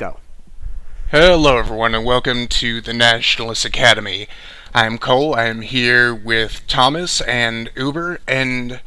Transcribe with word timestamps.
Go. 0.00 0.16
Hello, 1.10 1.58
everyone, 1.58 1.94
and 1.94 2.06
welcome 2.06 2.46
to 2.46 2.80
the 2.80 2.94
Nationalist 2.94 3.66
Academy. 3.66 4.28
I'm 4.74 4.96
Cole. 4.96 5.34
I'm 5.34 5.60
here 5.60 6.14
with 6.14 6.66
Thomas 6.66 7.20
and 7.20 7.70
Uber, 7.76 8.20
and 8.26 8.80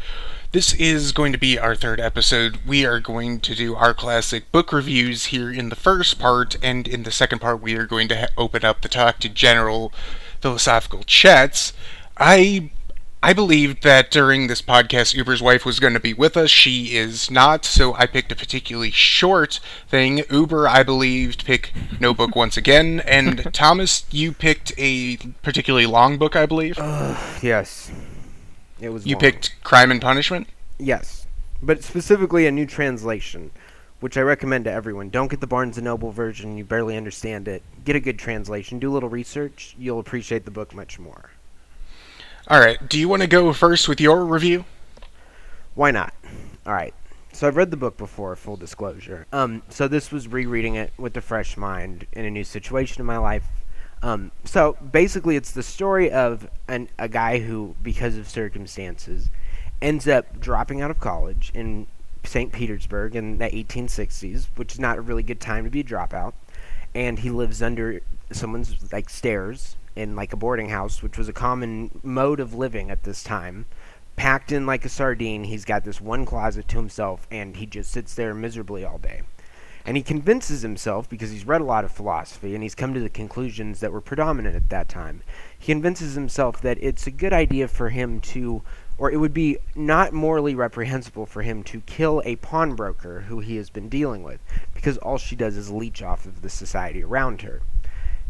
this 0.54 0.74
is 0.74 1.12
going 1.12 1.32
to 1.32 1.38
be 1.38 1.60
our 1.60 1.76
third 1.76 2.00
episode. 2.00 2.58
We 2.66 2.84
are 2.88 3.00
going 3.00 3.42
to 3.42 3.54
do 3.54 3.76
our 3.76 3.94
classic 3.94 4.52
book 4.52 4.74
reviews 4.74 5.26
here 5.26 5.52
in 5.52 5.70
the 5.70 5.76
first 5.76 6.18
part, 6.18 6.56
and 6.64 6.88
in 6.88 7.04
the 7.04 7.12
second 7.12 7.42
part, 7.42 7.62
we 7.62 7.76
are 7.76 7.86
going 7.86 8.08
to 8.08 8.18
ha- 8.18 8.28
open 8.36 8.66
up 8.66 8.82
the 8.82 8.90
talk 8.90 9.20
to 9.20 9.30
general 9.30 9.94
philosophical 10.42 11.04
chats. 11.04 11.74
I 12.18 12.72
I 13.24 13.32
believed 13.32 13.84
that 13.84 14.12
during 14.12 14.48
this 14.48 14.62
podcast, 14.62 15.14
Uber's 15.14 15.42
wife 15.42 15.66
was 15.66 15.80
going 15.80 15.94
to 15.94 16.00
be 16.02 16.14
with 16.14 16.36
us. 16.36 16.50
She 16.50 16.98
is 16.98 17.32
not, 17.32 17.64
so 17.64 17.94
I 17.94 18.06
picked 18.06 18.34
a 18.34 18.36
particularly 18.36 18.92
short 18.92 19.62
thing. 19.88 20.26
Uber, 20.30 20.68
I 20.68 20.84
believed, 20.84 21.46
pick 21.46 21.72
Notebook 22.02 22.36
once 22.36 22.58
again, 22.58 23.00
and 23.08 23.48
Thomas, 23.54 24.04
you 24.12 24.34
picked 24.34 24.74
a 24.78 25.16
particularly 25.42 25.86
long 25.86 26.18
book, 26.18 26.36
I 26.36 26.46
believe. 26.46 26.78
Uh, 26.78 27.18
yes. 27.42 27.94
It 28.82 28.90
was. 28.90 29.06
you 29.06 29.16
long. 29.16 29.22
picked 29.22 29.56
Crime 29.64 29.90
and 29.90 30.02
Punishment. 30.02 30.48
Yes, 30.78 31.26
but 31.62 31.82
specifically 31.82 32.46
a 32.46 32.52
new 32.52 32.66
translation, 32.66 33.52
which 34.02 34.18
I 34.18 34.22
recommend 34.22 34.66
to 34.66 34.72
everyone. 34.72 35.10
Don't 35.10 35.32
get 35.32 35.40
the 35.40 35.48
Barnes 35.48 35.78
and 35.78 35.86
Noble 35.86 36.12
version; 36.12 36.58
you 36.58 36.66
barely 36.66 36.98
understand 36.98 37.48
it. 37.48 37.64
Get 37.86 37.96
a 37.96 38.02
good 38.02 38.20
translation. 38.20 38.80
Do 38.80 38.92
a 38.92 38.94
little 38.94 39.08
research. 39.08 39.78
You'll 39.80 40.00
appreciate 40.00 40.44
the 40.44 40.52
book 40.52 40.76
much 40.76 41.00
more. 41.00 41.30
All 42.50 42.60
right. 42.60 42.90
Do 42.90 43.00
you 43.00 43.08
want 43.08 43.22
to 43.22 43.28
go 43.28 43.54
first 43.54 43.88
with 43.88 44.02
your 44.02 44.26
review? 44.26 44.66
Why 45.76 45.92
not? 45.92 46.14
All 46.66 46.74
right. 46.74 46.94
So 47.32 47.48
I've 47.48 47.56
read 47.56 47.72
the 47.72 47.78
book 47.78 47.96
before, 47.96 48.36
full 48.36 48.58
disclosure. 48.58 49.26
Um, 49.32 49.64
so 49.70 49.88
this 49.88 50.12
was 50.12 50.28
rereading 50.28 50.76
it 50.76 50.92
with 50.98 51.16
a 51.16 51.22
fresh 51.22 51.56
mind 51.56 52.06
in 52.12 52.26
a 52.26 52.30
new 52.30 52.44
situation 52.44 53.00
in 53.00 53.06
my 53.06 53.18
life. 53.18 53.46
Um, 54.02 54.34
so 54.44 54.74
basically, 54.74 55.38
it's 55.38 55.52
the 55.52 55.64
story 55.64 56.12
of 56.12 56.50
an, 56.68 56.90
a 57.00 57.08
guy 57.08 57.40
who, 57.40 57.76
because 57.82 58.18
of 58.18 58.28
circumstances, 58.28 59.30
ends 59.82 60.06
up 60.06 60.42
dropping 60.42 60.82
out 60.82 60.92
of 60.92 61.00
college 61.00 61.50
in 61.56 61.88
St. 62.26 62.52
Petersburg 62.52 63.16
in 63.16 63.38
the 63.38 63.46
1860s, 63.46 64.48
which 64.58 64.74
is 64.74 64.80
not 64.82 64.98
a 64.98 65.02
really 65.02 65.24
good 65.24 65.40
time 65.40 65.64
to 65.64 65.70
be 65.70 65.80
a 65.80 65.84
dropout. 65.84 66.34
And 66.94 67.20
he 67.20 67.30
lives 67.30 67.62
under 67.62 68.02
someone's 68.34 68.92
like 68.92 69.10
stairs 69.10 69.78
in 69.96 70.16
like 70.16 70.34
a 70.34 70.38
boarding 70.38 70.70
house, 70.70 71.04
which 71.04 71.18
was 71.18 71.30
a 71.30 71.34
common 71.34 72.00
mode 72.04 72.40
of 72.40 72.54
living 72.54 72.90
at 72.90 73.04
this 73.04 73.24
time 73.24 73.66
packed 74.16 74.52
in 74.52 74.66
like 74.66 74.86
a 74.86 74.90
sardine. 74.90 75.46
He's 75.46 75.66
got 75.66 75.84
this 75.84 76.00
one 76.00 76.26
closet 76.26 76.68
to 76.70 76.78
himself, 76.78 77.28
and 77.32 77.58
he 77.58 77.66
just 77.66 77.92
sits 77.92 78.14
there 78.14 78.34
miserably 78.34 78.86
all 78.86 78.98
day. 78.98 79.22
And 79.86 79.98
he 79.98 80.04
convinces 80.04 80.62
himself, 80.62 81.10
because 81.10 81.32
he's 81.32 81.46
read 81.46 81.60
a 81.60 81.66
lot 81.66 81.84
of 81.84 81.92
philosophy 81.92 82.54
and 82.54 82.64
he's 82.64 82.76
come 82.76 82.94
to 82.94 83.02
the 83.02 83.10
conclusions 83.10 83.82
that 83.82 83.92
were 83.92 84.00
predominant 84.00 84.56
at 84.56 84.70
that 84.70 84.88
time, 84.88 85.24
he 85.60 85.74
convinces 85.74 86.16
himself 86.16 86.62
that 86.62 86.78
it's 86.82 87.06
a 87.06 87.12
good 87.12 87.34
idea 87.34 87.68
for 87.68 87.90
him 87.90 88.22
to, 88.22 88.62
or 88.98 89.12
it 89.12 89.18
would 89.18 89.34
be 89.34 89.58
not 89.76 90.14
morally 90.14 90.56
reprehensible 90.56 91.26
for 91.26 91.42
him 91.42 91.64
to 91.64 91.82
kill 91.82 92.22
a 92.24 92.38
pawnbroker 92.38 93.22
who 93.22 93.40
he 93.40 93.58
has 93.58 93.70
been 93.70 93.90
dealing 93.90 94.24
with, 94.24 94.40
because 94.74 94.98
all 95.00 95.18
she 95.18 95.36
does 95.36 95.58
is 95.58 95.70
leech 95.70 96.02
off 96.02 96.26
of 96.26 96.44
the 96.44 96.50
society 96.50 97.04
around 97.04 97.42
her. 97.42 97.62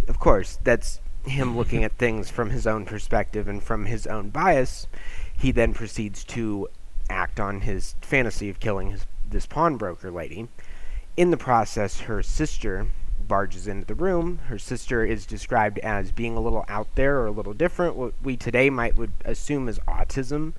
Of 0.07 0.19
course, 0.19 0.57
that's 0.63 1.01
him 1.25 1.55
looking 1.55 1.83
at 1.83 1.93
things 1.93 2.29
from 2.29 2.49
his 2.49 2.67
own 2.67 2.85
perspective 2.85 3.47
and 3.47 3.63
from 3.63 3.85
his 3.85 4.05
own 4.07 4.29
bias 4.29 4.87
he 5.37 5.51
then 5.51 5.73
proceeds 5.73 6.23
to 6.23 6.67
act 7.09 7.39
on 7.39 7.61
his 7.61 7.95
fantasy 8.01 8.49
of 8.49 8.59
killing 8.59 8.91
his, 8.91 9.05
this 9.29 9.45
pawnbroker 9.45 10.11
lady. 10.11 10.47
In 11.17 11.31
the 11.31 11.37
process, 11.37 12.01
her 12.01 12.23
sister 12.23 12.87
barges 13.27 13.67
into 13.67 13.85
the 13.85 13.95
room. 13.95 14.39
Her 14.47 14.57
sister 14.57 15.05
is 15.05 15.25
described 15.25 15.79
as 15.79 16.11
being 16.11 16.35
a 16.35 16.41
little 16.41 16.65
out 16.67 16.95
there 16.95 17.19
or 17.19 17.27
a 17.27 17.31
little 17.31 17.53
different. 17.53 17.95
What 17.95 18.13
we 18.21 18.35
today 18.35 18.69
might 18.69 18.97
would 18.97 19.13
assume 19.25 19.67
is 19.67 19.79
autism. 19.79 20.53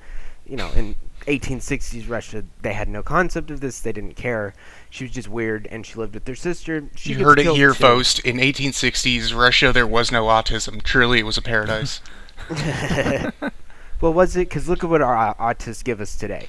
You 0.47 0.57
know, 0.57 0.71
in 0.73 0.95
1860s 1.27 2.09
Russia, 2.09 2.45
they 2.63 2.73
had 2.73 2.89
no 2.89 3.03
concept 3.03 3.51
of 3.51 3.61
this. 3.61 3.81
They 3.81 3.93
didn't 3.93 4.15
care. 4.15 4.55
She 4.91 5.05
was 5.05 5.13
just 5.13 5.29
weird, 5.29 5.67
and 5.71 5.85
she 5.85 5.95
lived 5.95 6.15
with 6.15 6.25
their 6.25 6.35
sister. 6.35 6.89
She 6.95 7.15
you 7.15 7.25
heard 7.25 7.39
it 7.39 7.47
here, 7.47 7.71
too. 7.71 7.75
folks. 7.75 8.19
In 8.19 8.37
1860s 8.37 9.35
Russia, 9.35 9.73
there 9.73 9.87
was 9.87 10.13
no 10.13 10.25
autism. 10.25 10.83
Truly, 10.83 11.21
it 11.21 11.27
was 11.27 11.39
a 11.39 11.43
paradise. 11.43 12.01
well, 14.01 14.13
was 14.13 14.37
it? 14.37 14.49
Because 14.49 14.69
look 14.69 14.85
at 14.85 14.91
what 14.91 15.03
our 15.03 15.17
au- 15.17 15.35
autists 15.53 15.83
give 15.83 16.01
us 16.01 16.17
today. 16.17 16.49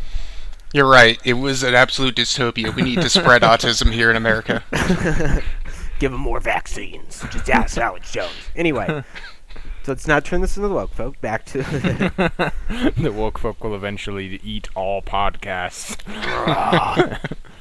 You're 0.73 0.89
right. 0.89 1.19
It 1.23 1.33
was 1.33 1.63
an 1.63 1.73
absolute 1.73 2.15
dystopia. 2.15 2.75
We 2.75 2.81
need 2.81 3.01
to 3.01 3.09
spread 3.09 3.41
autism 3.43 3.93
here 3.93 4.09
in 4.09 4.17
America. 4.17 4.61
Give 5.99 6.11
them 6.11 6.19
more 6.19 6.41
vaccines. 6.41 7.23
Just 7.31 7.49
ask 7.49 7.77
Alex 7.77 8.11
Jones. 8.11 8.33
Anyway, 8.57 9.03
so 9.85 9.91
let's 9.91 10.07
not 10.07 10.25
turn 10.25 10.41
this 10.41 10.57
into 10.57 10.67
the 10.67 10.73
woke 10.73 10.95
folk. 10.95 11.21
Back 11.21 11.45
to 11.45 11.59
the 12.97 13.11
woke 13.15 13.37
folk 13.37 13.63
will 13.63 13.75
eventually 13.75 14.39
eat 14.43 14.67
all 14.73 15.03
podcasts. 15.03 15.95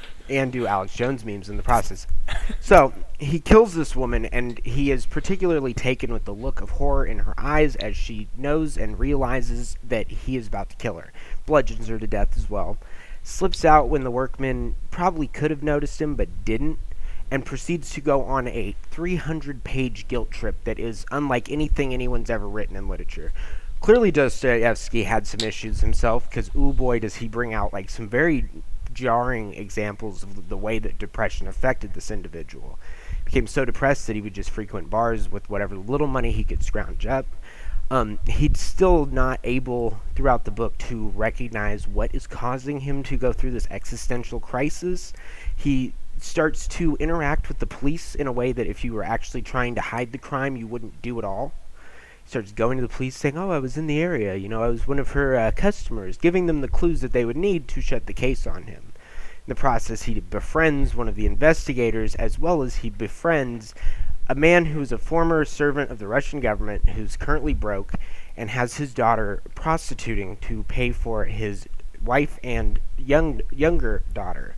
and 0.29 0.51
do 0.51 0.65
Alex 0.65 0.95
Jones 0.95 1.23
memes 1.23 1.49
in 1.49 1.57
the 1.57 1.61
process. 1.61 2.07
So 2.59 2.93
he 3.19 3.39
kills 3.39 3.75
this 3.75 3.95
woman, 3.95 4.25
and 4.25 4.59
he 4.63 4.89
is 4.89 5.05
particularly 5.05 5.75
taken 5.75 6.11
with 6.11 6.25
the 6.25 6.33
look 6.33 6.61
of 6.61 6.71
horror 6.71 7.05
in 7.05 7.19
her 7.19 7.35
eyes 7.37 7.75
as 7.75 7.95
she 7.95 8.27
knows 8.35 8.75
and 8.75 8.97
realizes 8.97 9.77
that 9.83 10.09
he 10.09 10.35
is 10.35 10.47
about 10.47 10.71
to 10.71 10.75
kill 10.77 10.95
her. 10.95 11.13
Bludgeons 11.45 11.89
her 11.89 11.99
to 11.99 12.07
death 12.07 12.35
as 12.35 12.49
well. 12.49 12.79
Slips 13.21 13.63
out 13.63 13.87
when 13.87 14.03
the 14.03 14.09
workmen 14.09 14.73
probably 14.89 15.27
could 15.27 15.51
have 15.51 15.61
noticed 15.61 16.01
him 16.01 16.15
but 16.15 16.43
didn't, 16.43 16.79
and 17.31 17.45
proceeds 17.45 17.91
to 17.91 18.01
go 18.01 18.23
on 18.23 18.47
a 18.47 18.75
300 18.91 19.63
page 19.63 20.07
guilt 20.07 20.31
trip 20.31 20.63
that 20.63 20.79
is 20.79 21.05
unlike 21.11 21.51
anything 21.51 21.93
anyone's 21.93 22.29
ever 22.29 22.47
written 22.47 22.75
in 22.75 22.87
literature. 22.87 23.33
Clearly, 23.81 24.11
Dostoevsky 24.11 25.03
had 25.03 25.27
some 25.27 25.41
issues 25.41 25.81
himself, 25.81 26.29
because, 26.29 26.49
ooh 26.55 26.73
boy, 26.73 26.99
does 26.99 27.15
he 27.15 27.27
bring 27.27 27.53
out 27.53 27.73
like 27.73 27.89
some 27.89 28.07
very 28.07 28.49
jarring 28.95 29.53
examples 29.53 30.23
of 30.23 30.49
the 30.49 30.57
way 30.57 30.79
that 30.79 30.97
depression 30.97 31.47
affected 31.47 31.93
this 31.93 32.09
individual. 32.09 32.79
Became 33.25 33.45
so 33.45 33.65
depressed 33.65 34.07
that 34.07 34.15
he 34.15 34.21
would 34.21 34.33
just 34.33 34.49
frequent 34.49 34.89
bars 34.89 35.29
with 35.29 35.47
whatever 35.49 35.75
little 35.75 36.07
money 36.07 36.31
he 36.31 36.43
could 36.43 36.63
scrounge 36.63 37.05
up. 37.05 37.27
Um, 37.91 38.17
he's 38.25 38.59
still 38.59 39.05
not 39.05 39.39
able 39.43 39.99
throughout 40.15 40.45
the 40.45 40.51
book 40.51 40.75
to 40.79 41.09
recognize 41.09 41.87
what 41.87 42.15
is 42.15 42.25
causing 42.25 42.79
him 42.79 43.03
to 43.03 43.17
go 43.17 43.31
through 43.31 43.51
this 43.51 43.67
existential 43.69 44.39
crisis. 44.39 45.13
He 45.55 45.93
starts 46.25 46.67
to 46.67 46.95
interact 46.97 47.47
with 47.47 47.59
the 47.59 47.67
police 47.67 48.15
in 48.15 48.27
a 48.27 48.31
way 48.31 48.51
that 48.51 48.67
if 48.67 48.83
you 48.83 48.93
were 48.93 49.03
actually 49.03 49.41
trying 49.41 49.75
to 49.75 49.81
hide 49.81 50.11
the 50.11 50.17
crime, 50.17 50.57
you 50.57 50.67
wouldn't 50.67 51.01
do 51.01 51.17
at 51.19 51.25
all. 51.25 51.53
He 52.23 52.29
starts 52.29 52.51
going 52.51 52.77
to 52.77 52.81
the 52.81 52.89
police 52.89 53.15
saying, 53.15 53.37
Oh, 53.37 53.51
I 53.51 53.59
was 53.59 53.77
in 53.77 53.87
the 53.87 54.01
area. 54.01 54.35
You 54.35 54.49
know, 54.49 54.63
I 54.63 54.67
was 54.67 54.87
one 54.87 54.99
of 54.99 55.11
her 55.11 55.35
uh, 55.35 55.51
customers, 55.51 56.17
giving 56.17 56.47
them 56.47 56.61
the 56.61 56.67
clues 56.67 57.01
that 57.01 57.13
they 57.13 57.25
would 57.25 57.37
need 57.37 57.67
to 57.69 57.81
shut 57.81 58.07
the 58.07 58.13
case 58.13 58.47
on 58.47 58.63
him. 58.63 58.93
In 59.47 59.49
the 59.49 59.55
process, 59.55 60.03
he 60.03 60.19
befriends 60.19 60.95
one 60.95 61.07
of 61.07 61.15
the 61.15 61.27
investigators 61.27 62.15
as 62.15 62.39
well 62.39 62.63
as 62.63 62.77
he 62.77 62.89
befriends 62.89 63.75
a 64.27 64.33
man 64.33 64.65
who 64.65 64.81
is 64.81 64.91
a 64.91 64.97
former 64.97 65.45
servant 65.45 65.91
of 65.91 65.99
the 65.99 66.07
Russian 66.07 66.39
government 66.39 66.89
who's 66.89 67.15
currently 67.15 67.53
broke 67.53 67.93
and 68.35 68.49
has 68.49 68.77
his 68.77 68.93
daughter 68.93 69.43
prostituting 69.53 70.37
to 70.37 70.63
pay 70.63 70.91
for 70.91 71.25
his 71.25 71.67
wife 72.03 72.39
and 72.43 72.79
young 72.97 73.41
younger 73.51 74.03
daughter 74.13 74.54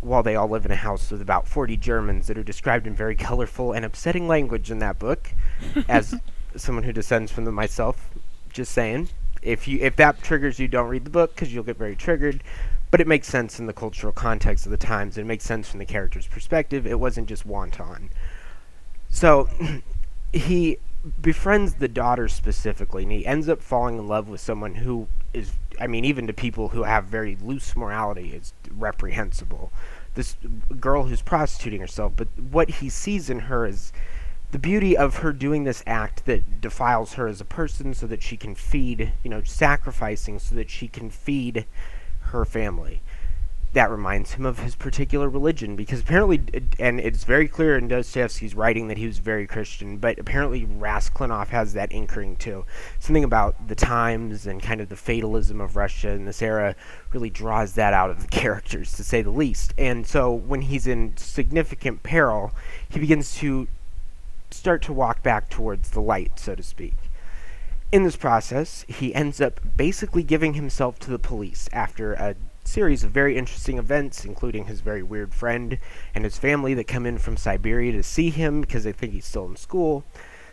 while 0.00 0.22
they 0.22 0.36
all 0.36 0.48
live 0.48 0.64
in 0.64 0.70
a 0.70 0.76
house 0.76 1.10
with 1.10 1.20
about 1.20 1.48
40 1.48 1.76
Germans 1.76 2.26
that 2.26 2.38
are 2.38 2.44
described 2.44 2.86
in 2.86 2.94
very 2.94 3.14
colorful 3.28 3.72
and 3.72 3.84
upsetting 3.84 4.28
language 4.28 4.70
in 4.70 4.78
that 4.78 4.98
book 4.98 5.32
as 5.88 6.14
someone 6.56 6.84
who 6.84 6.92
descends 6.92 7.32
from 7.32 7.44
them 7.44 7.54
myself. 7.54 8.10
Just 8.52 8.72
saying. 8.72 9.08
If 9.40 9.68
you 9.68 9.78
if 9.80 9.94
that 9.96 10.20
triggers 10.22 10.58
you 10.58 10.66
don't 10.66 10.88
read 10.88 11.04
the 11.04 11.10
book 11.10 11.34
because 11.34 11.54
you'll 11.54 11.64
get 11.64 11.76
very 11.76 11.96
triggered. 11.96 12.42
But 12.90 13.00
it 13.00 13.06
makes 13.06 13.28
sense 13.28 13.60
in 13.60 13.66
the 13.66 13.74
cultural 13.74 14.12
context 14.12 14.64
of 14.64 14.70
the 14.70 14.78
times 14.78 15.18
it 15.18 15.26
makes 15.26 15.44
sense 15.44 15.68
from 15.68 15.78
the 15.78 15.86
character's 15.86 16.26
perspective. 16.26 16.86
It 16.86 16.98
wasn't 16.98 17.28
just 17.28 17.44
wanton. 17.44 18.10
So 19.10 19.48
he 20.32 20.78
befriends 21.20 21.74
the 21.74 21.88
daughter 21.88 22.28
specifically 22.28 23.04
and 23.04 23.12
he 23.12 23.24
ends 23.24 23.48
up 23.48 23.62
falling 23.62 23.98
in 23.98 24.08
love 24.08 24.28
with 24.28 24.40
someone 24.40 24.76
who 24.76 25.06
is 25.32 25.52
i 25.80 25.86
mean 25.86 26.04
even 26.04 26.26
to 26.26 26.32
people 26.32 26.68
who 26.68 26.82
have 26.82 27.04
very 27.04 27.36
loose 27.40 27.76
morality 27.76 28.32
it's 28.34 28.52
reprehensible. 28.70 29.72
This 30.14 30.36
girl 30.80 31.04
who's 31.04 31.22
prostituting 31.22 31.80
herself 31.80 32.12
but 32.16 32.28
what 32.38 32.70
he 32.70 32.88
sees 32.88 33.30
in 33.30 33.40
her 33.40 33.66
is 33.66 33.92
the 34.50 34.58
beauty 34.58 34.96
of 34.96 35.18
her 35.18 35.32
doing 35.32 35.64
this 35.64 35.82
act 35.86 36.24
that 36.26 36.60
defiles 36.60 37.14
her 37.14 37.28
as 37.28 37.40
a 37.40 37.44
person 37.44 37.94
so 37.94 38.06
that 38.06 38.22
she 38.22 38.36
can 38.36 38.54
feed 38.54 39.12
you 39.22 39.30
know 39.30 39.42
sacrificing 39.42 40.38
so 40.38 40.54
that 40.54 40.70
she 40.70 40.88
can 40.88 41.10
feed 41.10 41.66
her 42.20 42.44
family 42.44 43.00
that 43.74 43.90
reminds 43.90 44.32
him 44.32 44.46
of 44.46 44.60
his 44.60 44.74
particular 44.74 45.28
religion 45.28 45.76
because 45.76 46.00
apparently, 46.00 46.42
and 46.78 46.98
it's 46.98 47.24
very 47.24 47.46
clear 47.46 47.76
in 47.76 47.86
Dostoevsky's 47.86 48.54
writing 48.54 48.88
that 48.88 48.96
he 48.96 49.06
was 49.06 49.18
very 49.18 49.46
Christian, 49.46 49.98
but 49.98 50.18
apparently 50.18 50.64
Raskolnikov 50.64 51.50
has 51.50 51.74
that 51.74 51.92
anchoring 51.92 52.36
too. 52.36 52.64
Something 52.98 53.24
about 53.24 53.68
the 53.68 53.74
times 53.74 54.46
and 54.46 54.62
kind 54.62 54.80
of 54.80 54.88
the 54.88 54.96
fatalism 54.96 55.60
of 55.60 55.76
Russia 55.76 56.10
in 56.10 56.24
this 56.24 56.40
era 56.40 56.74
really 57.12 57.30
draws 57.30 57.74
that 57.74 57.92
out 57.92 58.10
of 58.10 58.22
the 58.22 58.28
characters, 58.28 58.92
to 58.92 59.04
say 59.04 59.20
the 59.20 59.30
least. 59.30 59.74
And 59.76 60.06
so 60.06 60.32
when 60.32 60.62
he's 60.62 60.86
in 60.86 61.16
significant 61.16 62.02
peril, 62.02 62.52
he 62.88 62.98
begins 62.98 63.34
to 63.36 63.68
start 64.50 64.80
to 64.82 64.94
walk 64.94 65.22
back 65.22 65.50
towards 65.50 65.90
the 65.90 66.00
light, 66.00 66.38
so 66.38 66.54
to 66.54 66.62
speak. 66.62 66.94
In 67.92 68.02
this 68.02 68.16
process, 68.16 68.84
he 68.88 69.14
ends 69.14 69.40
up 69.40 69.60
basically 69.76 70.22
giving 70.22 70.54
himself 70.54 70.98
to 71.00 71.10
the 71.10 71.18
police 71.18 71.68
after 71.72 72.14
a 72.14 72.34
series 72.68 73.02
of 73.02 73.10
very 73.10 73.36
interesting 73.36 73.78
events, 73.78 74.24
including 74.24 74.66
his 74.66 74.80
very 74.80 75.02
weird 75.02 75.32
friend 75.34 75.78
and 76.14 76.24
his 76.24 76.38
family 76.38 76.74
that 76.74 76.86
come 76.86 77.06
in 77.06 77.18
from 77.18 77.36
Siberia 77.36 77.92
to 77.92 78.02
see 78.02 78.30
him 78.30 78.60
because 78.60 78.84
they 78.84 78.92
think 78.92 79.12
he's 79.12 79.24
still 79.24 79.46
in 79.46 79.56
school. 79.56 80.04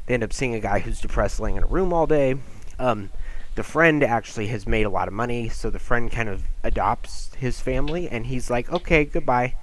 They 0.06 0.14
end 0.14 0.24
up 0.24 0.34
seeing 0.34 0.56
a 0.56 0.60
guy 0.60 0.80
who's 0.80 1.02
depressed 1.02 1.40
laying 1.40 1.58
in 1.58 1.64
a 1.64 1.68
room 1.68 1.92
all 1.92 2.08
day. 2.08 2.36
Um, 2.80 3.10
the 3.56 3.64
friend 3.64 4.04
actually 4.04 4.48
has 4.48 4.68
made 4.68 4.86
a 4.86 4.90
lot 4.90 5.08
of 5.08 5.14
money, 5.14 5.50
so 5.50 5.70
the 5.70 5.80
friend 5.80 6.12
kind 6.12 6.30
of 6.30 6.44
adopts 6.64 7.34
his 7.36 7.60
family, 7.60 8.08
and 8.10 8.28
he's 8.28 8.50
like, 8.50 8.72
okay, 8.72 9.06
goodbye. 9.06 9.56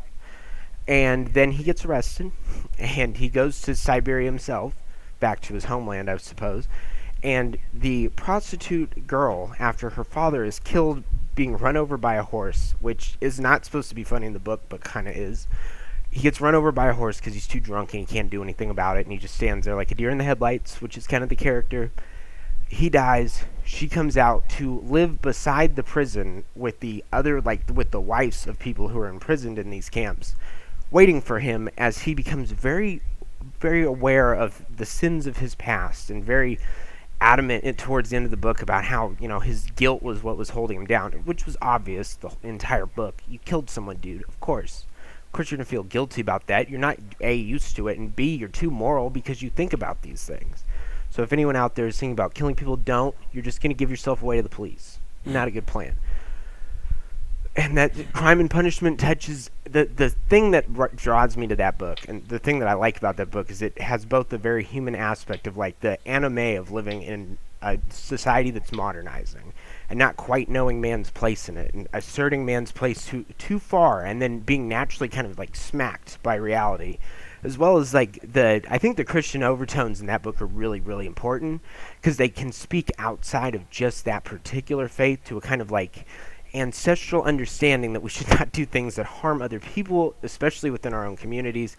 And 0.86 1.28
then 1.28 1.52
he 1.52 1.62
gets 1.62 1.84
arrested, 1.84 2.32
and 2.78 3.16
he 3.16 3.28
goes 3.28 3.60
to 3.62 3.74
Siberia 3.74 4.26
himself, 4.26 4.74
back 5.20 5.40
to 5.42 5.54
his 5.54 5.64
homeland, 5.64 6.10
I 6.10 6.16
suppose. 6.18 6.68
And 7.22 7.58
the 7.72 8.08
prostitute 8.08 9.06
girl, 9.06 9.54
after 9.58 9.90
her 9.90 10.04
father 10.04 10.44
is 10.44 10.58
killed 10.58 11.04
being 11.34 11.56
run 11.56 11.76
over 11.76 11.96
by 11.96 12.14
a 12.14 12.22
horse, 12.22 12.74
which 12.80 13.16
is 13.20 13.40
not 13.40 13.64
supposed 13.64 13.88
to 13.88 13.94
be 13.94 14.04
funny 14.04 14.26
in 14.26 14.32
the 14.32 14.38
book, 14.38 14.62
but 14.68 14.80
kind 14.80 15.08
of 15.08 15.16
is. 15.16 15.46
He 16.10 16.20
gets 16.20 16.40
run 16.40 16.54
over 16.54 16.72
by 16.72 16.88
a 16.88 16.92
horse 16.92 17.18
because 17.18 17.32
he's 17.32 17.46
too 17.46 17.60
drunk 17.60 17.94
and 17.94 18.00
he 18.00 18.14
can't 18.14 18.28
do 18.28 18.42
anything 18.42 18.68
about 18.68 18.98
it, 18.98 19.06
and 19.06 19.12
he 19.12 19.18
just 19.18 19.34
stands 19.34 19.64
there 19.64 19.74
like 19.74 19.90
a 19.90 19.94
deer 19.94 20.10
in 20.10 20.18
the 20.18 20.24
headlights, 20.24 20.82
which 20.82 20.98
is 20.98 21.06
kind 21.06 21.22
of 21.22 21.30
the 21.30 21.36
character. 21.36 21.90
He 22.68 22.90
dies. 22.90 23.44
She 23.64 23.88
comes 23.88 24.16
out 24.16 24.48
to 24.50 24.80
live 24.80 25.22
beside 25.22 25.76
the 25.76 25.82
prison 25.82 26.44
with 26.54 26.80
the 26.80 27.04
other, 27.12 27.40
like, 27.40 27.62
with 27.72 27.90
the 27.90 28.00
wives 28.00 28.46
of 28.46 28.58
people 28.58 28.88
who 28.88 28.98
are 28.98 29.08
imprisoned 29.08 29.58
in 29.58 29.70
these 29.70 29.88
camps, 29.88 30.34
waiting 30.90 31.22
for 31.22 31.38
him 31.38 31.68
as 31.78 32.00
he 32.00 32.14
becomes 32.14 32.50
very, 32.50 33.00
very 33.60 33.82
aware 33.82 34.34
of 34.34 34.64
the 34.74 34.86
sins 34.86 35.26
of 35.26 35.38
his 35.38 35.54
past 35.54 36.10
and 36.10 36.22
very 36.24 36.58
adamant 37.22 37.78
towards 37.78 38.10
the 38.10 38.16
end 38.16 38.24
of 38.24 38.32
the 38.32 38.36
book 38.36 38.60
about 38.62 38.84
how 38.84 39.14
you 39.20 39.28
know 39.28 39.38
his 39.38 39.70
guilt 39.76 40.02
was 40.02 40.22
what 40.22 40.36
was 40.36 40.50
holding 40.50 40.76
him 40.76 40.86
down, 40.86 41.12
which 41.24 41.46
was 41.46 41.56
obvious 41.62 42.14
the 42.16 42.30
entire 42.42 42.84
book. 42.84 43.22
You 43.28 43.38
killed 43.38 43.70
someone, 43.70 43.96
dude. 43.96 44.24
Of 44.28 44.40
course, 44.40 44.84
of 45.24 45.32
course, 45.32 45.50
you're 45.50 45.56
gonna 45.56 45.64
feel 45.64 45.84
guilty 45.84 46.20
about 46.20 46.48
that. 46.48 46.68
You're 46.68 46.80
not 46.80 46.98
a 47.20 47.34
used 47.34 47.76
to 47.76 47.88
it, 47.88 47.98
and 47.98 48.14
b 48.14 48.34
you're 48.34 48.48
too 48.48 48.70
moral 48.70 49.08
because 49.08 49.40
you 49.40 49.50
think 49.50 49.72
about 49.72 50.02
these 50.02 50.24
things. 50.24 50.64
So 51.10 51.22
if 51.22 51.32
anyone 51.32 51.56
out 51.56 51.76
there 51.76 51.86
is 51.86 51.98
thinking 51.98 52.12
about 52.12 52.34
killing 52.34 52.56
people, 52.56 52.76
don't. 52.76 53.14
You're 53.32 53.44
just 53.44 53.62
gonna 53.62 53.74
give 53.74 53.90
yourself 53.90 54.22
away 54.22 54.36
to 54.36 54.42
the 54.42 54.48
police. 54.48 54.98
Not 55.24 55.46
a 55.46 55.52
good 55.52 55.66
plan 55.66 55.96
and 57.54 57.76
that 57.76 57.92
crime 58.12 58.40
and 58.40 58.50
punishment 58.50 58.98
touches 58.98 59.50
the 59.64 59.84
the 59.84 60.08
thing 60.08 60.52
that 60.52 60.64
r- 60.76 60.90
draws 60.94 61.36
me 61.36 61.46
to 61.46 61.56
that 61.56 61.78
book 61.78 61.98
and 62.08 62.26
the 62.28 62.38
thing 62.38 62.58
that 62.60 62.68
I 62.68 62.74
like 62.74 62.96
about 62.96 63.16
that 63.18 63.30
book 63.30 63.50
is 63.50 63.62
it 63.62 63.78
has 63.80 64.04
both 64.04 64.30
the 64.30 64.38
very 64.38 64.64
human 64.64 64.94
aspect 64.94 65.46
of 65.46 65.56
like 65.56 65.80
the 65.80 65.98
anomie 66.06 66.54
of 66.54 66.70
living 66.70 67.02
in 67.02 67.38
a 67.60 67.78
society 67.90 68.50
that's 68.50 68.72
modernizing 68.72 69.52
and 69.88 69.98
not 69.98 70.16
quite 70.16 70.48
knowing 70.48 70.80
man's 70.80 71.10
place 71.10 71.48
in 71.48 71.56
it 71.56 71.72
and 71.74 71.86
asserting 71.92 72.44
man's 72.44 72.72
place 72.72 73.06
too 73.06 73.24
too 73.38 73.58
far 73.58 74.04
and 74.04 74.20
then 74.20 74.40
being 74.40 74.68
naturally 74.68 75.08
kind 75.08 75.26
of 75.26 75.38
like 75.38 75.54
smacked 75.54 76.20
by 76.22 76.34
reality 76.34 76.98
as 77.44 77.58
well 77.58 77.76
as 77.76 77.92
like 77.92 78.20
the 78.32 78.62
I 78.68 78.78
think 78.78 78.96
the 78.96 79.04
Christian 79.04 79.42
overtones 79.42 80.00
in 80.00 80.06
that 80.06 80.22
book 80.22 80.40
are 80.40 80.46
really 80.46 80.80
really 80.80 81.06
important 81.06 81.60
because 82.00 82.16
they 82.16 82.28
can 82.28 82.50
speak 82.50 82.90
outside 82.98 83.54
of 83.54 83.68
just 83.70 84.04
that 84.06 84.24
particular 84.24 84.88
faith 84.88 85.20
to 85.26 85.36
a 85.36 85.40
kind 85.40 85.60
of 85.60 85.70
like 85.70 86.06
ancestral 86.54 87.22
understanding 87.22 87.92
that 87.92 88.02
we 88.02 88.10
should 88.10 88.28
not 88.28 88.52
do 88.52 88.64
things 88.64 88.96
that 88.96 89.06
harm 89.06 89.40
other 89.42 89.60
people, 89.60 90.14
especially 90.22 90.70
within 90.70 90.92
our 90.92 91.06
own 91.06 91.16
communities, 91.16 91.76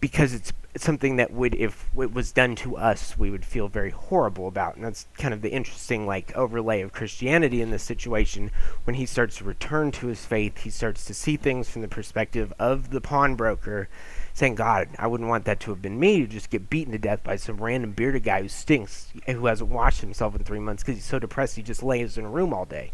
because 0.00 0.34
it's, 0.34 0.52
something 0.76 1.16
that 1.16 1.32
would, 1.32 1.54
if 1.54 1.88
it 1.96 2.12
was 2.12 2.32
done 2.32 2.56
to 2.56 2.76
us, 2.76 3.16
we 3.16 3.30
would 3.30 3.44
feel 3.44 3.68
very 3.68 3.90
horrible 3.90 4.48
about. 4.48 4.74
And 4.74 4.84
that's 4.84 5.06
kind 5.16 5.32
of 5.32 5.40
the 5.40 5.52
interesting, 5.52 6.06
like, 6.06 6.36
overlay 6.36 6.80
of 6.80 6.92
Christianity 6.92 7.62
in 7.62 7.70
this 7.70 7.82
situation. 7.82 8.50
When 8.84 8.94
he 8.94 9.06
starts 9.06 9.36
to 9.36 9.44
return 9.44 9.92
to 9.92 10.08
his 10.08 10.24
faith, 10.24 10.58
he 10.58 10.70
starts 10.70 11.04
to 11.04 11.14
see 11.14 11.36
things 11.36 11.68
from 11.70 11.82
the 11.82 11.88
perspective 11.88 12.52
of 12.58 12.90
the 12.90 13.00
pawnbroker, 13.00 13.88
saying, 14.32 14.56
God, 14.56 14.88
I 14.98 15.06
wouldn't 15.06 15.30
want 15.30 15.44
that 15.44 15.60
to 15.60 15.70
have 15.70 15.80
been 15.80 16.00
me 16.00 16.20
to 16.20 16.26
just 16.26 16.50
get 16.50 16.70
beaten 16.70 16.92
to 16.92 16.98
death 16.98 17.22
by 17.22 17.36
some 17.36 17.58
random 17.58 17.92
bearded 17.92 18.24
guy 18.24 18.42
who 18.42 18.48
stinks, 18.48 19.12
who 19.26 19.46
hasn't 19.46 19.70
washed 19.70 20.00
himself 20.00 20.34
in 20.34 20.42
three 20.42 20.58
months 20.58 20.82
because 20.82 20.96
he's 20.96 21.04
so 21.04 21.20
depressed 21.20 21.54
he 21.54 21.62
just 21.62 21.84
lays 21.84 22.18
in 22.18 22.24
a 22.24 22.30
room 22.30 22.52
all 22.52 22.64
day. 22.64 22.90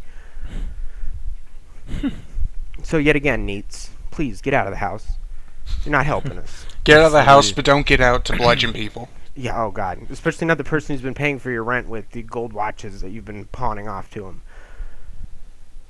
so 2.83 2.99
yet 2.99 3.17
again, 3.17 3.47
NEETs, 3.47 3.91
please 4.11 4.41
get 4.41 4.55
out 4.55 4.67
of 4.67 4.73
the 4.73 4.79
house. 4.79 5.07
You're 5.85 5.93
not 5.93 6.07
helping 6.07 6.39
us. 6.39 6.67
Get 6.85 6.99
out 6.99 7.07
of 7.07 7.13
the 7.13 7.25
house, 7.25 7.53
but 7.53 7.65
don't 7.65 7.87
get 7.87 8.01
out 8.01 8.25
to 8.25 8.37
bludgeon 8.37 8.73
people. 8.75 9.11
Yeah, 9.37 9.63
oh 9.63 9.71
god. 9.71 10.07
Especially 10.11 10.47
not 10.47 10.57
the 10.59 10.65
person 10.65 10.95
who's 10.95 11.03
been 11.03 11.15
paying 11.15 11.39
for 11.39 11.51
your 11.51 11.63
rent 11.63 11.89
with 11.89 12.11
the 12.11 12.23
gold 12.23 12.55
watches 12.55 13.03
that 13.03 13.11
you've 13.11 13.27
been 13.27 13.45
pawning 13.47 13.87
off 13.87 14.11
to 14.11 14.27
him. 14.27 14.43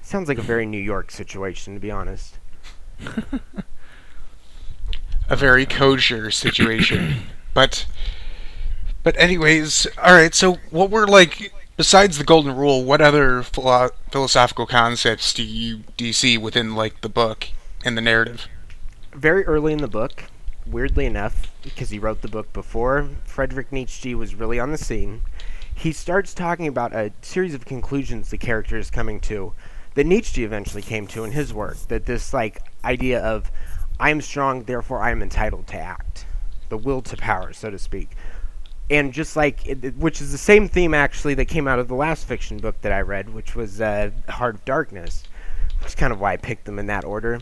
Sounds 0.03 0.29
like 0.29 0.39
a 0.39 0.43
very 0.43 0.67
New 0.67 0.83
York 0.83 1.13
situation, 1.13 1.75
to 1.75 1.81
be 1.81 1.91
honest. 1.91 2.39
a 5.29 5.37
very 5.37 5.65
kosher 5.65 6.31
situation. 6.33 7.15
but 7.55 7.87
but 9.03 9.17
anyways, 9.17 9.87
all 10.03 10.13
right. 10.13 10.35
So 10.35 10.59
what 10.71 10.91
we're 10.91 11.07
like 11.07 11.53
besides 11.81 12.19
the 12.19 12.25
golden 12.25 12.55
rule, 12.55 12.85
what 12.85 13.01
other 13.01 13.43
philo- 13.43 13.89
philosophical 14.11 14.67
concepts 14.67 15.33
do 15.33 15.43
you 15.43 15.79
do 15.97 16.05
you 16.05 16.13
see 16.13 16.37
within 16.37 16.75
like 16.75 17.01
the 17.01 17.09
book 17.09 17.49
and 17.83 17.97
the 17.97 18.03
narrative? 18.03 18.49
Very 19.15 19.47
early 19.47 19.73
in 19.73 19.79
the 19.79 19.89
book, 19.89 20.25
weirdly 20.67 21.07
enough, 21.07 21.51
because 21.63 21.89
he 21.89 21.99
wrote 21.99 22.21
the 22.21 22.29
book 22.29 22.53
before 22.53 23.09
Frederick 23.25 23.73
Nietzsche 23.73 24.15
was 24.15 24.35
really 24.35 24.61
on 24.61 24.73
the 24.73 24.77
scene, 24.77 25.23
he 25.75 25.91
starts 25.91 26.35
talking 26.35 26.67
about 26.67 26.93
a 26.93 27.13
series 27.23 27.55
of 27.55 27.65
conclusions 27.65 28.29
the 28.29 28.37
character 28.37 28.77
is 28.77 28.91
coming 28.91 29.19
to 29.21 29.55
that 29.95 30.05
Nietzsche 30.05 30.45
eventually 30.45 30.83
came 30.83 31.07
to 31.07 31.25
in 31.25 31.33
his 31.33 31.55
work. 31.55 31.79
That 31.89 32.05
this 32.05 32.35
like 32.35 32.61
idea 32.85 33.21
of 33.21 33.51
I 33.99 34.11
am 34.11 34.21
strong, 34.21 34.65
therefore 34.65 35.01
I 35.01 35.13
am 35.13 35.23
entitled 35.23 35.67
to 35.69 35.79
act, 35.79 36.27
the 36.69 36.77
will 36.77 37.01
to 37.01 37.17
power, 37.17 37.55
so 37.55 37.71
to 37.71 37.79
speak 37.79 38.11
and 38.91 39.13
just 39.13 39.37
like 39.37 39.67
which 39.97 40.21
is 40.21 40.33
the 40.33 40.39
same 40.39 40.69
theme 40.69 40.93
actually 40.93 41.35
that 41.35 41.47
came 41.47 41.69
out 41.69 41.79
of 41.79 41.89
the 41.89 41.95
last 41.95 42.27
fiction 42.27 42.59
book 42.59 42.81
that 42.83 42.93
I 42.93 43.01
read, 43.01 43.33
which 43.33 43.55
was 43.55 43.81
uh, 43.81 44.11
Heart 44.29 44.57
of 44.57 44.65
Darkness, 44.65 45.23
which 45.79 45.89
is 45.89 45.95
kind 45.95 46.13
of 46.13 46.21
why 46.21 46.33
I 46.33 46.37
picked 46.37 46.65
them 46.65 46.79
in 46.79 46.87
that 46.87 47.05
order. 47.05 47.41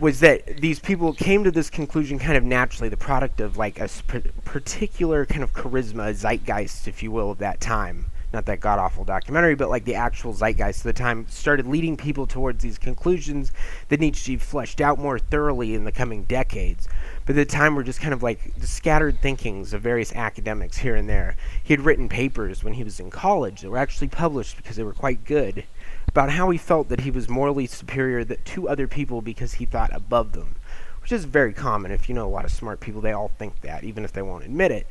Was 0.00 0.18
that 0.20 0.56
these 0.56 0.80
people 0.80 1.12
came 1.12 1.44
to 1.44 1.52
this 1.52 1.70
conclusion 1.70 2.18
kind 2.18 2.36
of 2.36 2.42
naturally, 2.42 2.88
the 2.88 2.96
product 2.96 3.40
of 3.40 3.56
like 3.56 3.78
a 3.78 3.86
sp- 3.86 4.34
particular 4.44 5.24
kind 5.24 5.44
of 5.44 5.52
charisma, 5.52 6.12
zeitgeist, 6.12 6.88
if 6.88 7.02
you 7.02 7.12
will, 7.12 7.30
of 7.30 7.38
that 7.38 7.60
time. 7.60 8.06
Not 8.32 8.46
that 8.46 8.60
god 8.60 8.78
awful 8.78 9.04
documentary, 9.04 9.54
but 9.54 9.68
like 9.68 9.84
the 9.84 9.94
actual 9.94 10.32
zeitgeist 10.32 10.80
of 10.80 10.84
the 10.84 10.92
time 10.92 11.26
started 11.28 11.66
leading 11.66 11.96
people 11.96 12.26
towards 12.26 12.62
these 12.62 12.78
conclusions 12.78 13.52
that 13.88 14.00
Nietzsche 14.00 14.36
fleshed 14.36 14.80
out 14.80 14.98
more 14.98 15.18
thoroughly 15.18 15.74
in 15.74 15.84
the 15.84 15.92
coming 15.92 16.24
decades 16.24 16.88
but 17.24 17.36
at 17.36 17.48
the 17.48 17.56
time 17.56 17.74
were 17.74 17.84
just 17.84 18.00
kind 18.00 18.12
of 18.12 18.22
like 18.22 18.54
the 18.56 18.66
scattered 18.66 19.20
thinkings 19.20 19.72
of 19.72 19.80
various 19.80 20.12
academics 20.14 20.78
here 20.78 20.96
and 20.96 21.08
there. 21.08 21.36
He 21.62 21.72
had 21.72 21.84
written 21.84 22.08
papers 22.08 22.64
when 22.64 22.74
he 22.74 22.84
was 22.84 22.98
in 22.98 23.10
college 23.10 23.60
that 23.60 23.70
were 23.70 23.78
actually 23.78 24.08
published 24.08 24.56
because 24.56 24.76
they 24.76 24.82
were 24.82 24.92
quite 24.92 25.24
good 25.24 25.64
about 26.08 26.30
how 26.30 26.50
he 26.50 26.58
felt 26.58 26.88
that 26.88 27.00
he 27.00 27.10
was 27.10 27.28
morally 27.28 27.66
superior 27.66 28.24
to 28.24 28.68
other 28.68 28.88
people 28.88 29.22
because 29.22 29.54
he 29.54 29.64
thought 29.64 29.94
above 29.94 30.32
them, 30.32 30.56
which 31.00 31.12
is 31.12 31.24
very 31.24 31.52
common. 31.52 31.92
If 31.92 32.08
you 32.08 32.14
know 32.14 32.26
a 32.26 32.28
lot 32.28 32.44
of 32.44 32.50
smart 32.50 32.80
people, 32.80 33.00
they 33.00 33.12
all 33.12 33.30
think 33.38 33.60
that, 33.60 33.84
even 33.84 34.04
if 34.04 34.12
they 34.12 34.22
won't 34.22 34.44
admit 34.44 34.72
it. 34.72 34.86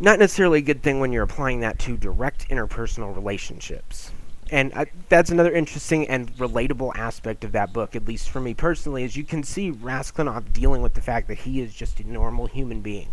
Not 0.00 0.20
necessarily 0.20 0.60
a 0.60 0.62
good 0.62 0.84
thing 0.84 1.00
when 1.00 1.10
you're 1.10 1.24
applying 1.24 1.58
that 1.60 1.80
to 1.80 1.96
direct 1.96 2.48
interpersonal 2.48 3.14
relationships. 3.14 4.12
And 4.48 4.72
I, 4.72 4.86
that's 5.08 5.30
another 5.30 5.52
interesting 5.52 6.08
and 6.08 6.32
relatable 6.36 6.96
aspect 6.96 7.42
of 7.42 7.50
that 7.52 7.72
book, 7.72 7.96
at 7.96 8.06
least 8.06 8.30
for 8.30 8.40
me 8.40 8.54
personally, 8.54 9.02
is 9.02 9.16
you 9.16 9.24
can 9.24 9.42
see 9.42 9.70
Raskolnikov 9.70 10.52
dealing 10.52 10.82
with 10.82 10.94
the 10.94 11.02
fact 11.02 11.26
that 11.28 11.38
he 11.38 11.60
is 11.60 11.74
just 11.74 11.98
a 11.98 12.08
normal 12.08 12.46
human 12.46 12.80
being, 12.80 13.10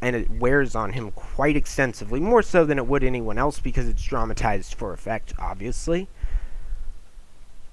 and 0.00 0.16
it 0.16 0.30
wears 0.30 0.74
on 0.74 0.94
him 0.94 1.10
quite 1.10 1.54
extensively, 1.54 2.18
more 2.18 2.42
so 2.42 2.64
than 2.64 2.78
it 2.78 2.86
would 2.86 3.04
anyone 3.04 3.36
else 3.36 3.60
because 3.60 3.86
it's 3.86 4.02
dramatized 4.02 4.74
for 4.74 4.94
effect, 4.94 5.34
obviously 5.38 6.08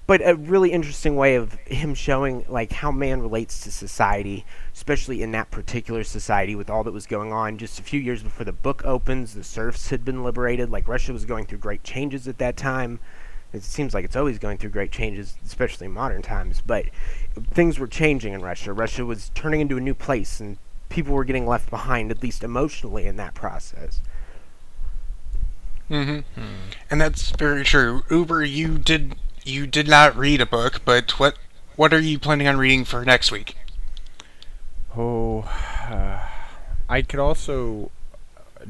but 0.06 0.20
a 0.26 0.34
really 0.34 0.72
interesting 0.72 1.16
way 1.16 1.36
of 1.36 1.54
him 1.66 1.94
showing 1.94 2.44
like 2.48 2.72
how 2.72 2.90
man 2.90 3.20
relates 3.20 3.60
to 3.60 3.70
society, 3.70 4.44
especially 4.74 5.22
in 5.22 5.32
that 5.32 5.50
particular 5.50 6.02
society 6.02 6.54
with 6.54 6.68
all 6.68 6.84
that 6.84 6.92
was 6.92 7.06
going 7.06 7.32
on. 7.32 7.56
Just 7.56 7.78
a 7.78 7.82
few 7.82 8.00
years 8.00 8.22
before 8.22 8.44
the 8.44 8.52
book 8.52 8.84
opens, 8.84 9.34
the 9.34 9.44
serfs 9.44 9.90
had 9.90 10.04
been 10.04 10.24
liberated. 10.24 10.70
Like 10.70 10.88
Russia 10.88 11.12
was 11.12 11.24
going 11.24 11.46
through 11.46 11.58
great 11.58 11.84
changes 11.84 12.26
at 12.26 12.38
that 12.38 12.56
time. 12.56 12.98
It 13.52 13.62
seems 13.62 13.94
like 13.94 14.04
it's 14.04 14.16
always 14.16 14.38
going 14.38 14.58
through 14.58 14.70
great 14.70 14.90
changes, 14.90 15.36
especially 15.44 15.84
in 15.86 15.92
modern 15.92 16.22
times. 16.22 16.62
But 16.64 16.86
things 17.50 17.78
were 17.78 17.86
changing 17.86 18.32
in 18.32 18.40
Russia. 18.40 18.72
Russia 18.72 19.04
was 19.04 19.30
turning 19.34 19.60
into 19.60 19.76
a 19.76 19.80
new 19.80 19.94
place, 19.94 20.40
and 20.40 20.56
people 20.88 21.14
were 21.14 21.24
getting 21.24 21.46
left 21.46 21.68
behind, 21.68 22.10
at 22.10 22.22
least 22.22 22.42
emotionally, 22.42 23.06
in 23.06 23.16
that 23.16 23.34
process. 23.34 24.00
Mm-hmm. 25.90 26.20
And 26.90 27.00
that's 27.00 27.30
very 27.32 27.62
true. 27.62 28.02
Uber, 28.10 28.42
you 28.44 28.78
did 28.78 29.16
you 29.44 29.66
did 29.66 29.88
not 29.88 30.16
read 30.16 30.40
a 30.40 30.46
book, 30.46 30.82
but 30.84 31.18
what 31.18 31.36
what 31.76 31.92
are 31.92 32.00
you 32.00 32.18
planning 32.18 32.46
on 32.48 32.58
reading 32.58 32.84
for 32.84 33.04
next 33.04 33.30
week? 33.32 33.56
Oh, 34.96 35.40
uh, 35.90 36.20
I 36.88 37.02
could 37.02 37.20
also 37.20 37.90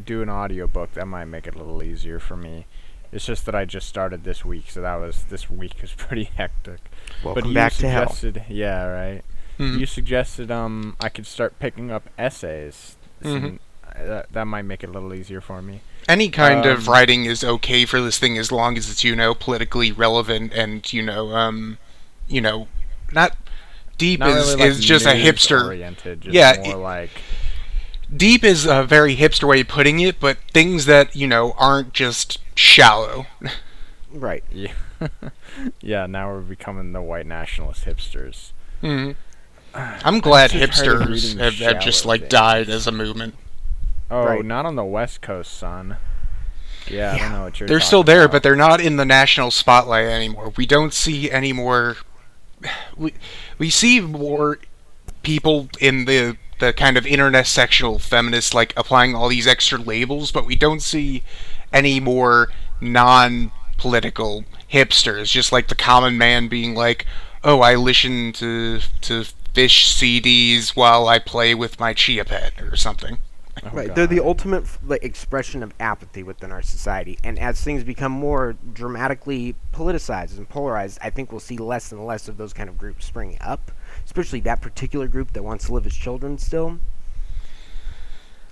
do 0.04 0.22
an 0.22 0.30
audiobook. 0.30 0.92
That 0.94 1.06
might 1.06 1.24
make 1.26 1.46
it 1.46 1.54
a 1.54 1.58
little 1.58 1.82
easier 1.82 2.18
for 2.18 2.36
me. 2.36 2.66
It's 3.10 3.26
just 3.26 3.44
that 3.46 3.54
I 3.54 3.64
just 3.66 3.88
started 3.88 4.24
this 4.24 4.44
week, 4.44 4.70
so 4.70 4.80
that 4.80 4.94
was 4.96 5.24
this 5.24 5.50
week 5.50 5.74
was 5.82 5.92
pretty 5.96 6.24
hectic. 6.24 6.80
Welcome 7.22 7.42
but 7.42 7.48
you 7.48 7.54
back 7.54 7.72
to 7.74 7.88
hell. 7.88 8.08
suggested, 8.08 8.44
yeah, 8.48 8.84
right. 8.84 9.22
Mhm. 9.58 9.78
You 9.80 9.86
suggested 9.86 10.50
um 10.50 10.96
I 11.00 11.08
could 11.08 11.26
start 11.26 11.58
picking 11.58 11.90
up 11.90 12.08
essays. 12.16 12.96
Mhm. 13.22 13.58
That 13.96 14.32
that 14.32 14.44
might 14.46 14.62
make 14.62 14.82
it 14.82 14.88
a 14.90 14.92
little 14.92 15.14
easier 15.14 15.40
for 15.40 15.60
me. 15.62 15.80
Any 16.08 16.28
kind 16.30 16.66
of 16.66 16.88
Um, 16.88 16.92
writing 16.92 17.24
is 17.26 17.44
okay 17.44 17.84
for 17.84 18.00
this 18.00 18.18
thing 18.18 18.36
as 18.38 18.50
long 18.50 18.76
as 18.76 18.90
it's 18.90 19.04
you 19.04 19.14
know 19.14 19.34
politically 19.34 19.92
relevant 19.92 20.52
and 20.52 20.90
you 20.92 21.02
know 21.02 21.34
um 21.34 21.78
you 22.28 22.40
know 22.40 22.66
not 23.12 23.36
deep 23.98 24.20
Not 24.20 24.30
is 24.30 24.46
really 24.48 24.60
like 24.60 24.68
is 24.70 24.80
just 24.84 25.06
a 25.06 25.10
hipster. 25.10 25.66
Oriented, 25.66 26.24
Yeah, 26.24 26.54
more 26.64 26.74
it- 26.74 26.78
like 26.78 27.10
Deep 28.14 28.44
is 28.44 28.66
a 28.66 28.82
very 28.84 29.16
hipster 29.16 29.48
way 29.48 29.62
of 29.62 29.68
putting 29.68 29.98
it, 30.00 30.20
but 30.20 30.36
things 30.52 30.84
that 30.86 31.16
you 31.16 31.26
know 31.26 31.52
aren't 31.56 31.92
just 31.94 32.38
shallow. 32.54 33.26
Right. 34.10 34.44
yeah, 34.52 34.72
yeah. 35.80 36.06
Now 36.06 36.30
we're 36.30 36.40
becoming 36.40 36.92
the 36.92 37.00
white 37.00 37.26
nationalist 37.26 37.84
hipsters. 37.86 38.52
hmm 38.82 39.12
I'm 39.74 40.20
glad 40.20 40.54
of 40.54 40.60
hipsters 40.60 41.38
have, 41.38 41.54
have 41.54 41.80
just 41.80 42.04
like 42.04 42.22
things. 42.22 42.30
died 42.30 42.68
as 42.68 42.86
a 42.86 42.92
movement. 42.92 43.34
Oh, 44.12 44.24
Right. 44.26 44.44
not 44.44 44.66
on 44.66 44.76
the 44.76 44.84
West 44.84 45.22
Coast, 45.22 45.56
son. 45.56 45.96
Yeah, 46.88 47.12
I 47.14 47.18
don't 47.18 47.32
know 47.32 47.42
what 47.44 47.58
you're. 47.60 47.66
Doing. 47.66 47.74
They're 47.78 47.86
still 47.86 48.02
there, 48.04 48.24
about. 48.24 48.32
but 48.32 48.42
they're 48.42 48.56
not 48.56 48.80
in 48.80 48.96
the 48.96 49.04
national 49.04 49.50
spotlight 49.50 50.04
anymore. 50.06 50.52
We 50.56 50.66
don't 50.66 50.92
see 50.92 51.30
any 51.30 51.52
more. 51.52 51.96
We 52.96 53.14
we 53.58 53.70
see 53.70 54.00
more 54.00 54.58
people 55.22 55.68
in 55.80 56.04
the 56.04 56.36
the 56.58 56.72
kind 56.72 56.96
of 56.96 57.04
intersectional 57.04 58.00
feminists 58.00 58.52
like 58.54 58.72
applying 58.76 59.14
all 59.14 59.28
these 59.28 59.46
extra 59.46 59.78
labels, 59.78 60.30
but 60.30 60.44
we 60.46 60.54
don't 60.56 60.82
see 60.82 61.22
any 61.72 61.98
more 62.00 62.48
non-political 62.80 64.44
hipsters. 64.72 65.30
Just 65.30 65.52
like 65.52 65.68
the 65.68 65.74
common 65.74 66.18
man 66.18 66.48
being 66.48 66.74
like, 66.74 67.06
"Oh, 67.44 67.60
I 67.60 67.74
listen 67.76 68.32
to 68.34 68.80
to 69.02 69.24
Phish 69.54 69.92
CDs 69.98 70.70
while 70.76 71.08
I 71.08 71.18
play 71.18 71.54
with 71.54 71.78
my 71.80 71.92
chia 71.94 72.24
pet" 72.24 72.52
or 72.60 72.76
something. 72.76 73.18
Oh, 73.62 73.68
Right, 73.70 73.94
they're 73.94 74.06
the 74.06 74.20
ultimate 74.20 74.64
like, 74.82 75.02
expression 75.04 75.62
of 75.62 75.74
apathy 75.78 76.22
within 76.22 76.50
our 76.50 76.62
society, 76.62 77.18
and 77.22 77.38
as 77.38 77.60
things 77.60 77.84
become 77.84 78.10
more 78.10 78.56
dramatically 78.72 79.54
politicized 79.74 80.38
and 80.38 80.48
polarized, 80.48 80.98
I 81.02 81.10
think 81.10 81.30
we'll 81.30 81.40
see 81.40 81.58
less 81.58 81.92
and 81.92 82.04
less 82.06 82.28
of 82.28 82.38
those 82.38 82.54
kind 82.54 82.70
of 82.70 82.78
groups 82.78 83.04
springing 83.04 83.36
up, 83.42 83.70
especially 84.06 84.40
that 84.40 84.62
particular 84.62 85.06
group 85.06 85.34
that 85.34 85.42
wants 85.42 85.66
to 85.66 85.74
live 85.74 85.84
as 85.84 85.94
children 85.94 86.38
still. 86.38 86.78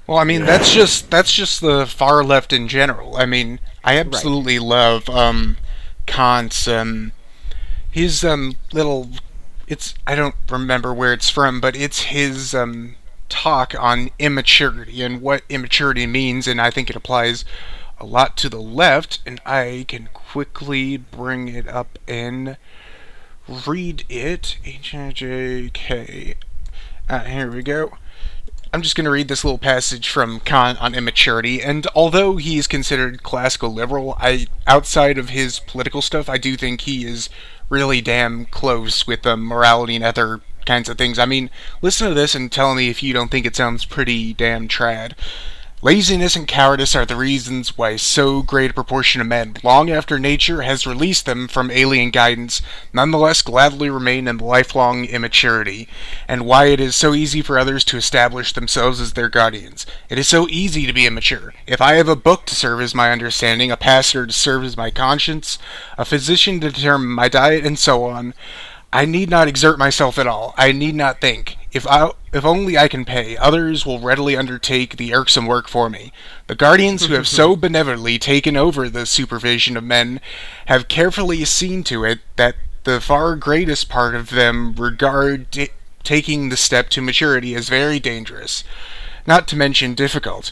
Well, 0.07 0.19
I 0.19 0.25
mean, 0.25 0.45
that's 0.45 0.73
just 0.73 1.11
that's 1.11 1.33
just 1.33 1.61
the 1.61 1.87
far 1.87 2.23
left 2.23 2.53
in 2.53 2.69
general. 2.69 3.17
I 3.17 3.27
mean, 3.27 3.61
I 3.85 3.97
absolutely 3.97 4.59
love 4.59 5.09
um, 5.09 5.57
Kant's 6.07 6.67
um, 6.69 7.13
his 7.91 8.25
um 8.25 8.57
little. 8.73 9.09
It's 9.67 9.95
I 10.07 10.15
don't 10.15 10.35
remember 10.51 10.93
where 10.93 11.13
it's 11.13 11.31
from, 11.31 11.61
but 11.61 11.77
it's 11.77 12.03
his 12.03 12.55
um 12.55 12.97
talk 13.31 13.75
on 13.79 14.11
immaturity 14.19 15.01
and 15.01 15.23
what 15.23 15.43
immaturity 15.49 16.07
means, 16.07 16.47
and 16.47 16.61
I 16.61 16.71
think 16.71 16.91
it 16.91 16.97
applies 16.97 17.47
a 17.99 18.05
lot 18.05 18.37
to 18.39 18.51
the 18.51 18.61
left. 18.61 19.21
And 19.25 19.41
I 19.47 19.87
can 19.89 20.11
quickly 20.13 20.99
bring 20.99 21.49
it 21.49 21.67
up 21.67 21.99
and 22.07 22.59
read 23.67 24.05
it. 24.11 24.59
H 24.65 24.95
I 24.95 25.13
J 25.13 25.71
K. 25.73 26.35
Uh, 27.09 27.25
here 27.25 27.51
we 27.51 27.63
go. 27.63 27.97
I'm 28.73 28.83
just 28.83 28.95
going 28.95 29.05
to 29.07 29.11
read 29.11 29.27
this 29.27 29.43
little 29.43 29.59
passage 29.59 30.09
from 30.09 30.39
Kant 30.39 30.81
on 30.81 30.95
immaturity, 30.95 31.61
and 31.61 31.89
although 31.93 32.37
he 32.37 32.57
is 32.57 32.69
considered 32.69 33.25
classical 33.25 33.75
liberal, 33.75 34.15
I 34.21 34.47
outside 34.65 35.19
of 35.19 35.31
his 35.31 35.59
political 35.59 36.03
stuff, 36.03 36.29
I 36.29 36.39
do 36.39 36.57
think 36.57 36.83
he 36.83 37.05
is 37.05 37.29
really 37.69 38.01
damn 38.01 38.45
close 38.45 39.09
with 39.09 39.27
um, 39.27 39.45
morality 39.45 39.97
and 39.97 40.05
other 40.05 40.41
kinds 40.67 40.89
of 40.89 40.99
things. 40.99 41.19
I 41.19 41.27
mean, 41.27 41.51
listen 41.83 42.09
to 42.09 42.15
this 42.15 42.35
and 42.35 42.51
tell 42.51 42.75
me 42.75 42.89
if 42.89 43.03
you 43.03 43.13
don't 43.13 43.31
think 43.31 43.47
it 43.47 43.57
sounds 43.57 43.85
pretty 43.85 44.33
damn 44.33 44.69
trad. 44.69 45.15
Laziness 45.83 46.37
and 46.37 46.47
cowardice 46.47 46.95
are 46.95 47.07
the 47.07 47.17
reasons 47.17 47.79
why 47.79 47.97
so 47.97 48.43
great 48.43 48.73
a 48.73 48.75
proportion 48.75 49.23
of 49.23 49.27
men, 49.27 49.57
long 49.63 49.89
after 49.89 50.19
nature 50.19 50.61
has 50.61 50.87
released 50.87 51.25
them 51.25 51.49
from 51.49 51.71
alien 51.71 52.11
guidance, 52.11 52.61
nonetheless 52.93 53.41
gladly 53.41 53.89
remain 53.89 54.29
in 54.29 54.37
lifelong 54.37 55.07
immaturity, 55.07 55.89
and 56.29 56.45
why 56.45 56.67
it 56.67 56.81
is 56.81 56.95
so 56.95 57.15
easy 57.15 57.41
for 57.41 57.59
others 57.59 57.83
to 57.83 57.97
establish 57.97 58.53
themselves 58.53 59.01
as 59.01 59.15
their 59.15 59.31
guardians. 59.31 59.87
It 60.11 60.19
is 60.19 60.29
so 60.29 60.47
easy 60.51 60.85
to 60.85 60.93
be 60.93 61.07
immature. 61.07 61.55
If 61.67 61.81
I 61.81 61.95
have 61.95 62.11
a 62.11 62.15
book 62.15 62.45
to 62.47 62.55
serve 62.55 62.83
as 62.83 62.95
my 62.95 63.11
understanding, 63.11 63.71
a 63.71 63.79
pastor 63.79 64.27
to 64.27 64.33
serve 64.35 64.65
as 64.65 64.77
my 64.77 64.91
conscience, 64.91 65.59
a 65.97 66.05
physician 66.05 66.61
to 66.61 66.71
determine 66.71 67.09
my 67.09 67.31
diet, 67.31 67.65
and 67.65 67.79
so 67.79 68.05
on, 68.05 68.35
I 68.93 69.05
need 69.05 69.31
not 69.31 69.49
exert 69.49 69.79
myself 69.79 70.19
at 70.19 70.27
all. 70.27 70.55
I 70.57 70.73
need 70.73 70.95
not 70.95 71.21
think. 71.21 71.57
If 71.73 71.87
I, 71.87 72.11
if 72.33 72.45
only 72.45 72.77
I 72.77 72.89
can 72.89 73.05
pay, 73.05 73.37
others 73.37 73.87
will 73.87 74.01
readily 74.01 74.37
undertake 74.37 74.97
the 74.97 75.15
irksome 75.15 75.47
work 75.47 75.69
for 75.69 75.89
me. 75.89 76.13
The 76.49 76.57
guardians 76.57 77.07
who 77.07 77.15
have 77.15 77.29
so 77.41 77.55
benevolently 77.55 78.19
taken 78.19 78.57
over 78.57 78.89
the 78.89 79.07
supervision 79.07 79.77
of 79.77 79.85
men 79.85 80.21
have 80.67 80.89
carefully 80.89 81.45
seen 81.45 81.85
to 81.85 82.05
it 82.05 82.19
that 82.35 82.57
the 82.83 83.01
far 83.01 83.37
greatest 83.37 83.89
part 83.89 84.17
of 84.17 84.31
them 84.31 84.75
regard 84.75 85.53
t- 85.53 85.69
taking 86.03 86.49
the 86.49 86.57
step 86.57 86.89
to 86.91 87.01
maturity 87.01 87.55
as 87.55 87.69
very 87.69 88.01
dangerous, 88.01 88.65
not 89.27 89.47
to 89.49 89.57
mention 89.57 89.95
difficult. 89.95 90.51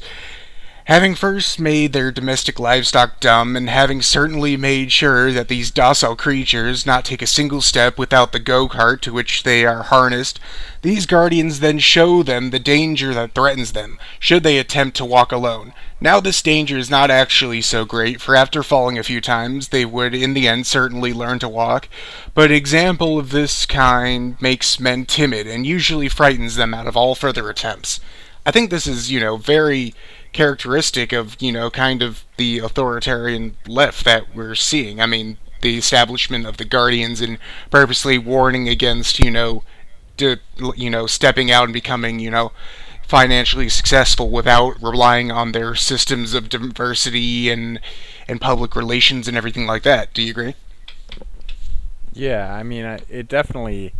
Having 0.88 1.16
first 1.16 1.60
made 1.60 1.92
their 1.92 2.10
domestic 2.10 2.58
livestock 2.58 3.20
dumb, 3.20 3.56
and 3.56 3.68
having 3.68 4.00
certainly 4.00 4.56
made 4.56 4.90
sure 4.90 5.30
that 5.32 5.48
these 5.48 5.70
docile 5.70 6.16
creatures 6.16 6.86
not 6.86 7.04
take 7.04 7.20
a 7.20 7.26
single 7.26 7.60
step 7.60 7.98
without 7.98 8.32
the 8.32 8.38
go 8.38 8.66
cart 8.68 9.02
to 9.02 9.12
which 9.12 9.42
they 9.42 9.66
are 9.66 9.82
harnessed, 9.82 10.40
these 10.80 11.04
guardians 11.04 11.60
then 11.60 11.78
show 11.78 12.22
them 12.22 12.48
the 12.48 12.58
danger 12.58 13.12
that 13.12 13.34
threatens 13.34 13.72
them, 13.72 13.98
should 14.18 14.42
they 14.42 14.56
attempt 14.56 14.96
to 14.96 15.04
walk 15.04 15.30
alone. 15.30 15.74
Now, 16.00 16.20
this 16.20 16.40
danger 16.40 16.78
is 16.78 16.88
not 16.88 17.10
actually 17.10 17.60
so 17.60 17.84
great, 17.84 18.18
for 18.22 18.34
after 18.34 18.62
falling 18.62 18.96
a 18.96 19.02
few 19.02 19.20
times, 19.20 19.68
they 19.68 19.84
would 19.84 20.14
in 20.14 20.32
the 20.32 20.48
end 20.48 20.66
certainly 20.66 21.12
learn 21.12 21.38
to 21.40 21.50
walk. 21.50 21.90
But 22.32 22.50
example 22.50 23.18
of 23.18 23.28
this 23.28 23.66
kind 23.66 24.40
makes 24.40 24.80
men 24.80 25.04
timid, 25.04 25.46
and 25.46 25.66
usually 25.66 26.08
frightens 26.08 26.56
them 26.56 26.72
out 26.72 26.86
of 26.86 26.96
all 26.96 27.14
further 27.14 27.50
attempts. 27.50 28.00
I 28.46 28.50
think 28.50 28.70
this 28.70 28.86
is, 28.86 29.10
you 29.10 29.20
know, 29.20 29.36
very 29.36 29.92
characteristic 30.32 31.12
of, 31.12 31.36
you 31.40 31.52
know, 31.52 31.70
kind 31.70 32.02
of 32.02 32.24
the 32.36 32.58
authoritarian 32.58 33.56
left 33.66 34.04
that 34.04 34.34
we're 34.34 34.54
seeing. 34.54 35.00
I 35.00 35.06
mean, 35.06 35.38
the 35.60 35.76
establishment 35.76 36.46
of 36.46 36.56
the 36.56 36.64
Guardians 36.64 37.20
and 37.20 37.38
purposely 37.70 38.18
warning 38.18 38.68
against, 38.68 39.18
you 39.18 39.30
know, 39.30 39.62
you 40.18 40.90
know, 40.90 41.06
stepping 41.06 41.50
out 41.50 41.64
and 41.64 41.72
becoming, 41.72 42.18
you 42.18 42.30
know, 42.30 42.52
financially 43.08 43.68
successful 43.68 44.30
without 44.30 44.80
relying 44.82 45.32
on 45.32 45.52
their 45.52 45.74
systems 45.74 46.34
of 46.34 46.48
diversity 46.48 47.48
and 47.50 47.80
and 48.28 48.40
public 48.40 48.76
relations 48.76 49.26
and 49.26 49.36
everything 49.36 49.66
like 49.66 49.82
that. 49.82 50.12
Do 50.12 50.22
you 50.22 50.30
agree? 50.30 50.54
Yeah, 52.12 52.52
I 52.52 52.62
mean, 52.62 52.84
it 53.08 53.28
definitely. 53.28 53.94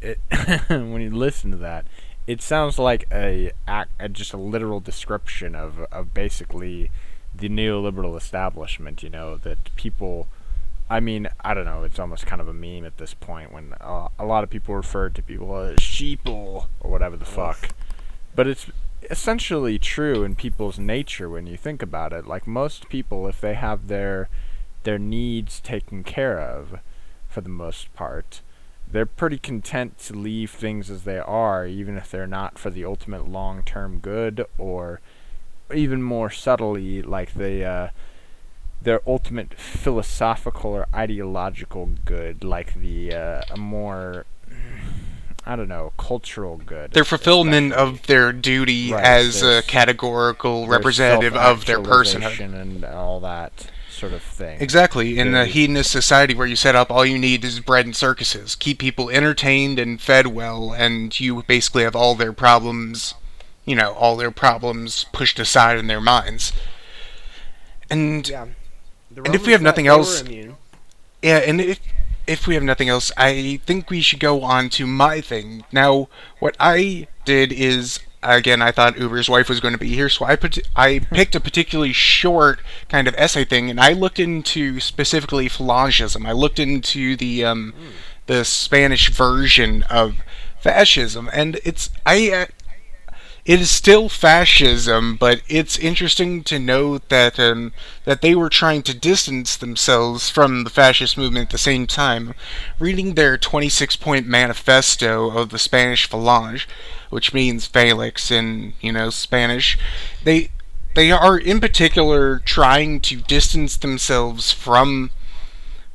It 0.00 0.18
when 0.68 1.00
you 1.00 1.10
listen 1.10 1.50
to 1.50 1.56
that, 1.58 1.86
it 2.26 2.40
sounds 2.40 2.78
like 2.78 3.06
a, 3.12 3.52
a 3.68 4.08
just 4.08 4.32
a 4.32 4.36
literal 4.38 4.80
description 4.80 5.54
of 5.54 5.80
of 5.92 6.14
basically 6.14 6.90
the 7.34 7.48
neoliberal 7.48 8.16
establishment. 8.16 9.02
You 9.02 9.10
know 9.10 9.36
that 9.38 9.74
people. 9.76 10.28
I 10.88 11.00
mean, 11.00 11.28
I 11.40 11.54
don't 11.54 11.64
know. 11.64 11.82
It's 11.82 11.98
almost 11.98 12.26
kind 12.26 12.42
of 12.42 12.48
a 12.48 12.52
meme 12.52 12.84
at 12.84 12.98
this 12.98 13.14
point 13.14 13.50
when 13.52 13.72
uh, 13.80 14.08
a 14.18 14.26
lot 14.26 14.44
of 14.44 14.50
people 14.50 14.74
refer 14.74 15.08
to 15.08 15.22
people 15.22 15.56
as 15.56 15.78
sheeple 15.78 16.66
or 16.80 16.90
whatever 16.90 17.16
the 17.16 17.24
fuck. 17.24 17.70
But 18.34 18.46
it's 18.46 18.66
essentially 19.10 19.78
true 19.78 20.24
in 20.24 20.34
people's 20.34 20.78
nature 20.78 21.30
when 21.30 21.46
you 21.46 21.56
think 21.56 21.80
about 21.82 22.12
it. 22.12 22.26
Like 22.26 22.46
most 22.46 22.90
people, 22.90 23.26
if 23.26 23.40
they 23.40 23.54
have 23.54 23.88
their 23.88 24.28
their 24.82 24.98
needs 24.98 25.60
taken 25.60 26.04
care 26.04 26.38
of, 26.38 26.78
for 27.28 27.40
the 27.40 27.48
most 27.48 27.92
part, 27.94 28.42
they're 28.94 29.04
pretty 29.04 29.38
content 29.38 29.98
to 29.98 30.12
leave 30.14 30.52
things 30.52 30.88
as 30.88 31.02
they 31.02 31.18
are, 31.18 31.66
even 31.66 31.96
if 31.96 32.12
they're 32.12 32.28
not 32.28 32.56
for 32.60 32.70
the 32.70 32.84
ultimate 32.84 33.28
long-term 33.28 33.98
good, 33.98 34.46
or 34.56 35.00
even 35.74 36.00
more 36.00 36.30
subtly, 36.30 37.02
like 37.02 37.34
they 37.34 37.64
uh, 37.64 37.88
their 38.80 39.00
ultimate 39.04 39.52
philosophical 39.54 40.70
or 40.70 40.86
ideological 40.94 41.90
good, 42.04 42.44
like 42.44 42.74
the 42.74 43.12
uh, 43.12 43.42
a 43.50 43.56
more 43.56 44.26
I 45.44 45.56
don't 45.56 45.68
know 45.68 45.92
cultural 45.98 46.56
good. 46.58 46.92
Their 46.92 47.04
fulfillment 47.04 47.72
especially. 47.72 47.94
of 47.98 48.06
their 48.06 48.32
duty 48.32 48.92
Right, 48.92 49.04
as 49.04 49.42
a 49.42 49.62
categorical 49.62 50.68
representative 50.68 51.34
of 51.34 51.64
their 51.64 51.80
personhood. 51.80 52.38
and 52.60 52.84
all 52.84 53.18
that 53.20 53.70
sort 53.94 54.12
of 54.12 54.22
thing. 54.22 54.60
Exactly. 54.60 55.18
In 55.18 55.34
a 55.34 55.46
hedonist 55.46 55.90
society 55.90 56.34
where 56.34 56.46
you 56.46 56.56
set 56.56 56.74
up 56.74 56.90
all 56.90 57.04
you 57.04 57.18
need 57.18 57.44
is 57.44 57.60
bread 57.60 57.86
and 57.86 57.94
circuses, 57.96 58.54
keep 58.54 58.78
people 58.78 59.10
entertained 59.10 59.78
and 59.78 60.00
fed 60.00 60.28
well, 60.28 60.72
and 60.72 61.18
you 61.18 61.42
basically 61.44 61.82
have 61.84 61.96
all 61.96 62.14
their 62.14 62.32
problems, 62.32 63.14
you 63.64 63.74
know, 63.76 63.92
all 63.92 64.16
their 64.16 64.30
problems 64.30 65.06
pushed 65.12 65.38
aside 65.38 65.78
in 65.78 65.86
their 65.86 66.00
minds. 66.00 66.52
And 67.90 68.28
Yeah. 68.28 68.46
The 69.10 69.22
And 69.22 69.34
if 69.34 69.46
we 69.46 69.52
have 69.52 69.62
nothing 69.62 69.86
else- 69.86 70.24
yeah, 71.22 71.36
and 71.38 71.60
if 71.60 71.78
if 72.26 72.46
we 72.46 72.54
have 72.54 72.62
nothing 72.62 72.88
else, 72.88 73.12
I 73.18 73.60
think 73.66 73.90
we 73.90 74.00
should 74.00 74.18
go 74.18 74.42
on 74.42 74.70
to 74.70 74.86
my 74.86 75.20
thing. 75.20 75.64
Now, 75.70 76.08
what 76.38 76.56
I 76.58 77.06
did 77.26 77.52
is 77.52 78.00
again, 78.24 78.62
I 78.62 78.72
thought 78.72 78.98
Uber's 78.98 79.28
wife 79.28 79.48
was 79.48 79.60
going 79.60 79.74
to 79.74 79.78
be 79.78 79.94
here, 79.94 80.08
so 80.08 80.24
I 80.24 80.36
put 80.36 80.58
I 80.74 80.98
picked 81.12 81.34
a 81.34 81.40
particularly 81.40 81.92
short 81.92 82.60
kind 82.88 83.06
of 83.06 83.14
essay 83.16 83.44
thing, 83.44 83.70
and 83.70 83.80
I 83.80 83.92
looked 83.92 84.18
into 84.18 84.80
specifically 84.80 85.48
Falangism. 85.48 86.26
I 86.26 86.32
looked 86.32 86.58
into 86.58 87.16
the 87.16 87.44
um, 87.44 87.74
the 88.26 88.44
Spanish 88.44 89.10
version 89.10 89.82
of 89.84 90.16
fascism, 90.60 91.28
and 91.32 91.60
it's 91.64 91.90
I. 92.06 92.48
It 93.44 93.60
is 93.60 93.70
still 93.70 94.08
fascism, 94.08 95.16
but 95.16 95.42
it's 95.48 95.78
interesting 95.78 96.42
to 96.44 96.58
note 96.58 97.10
that 97.10 97.38
um, 97.38 97.72
that 98.06 98.22
they 98.22 98.34
were 98.34 98.48
trying 98.48 98.82
to 98.84 98.94
distance 98.94 99.54
themselves 99.54 100.30
from 100.30 100.64
the 100.64 100.70
fascist 100.70 101.18
movement 101.18 101.48
at 101.48 101.50
the 101.50 101.58
same 101.58 101.86
time. 101.86 102.32
Reading 102.78 103.14
their 103.14 103.36
26-point 103.36 104.26
manifesto 104.26 105.30
of 105.30 105.50
the 105.50 105.58
Spanish 105.58 106.08
Falange, 106.08 106.66
which 107.10 107.34
means 107.34 107.66
phalanx 107.66 108.30
in 108.30 108.72
you 108.80 108.92
know 108.92 109.10
Spanish, 109.10 109.78
they 110.24 110.48
they 110.94 111.12
are 111.12 111.36
in 111.36 111.60
particular 111.60 112.38
trying 112.38 112.98
to 113.00 113.16
distance 113.16 113.76
themselves 113.76 114.52
from 114.52 115.10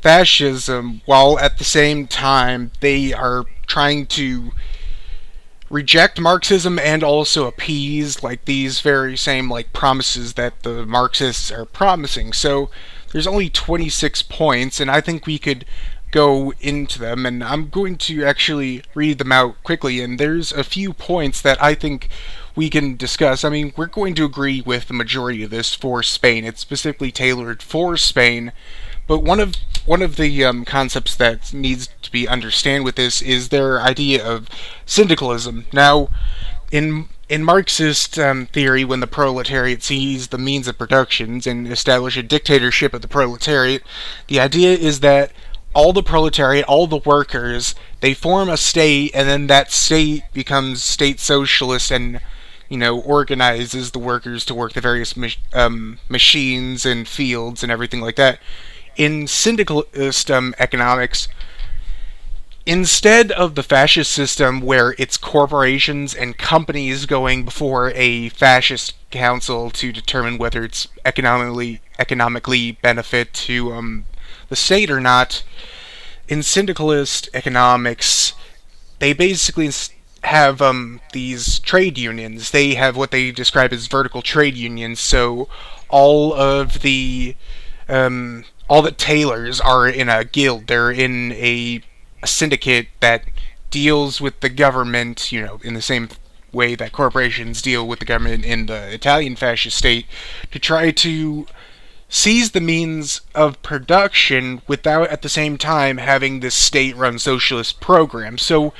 fascism 0.01 1.01
while 1.05 1.39
at 1.39 1.57
the 1.57 1.63
same 1.63 2.05
time 2.05 2.71
they 2.79 3.11
are 3.11 3.45
trying 3.65 4.05
to 4.05 4.51
reject 5.69 6.19
Marxism 6.19 6.79
and 6.79 7.03
also 7.03 7.45
appease 7.47 8.23
like 8.23 8.45
these 8.45 8.81
very 8.81 9.15
same 9.15 9.49
like 9.49 9.73
promises 9.73 10.33
that 10.33 10.63
the 10.63 10.85
Marxists 10.85 11.51
are 11.51 11.65
promising. 11.65 12.33
So 12.33 12.69
there's 13.11 13.27
only 13.27 13.49
26 13.49 14.23
points 14.23 14.79
and 14.79 14.89
I 14.89 15.01
think 15.01 15.25
we 15.25 15.37
could 15.37 15.65
go 16.11 16.53
into 16.59 16.97
them 16.97 17.25
and 17.25 17.43
I'm 17.43 17.69
going 17.69 17.97
to 17.97 18.25
actually 18.25 18.83
read 18.95 19.19
them 19.19 19.31
out 19.31 19.63
quickly 19.63 20.01
and 20.01 20.19
there's 20.19 20.51
a 20.51 20.63
few 20.63 20.93
points 20.93 21.41
that 21.41 21.61
I 21.61 21.75
think 21.75 22.09
we 22.55 22.69
can 22.69 22.97
discuss. 22.97 23.43
I 23.43 23.49
mean, 23.49 23.73
we're 23.77 23.85
going 23.85 24.15
to 24.15 24.25
agree 24.25 24.61
with 24.61 24.87
the 24.87 24.93
majority 24.93 25.43
of 25.43 25.51
this 25.51 25.73
for 25.75 26.01
Spain. 26.01 26.45
It's 26.45 26.61
specifically 26.61 27.11
tailored 27.11 27.61
for 27.61 27.95
Spain. 27.95 28.51
But 29.07 29.23
one 29.23 29.39
of 29.39 29.55
one 29.85 30.01
of 30.01 30.15
the 30.15 30.43
um, 30.45 30.65
concepts 30.65 31.15
that 31.15 31.53
needs 31.53 31.89
to 32.01 32.11
be 32.11 32.27
understand 32.27 32.83
with 32.83 32.95
this 32.95 33.21
is 33.21 33.49
their 33.49 33.81
idea 33.81 34.25
of 34.25 34.47
syndicalism. 34.85 35.65
Now, 35.73 36.09
in 36.71 37.09
in 37.27 37.43
Marxist 37.43 38.17
um, 38.17 38.47
theory, 38.47 38.83
when 38.83 39.01
the 39.01 39.07
proletariat 39.07 39.83
sees 39.83 40.29
the 40.29 40.37
means 40.37 40.67
of 40.67 40.79
productions 40.79 41.45
and 41.45 41.67
establish 41.67 42.17
a 42.17 42.23
dictatorship 42.23 42.93
of 42.93 43.01
the 43.01 43.07
proletariat, 43.07 43.83
the 44.27 44.39
idea 44.39 44.73
is 44.75 45.01
that 45.01 45.31
all 45.75 45.93
the 45.93 46.01
proletariat, 46.01 46.65
all 46.65 46.87
the 46.87 46.97
workers, 46.97 47.75
they 48.01 48.15
form 48.15 48.49
a 48.49 48.57
state, 48.57 49.11
and 49.13 49.29
then 49.29 49.45
that 49.45 49.71
state 49.71 50.23
becomes 50.33 50.83
state 50.83 51.19
socialist 51.19 51.91
and 51.91 52.19
you 52.69 52.77
know, 52.77 52.99
organizes 53.01 53.91
the 53.91 53.99
workers 53.99 54.45
to 54.45 54.53
work 54.53 54.73
the 54.73 54.81
various 54.81 55.17
mach- 55.17 55.37
um, 55.53 55.97
machines 56.07 56.85
and 56.85 57.07
fields 57.07 57.63
and 57.63 57.71
everything 57.71 57.99
like 57.99 58.15
that. 58.15 58.39
In 58.99 59.27
syndicalist 59.27 60.29
um, 60.29 60.53
economics, 60.59 61.29
instead 62.65 63.31
of 63.31 63.55
the 63.55 63.63
fascist 63.63 64.11
system 64.11 64.59
where 64.59 64.93
it's 64.97 65.15
corporations 65.15 66.13
and 66.13 66.37
companies 66.37 67.05
going 67.05 67.45
before 67.45 67.93
a 67.95 68.27
fascist 68.27 68.93
council 69.09 69.71
to 69.71 69.93
determine 69.93 70.37
whether 70.37 70.65
it's 70.65 70.89
economically 71.05 71.79
economically 71.97 72.73
benefit 72.73 73.33
to 73.33 73.71
um, 73.71 74.05
the 74.49 74.55
state 74.57 74.91
or 74.91 74.99
not, 74.99 75.43
in 76.27 76.43
syndicalist 76.43 77.29
economics, 77.33 78.33
they 78.99 79.13
basically 79.13 79.71
have 80.23 80.61
um, 80.61 80.99
these 81.13 81.59
trade 81.59 81.97
unions. 81.97 82.51
They 82.51 82.75
have 82.75 82.97
what 82.97 83.11
they 83.11 83.31
describe 83.31 83.71
as 83.71 83.87
vertical 83.87 84.21
trade 84.21 84.55
unions. 84.55 84.99
So 84.99 85.47
all 85.87 86.33
of 86.33 86.81
the 86.81 87.35
um, 87.87 88.43
all 88.69 88.81
the 88.81 88.91
tailors 88.91 89.59
are 89.59 89.87
in 89.87 90.07
a 90.07 90.23
guild. 90.23 90.67
They're 90.67 90.91
in 90.91 91.33
a, 91.33 91.81
a 92.23 92.27
syndicate 92.27 92.87
that 92.99 93.23
deals 93.71 94.21
with 94.21 94.39
the 94.39 94.49
government. 94.49 95.31
You 95.31 95.41
know, 95.41 95.59
in 95.63 95.73
the 95.73 95.81
same 95.81 96.09
way 96.51 96.75
that 96.75 96.91
corporations 96.91 97.61
deal 97.61 97.87
with 97.87 97.99
the 97.99 98.05
government 98.05 98.45
in 98.45 98.67
the 98.67 98.93
Italian 98.93 99.35
fascist 99.35 99.77
state, 99.77 100.05
to 100.51 100.59
try 100.59 100.91
to 100.91 101.45
seize 102.07 102.51
the 102.51 102.61
means 102.61 103.21
of 103.35 103.61
production 103.61 104.61
without 104.67 105.09
at 105.09 105.21
the 105.21 105.29
same 105.29 105.57
time 105.57 105.97
having 105.97 106.39
this 106.39 106.55
state 106.55 106.95
run 106.95 107.19
socialist 107.19 107.79
program. 107.79 108.37
So 108.37 108.73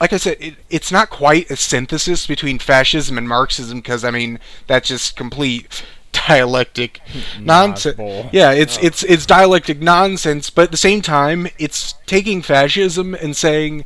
like 0.00 0.12
I 0.12 0.18
said, 0.18 0.36
it, 0.40 0.54
it's 0.68 0.92
not 0.92 1.10
quite 1.10 1.50
a 1.50 1.56
synthesis 1.56 2.26
between 2.26 2.58
fascism 2.58 3.16
and 3.18 3.28
Marxism 3.28 3.78
because 3.78 4.04
I 4.04 4.10
mean 4.10 4.38
that's 4.66 4.88
just 4.88 5.16
complete 5.16 5.84
dialectic 6.26 7.00
nonsense. 7.40 7.98
Yeah, 8.32 8.52
it's 8.52 8.78
it's 8.78 9.02
it's 9.04 9.26
dialectic 9.26 9.80
nonsense, 9.80 10.50
but 10.50 10.64
at 10.64 10.70
the 10.70 10.76
same 10.76 11.02
time, 11.02 11.48
it's 11.58 11.94
taking 12.06 12.42
fascism 12.42 13.14
and 13.14 13.36
saying 13.36 13.84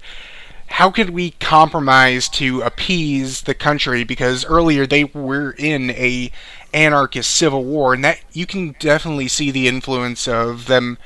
how 0.70 0.90
could 0.90 1.10
we 1.10 1.32
compromise 1.32 2.28
to 2.28 2.62
appease 2.62 3.42
the 3.42 3.54
country? 3.54 4.04
Because 4.04 4.44
earlier 4.44 4.86
they 4.86 5.04
were 5.04 5.50
in 5.58 5.90
a 5.90 6.30
anarchist 6.72 7.34
civil 7.34 7.64
war 7.64 7.92
and 7.94 8.04
that 8.04 8.20
you 8.32 8.46
can 8.46 8.76
definitely 8.78 9.26
see 9.26 9.50
the 9.50 9.66
influence 9.66 10.28
of 10.28 10.66
them 10.66 10.96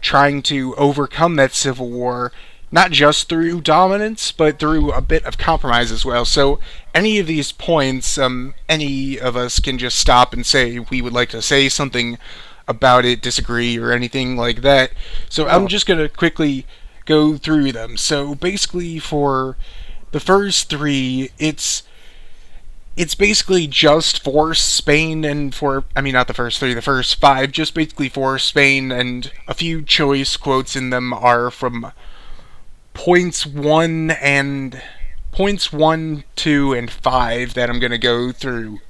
trying 0.00 0.42
to 0.42 0.74
overcome 0.74 1.36
that 1.36 1.52
civil 1.52 1.88
war 1.88 2.32
not 2.72 2.90
just 2.90 3.28
through 3.28 3.60
dominance 3.60 4.32
but 4.32 4.58
through 4.58 4.90
a 4.90 5.00
bit 5.00 5.24
of 5.24 5.38
compromise 5.38 5.92
as 5.92 6.04
well 6.04 6.24
so 6.24 6.58
any 6.94 7.18
of 7.18 7.26
these 7.28 7.52
points 7.52 8.18
um, 8.18 8.54
any 8.68 9.20
of 9.20 9.36
us 9.36 9.60
can 9.60 9.78
just 9.78 9.98
stop 9.98 10.32
and 10.32 10.44
say 10.44 10.78
we 10.78 11.00
would 11.00 11.12
like 11.12 11.28
to 11.28 11.40
say 11.40 11.68
something 11.68 12.18
about 12.66 13.04
it 13.04 13.22
disagree 13.22 13.78
or 13.78 13.92
anything 13.92 14.36
like 14.36 14.62
that 14.62 14.90
so 15.28 15.46
i'm 15.46 15.68
just 15.68 15.86
going 15.86 16.00
to 16.00 16.08
quickly 16.08 16.66
go 17.04 17.36
through 17.36 17.72
them. 17.72 17.96
So 17.96 18.34
basically, 18.34 18.98
for 18.98 19.56
the 20.10 20.20
first 20.20 20.68
three, 20.68 21.30
it's 21.38 21.82
it's 22.94 23.14
basically 23.14 23.66
just 23.66 24.22
for 24.22 24.54
Spain 24.54 25.24
and 25.24 25.54
for 25.54 25.84
I 25.96 26.00
mean 26.00 26.12
not 26.12 26.28
the 26.28 26.34
first 26.34 26.58
three, 26.58 26.74
the 26.74 26.82
first 26.82 27.20
five, 27.20 27.52
just 27.52 27.74
basically 27.74 28.08
for 28.08 28.38
Spain, 28.38 28.92
and 28.92 29.32
a 29.48 29.54
few 29.54 29.82
choice 29.82 30.36
quotes 30.36 30.76
in 30.76 30.90
them 30.90 31.12
are 31.12 31.50
from 31.50 31.92
points 32.94 33.46
one 33.46 34.10
and 34.12 34.80
points 35.30 35.72
one, 35.72 36.24
two, 36.36 36.72
and 36.72 36.90
five 36.90 37.54
that 37.54 37.70
I'm 37.70 37.80
gonna 37.80 37.98
go 37.98 38.32
through 38.32 38.80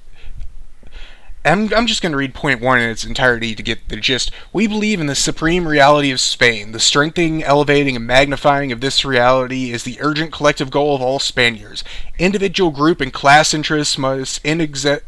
I'm, 1.44 1.74
I'm 1.74 1.86
just 1.86 2.02
going 2.02 2.12
to 2.12 2.18
read 2.18 2.34
point 2.34 2.60
one 2.60 2.78
in 2.78 2.88
its 2.88 3.04
entirety 3.04 3.54
to 3.54 3.62
get 3.62 3.88
the 3.88 3.96
gist. 3.96 4.30
We 4.52 4.68
believe 4.68 5.00
in 5.00 5.08
the 5.08 5.16
supreme 5.16 5.66
reality 5.66 6.12
of 6.12 6.20
Spain. 6.20 6.70
The 6.70 6.78
strengthening, 6.78 7.42
elevating, 7.42 7.96
and 7.96 8.06
magnifying 8.06 8.70
of 8.70 8.80
this 8.80 9.04
reality 9.04 9.72
is 9.72 9.82
the 9.82 9.98
urgent 10.00 10.32
collective 10.32 10.70
goal 10.70 10.94
of 10.94 11.02
all 11.02 11.18
Spaniards. 11.18 11.82
Individual, 12.18 12.70
group, 12.70 13.00
and 13.00 13.12
class 13.12 13.52
interests 13.54 13.98
must 13.98 14.42
inexe- 14.44 15.02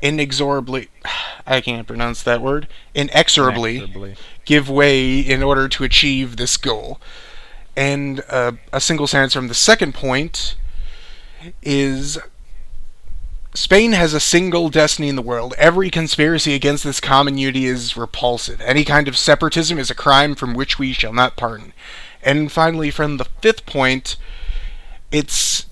inexorably. 0.00 0.88
I 1.46 1.60
can't 1.60 1.86
pronounce 1.86 2.22
that 2.22 2.40
word. 2.40 2.68
Inexorably 2.94 3.76
Inexorably. 3.76 4.16
give 4.46 4.70
way 4.70 5.18
in 5.18 5.42
order 5.42 5.68
to 5.68 5.84
achieve 5.84 6.36
this 6.36 6.56
goal. 6.56 7.00
And 7.76 8.22
uh, 8.28 8.52
a 8.72 8.80
single 8.80 9.06
sentence 9.06 9.34
from 9.34 9.48
the 9.48 9.54
second 9.54 9.94
point 9.94 10.56
is 11.62 12.18
Spain 13.56 13.92
has 13.92 14.12
a 14.12 14.20
single 14.20 14.68
destiny 14.68 15.08
in 15.08 15.16
the 15.16 15.22
world. 15.22 15.54
Every 15.56 15.90
conspiracy 15.90 16.54
against 16.54 16.84
this 16.84 17.00
common 17.00 17.38
unity 17.38 17.66
is 17.66 17.96
repulsive. 17.96 18.60
Any 18.60 18.84
kind 18.84 19.08
of 19.08 19.16
separatism 19.16 19.78
is 19.78 19.90
a 19.90 19.94
crime 19.94 20.34
from 20.34 20.54
which 20.54 20.78
we 20.78 20.92
shall 20.92 21.12
not 21.12 21.36
pardon. 21.36 21.72
And 22.22 22.50
finally, 22.52 22.90
from 22.90 23.16
the 23.16 23.24
fifth 23.24 23.64
point, 23.66 24.16
it's 25.10 25.66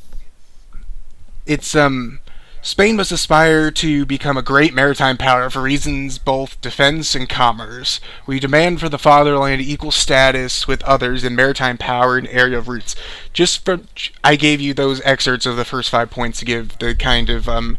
it's 1.47 1.75
um 1.75 2.21
Spain 2.65 2.97
must 2.97 3.13
aspire 3.13 3.71
to 3.71 4.07
become 4.07 4.39
a 4.39 4.43
great 4.43 4.73
maritime 4.73 5.19
power 5.19 5.51
for 5.51 5.61
reasons 5.61 6.17
both 6.17 6.59
defense 6.63 7.15
and 7.15 7.29
commerce. 7.29 8.01
We 8.27 8.41
demand 8.41 8.81
for 8.81 8.89
the 8.89 8.99
fatherland 8.99 9.61
equal 9.61 9.91
status 9.91 10.67
with 10.67 10.83
others 10.85 11.25
in 11.25 11.37
maritime 11.37 11.77
power 11.77 12.17
and 12.17 12.27
area 12.27 12.57
of 12.57 12.67
roots. 12.67 12.97
Just 13.35 13.67
from, 13.67 13.87
I 14.25 14.37
gave 14.37 14.63
you 14.63 14.73
those 14.73 15.03
excerpts 15.03 15.45
of 15.45 15.57
the 15.57 15.67
first 15.67 15.91
five 15.91 16.11
points 16.11 16.39
to 16.39 16.47
give 16.47 16.79
the 16.79 16.95
kind 16.95 17.29
of 17.29 17.51
um, 17.51 17.77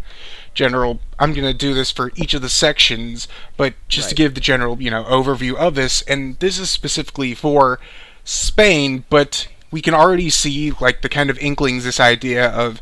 general. 0.54 1.00
I'm 1.18 1.34
going 1.34 1.52
to 1.52 1.58
do 1.58 1.74
this 1.74 1.90
for 1.90 2.12
each 2.16 2.36
of 2.36 2.44
the 2.44 2.48
sections, 2.48 3.28
but 3.58 3.74
just 3.88 4.10
to 4.10 4.16
give 4.16 4.36
the 4.36 4.40
general, 4.40 4.80
you 4.80 4.92
know, 4.92 5.04
overview 5.06 5.56
of 5.56 5.74
this. 5.74 6.04
And 6.04 6.38
this 6.38 6.60
is 6.60 6.70
specifically 6.70 7.34
for 7.34 7.80
Spain, 8.24 9.04
but 9.10 9.48
we 9.72 9.82
can 9.82 9.96
already 9.96 10.30
see 10.30 10.74
like 10.80 11.02
the 11.02 11.10
kind 11.10 11.32
of 11.32 11.40
inklings 11.40 11.86
this 11.86 12.00
idea 12.00 12.50
of 12.52 12.80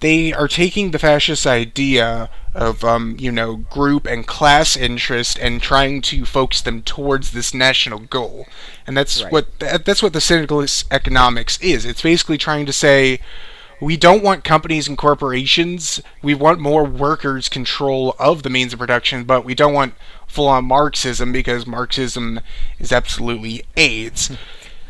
they 0.00 0.32
are 0.32 0.48
taking 0.48 0.90
the 0.90 0.98
fascist 0.98 1.46
idea 1.46 2.30
of 2.54 2.82
um, 2.84 3.16
you 3.18 3.30
know 3.30 3.56
group 3.56 4.06
and 4.06 4.26
class 4.26 4.76
interest 4.76 5.38
and 5.38 5.62
trying 5.62 6.02
to 6.02 6.24
focus 6.24 6.60
them 6.62 6.82
towards 6.82 7.30
this 7.32 7.54
national 7.54 8.00
goal. 8.00 8.46
And 8.86 8.96
that's 8.96 9.22
Right. 9.22 9.32
what 9.32 9.58
that's 9.60 10.02
what 10.02 10.12
the 10.12 10.20
syndicalist 10.20 10.86
economics 10.90 11.58
is. 11.60 11.84
It's 11.84 12.02
basically 12.02 12.38
trying 12.38 12.66
to 12.66 12.72
say 12.72 13.20
we 13.80 13.96
don't 13.96 14.22
want 14.22 14.44
companies 14.44 14.88
and 14.88 14.98
corporations. 14.98 16.02
We 16.22 16.34
want 16.34 16.60
more 16.60 16.84
workers 16.84 17.48
control 17.48 18.14
of 18.18 18.42
the 18.42 18.50
means 18.50 18.72
of 18.72 18.78
production 18.78 19.24
but 19.24 19.44
we 19.44 19.54
don't 19.54 19.72
want 19.72 19.94
full 20.26 20.48
on 20.48 20.64
marxism 20.64 21.32
because 21.32 21.66
marxism 21.66 22.40
is 22.78 22.92
absolutely 22.92 23.64
aids 23.76 24.30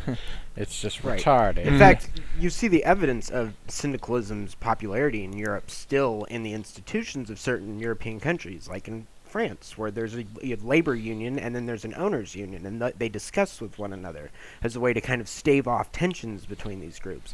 It's 0.55 0.81
just 0.81 1.03
Right. 1.03 1.19
retarded. 1.19 1.65
In 1.65 1.77
fact, 1.79 2.09
you 2.39 2.49
see 2.49 2.67
the 2.67 2.83
evidence 2.83 3.29
of 3.29 3.53
syndicalism's 3.67 4.55
popularity 4.55 5.23
in 5.23 5.33
Europe 5.33 5.71
still 5.71 6.25
in 6.25 6.43
the 6.43 6.53
institutions 6.53 7.29
of 7.29 7.39
certain 7.39 7.79
European 7.79 8.19
countries, 8.19 8.67
like 8.67 8.87
in 8.87 9.07
France, 9.23 9.77
where 9.77 9.91
there's 9.91 10.13
a, 10.15 10.25
a 10.43 10.55
labor 10.55 10.93
union 10.93 11.39
and 11.39 11.55
then 11.55 11.65
there's 11.65 11.85
an 11.85 11.93
owners 11.95 12.35
union, 12.35 12.65
and 12.65 12.81
th- 12.81 12.95
they 12.97 13.07
discuss 13.07 13.61
with 13.61 13.79
one 13.79 13.93
another 13.93 14.29
as 14.61 14.75
a 14.75 14.79
way 14.81 14.91
to 14.91 14.99
kind 14.99 15.21
of 15.21 15.29
stave 15.29 15.69
off 15.69 15.89
tensions 15.93 16.45
between 16.45 16.81
these 16.81 16.99
groups. 16.99 17.33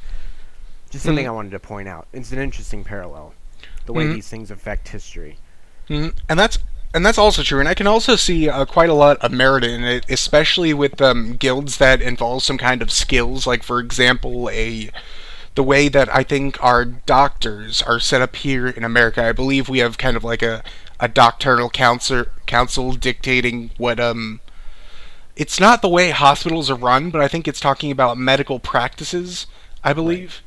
Just 0.92 1.04
something 1.04 1.26
Mhm. 1.26 1.30
I 1.30 1.32
wanted 1.32 1.52
to 1.52 1.60
point 1.60 1.88
out. 1.88 2.08
It's 2.14 2.32
an 2.32 2.38
interesting 2.40 2.84
parallel, 2.84 3.34
the 3.88 3.94
way 3.94 4.06
Mhm. 4.06 4.14
these 4.14 4.30
things 4.30 4.52
affect 4.52 4.90
history. 4.90 5.38
Mhm. 5.90 6.16
And 6.30 6.38
that's 6.38 6.60
and 6.94 7.06
that's 7.06 7.18
also 7.18 7.44
true. 7.44 7.60
And 7.60 7.68
I 7.70 7.74
can 7.74 7.88
also 7.88 8.16
see 8.16 8.50
uh, 8.50 8.66
quite 8.66 8.90
a 8.90 8.94
lot 8.94 9.18
of 9.18 9.32
merit 9.32 9.64
in 9.64 9.84
it, 9.84 10.06
especially 10.10 10.74
with 10.74 11.02
um, 11.02 11.34
guilds 11.36 11.78
that 11.78 12.02
involve 12.02 12.44
some 12.44 12.58
kind 12.58 12.82
of 12.82 12.92
skills. 12.92 13.46
Like, 13.46 13.64
for 13.64 13.80
example, 13.80 14.50
a 14.50 14.90
the 15.56 15.64
way 15.64 15.90
that 15.90 16.14
I 16.14 16.24
think 16.24 16.64
our 16.64 16.86
doctors 16.86 17.82
are 17.82 18.00
set 18.00 18.22
up 18.22 18.36
here 18.36 18.68
in 18.68 18.84
America. 18.84 19.24
I 19.24 19.32
believe 19.32 19.68
we 19.68 19.80
have 19.80 19.98
kind 19.98 20.16
of 20.16 20.24
like 20.24 20.42
a 20.42 20.64
a 21.00 21.08
doctrinal 21.08 21.70
council 21.70 22.26
council 22.46 22.94
dictating 22.94 23.72
what 23.78 24.00
um. 24.00 24.40
It's 25.36 25.60
not 25.60 25.84
the 25.84 25.90
way 25.90 26.10
hospitals 26.10 26.68
are 26.72 26.76
run, 26.76 27.12
but 27.12 27.22
I 27.22 27.28
think 27.28 27.48
it's 27.48 27.60
talking 27.60 27.92
about 27.92 28.18
medical 28.18 28.60
practices. 28.60 29.46
I 29.84 29.94
believe. 29.94 30.42
Uh, 30.42 30.47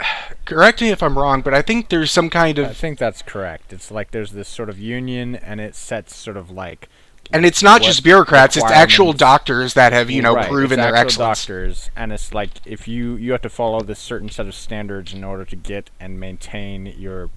correct 0.44 0.80
me 0.80 0.90
if 0.90 1.02
I'm 1.02 1.18
wrong, 1.18 1.42
but 1.42 1.54
I 1.54 1.62
think 1.62 1.88
there's 1.88 2.10
some 2.10 2.30
kind 2.30 2.58
of. 2.58 2.66
I 2.66 2.72
think 2.72 2.98
that's 2.98 3.22
correct. 3.22 3.72
It's 3.72 3.90
like 3.90 4.10
there's 4.10 4.32
this 4.32 4.48
sort 4.48 4.68
of 4.68 4.78
union, 4.78 5.36
and 5.36 5.60
it 5.60 5.74
sets 5.74 6.16
sort 6.16 6.36
of 6.36 6.50
like 6.50 6.88
And 7.32 7.46
it's 7.46 7.62
not 7.62 7.80
just 7.82 8.02
bureaucrats; 8.02 8.56
it's 8.56 8.64
actual 8.66 9.12
doctors 9.12 9.74
that 9.74 9.92
have, 9.92 10.10
you 10.10 10.20
know, 10.20 10.34
Right, 10.34 10.48
proven 10.50 10.78
it's 10.80 10.86
their 10.86 10.96
actual 10.96 11.24
excellence. 11.26 11.40
doctors, 11.46 11.90
and 11.94 12.12
it's 12.12 12.34
like 12.34 12.50
if 12.64 12.88
you 12.88 13.14
you 13.14 13.32
have 13.32 13.42
to 13.42 13.48
follow 13.48 13.80
this 13.82 13.98
certain 14.00 14.28
set 14.28 14.46
of 14.46 14.54
standards 14.54 15.12
in 15.14 15.22
order 15.22 15.44
to 15.44 15.54
get 15.56 15.90
and 16.00 16.18
maintain 16.18 16.86
your 16.86 17.30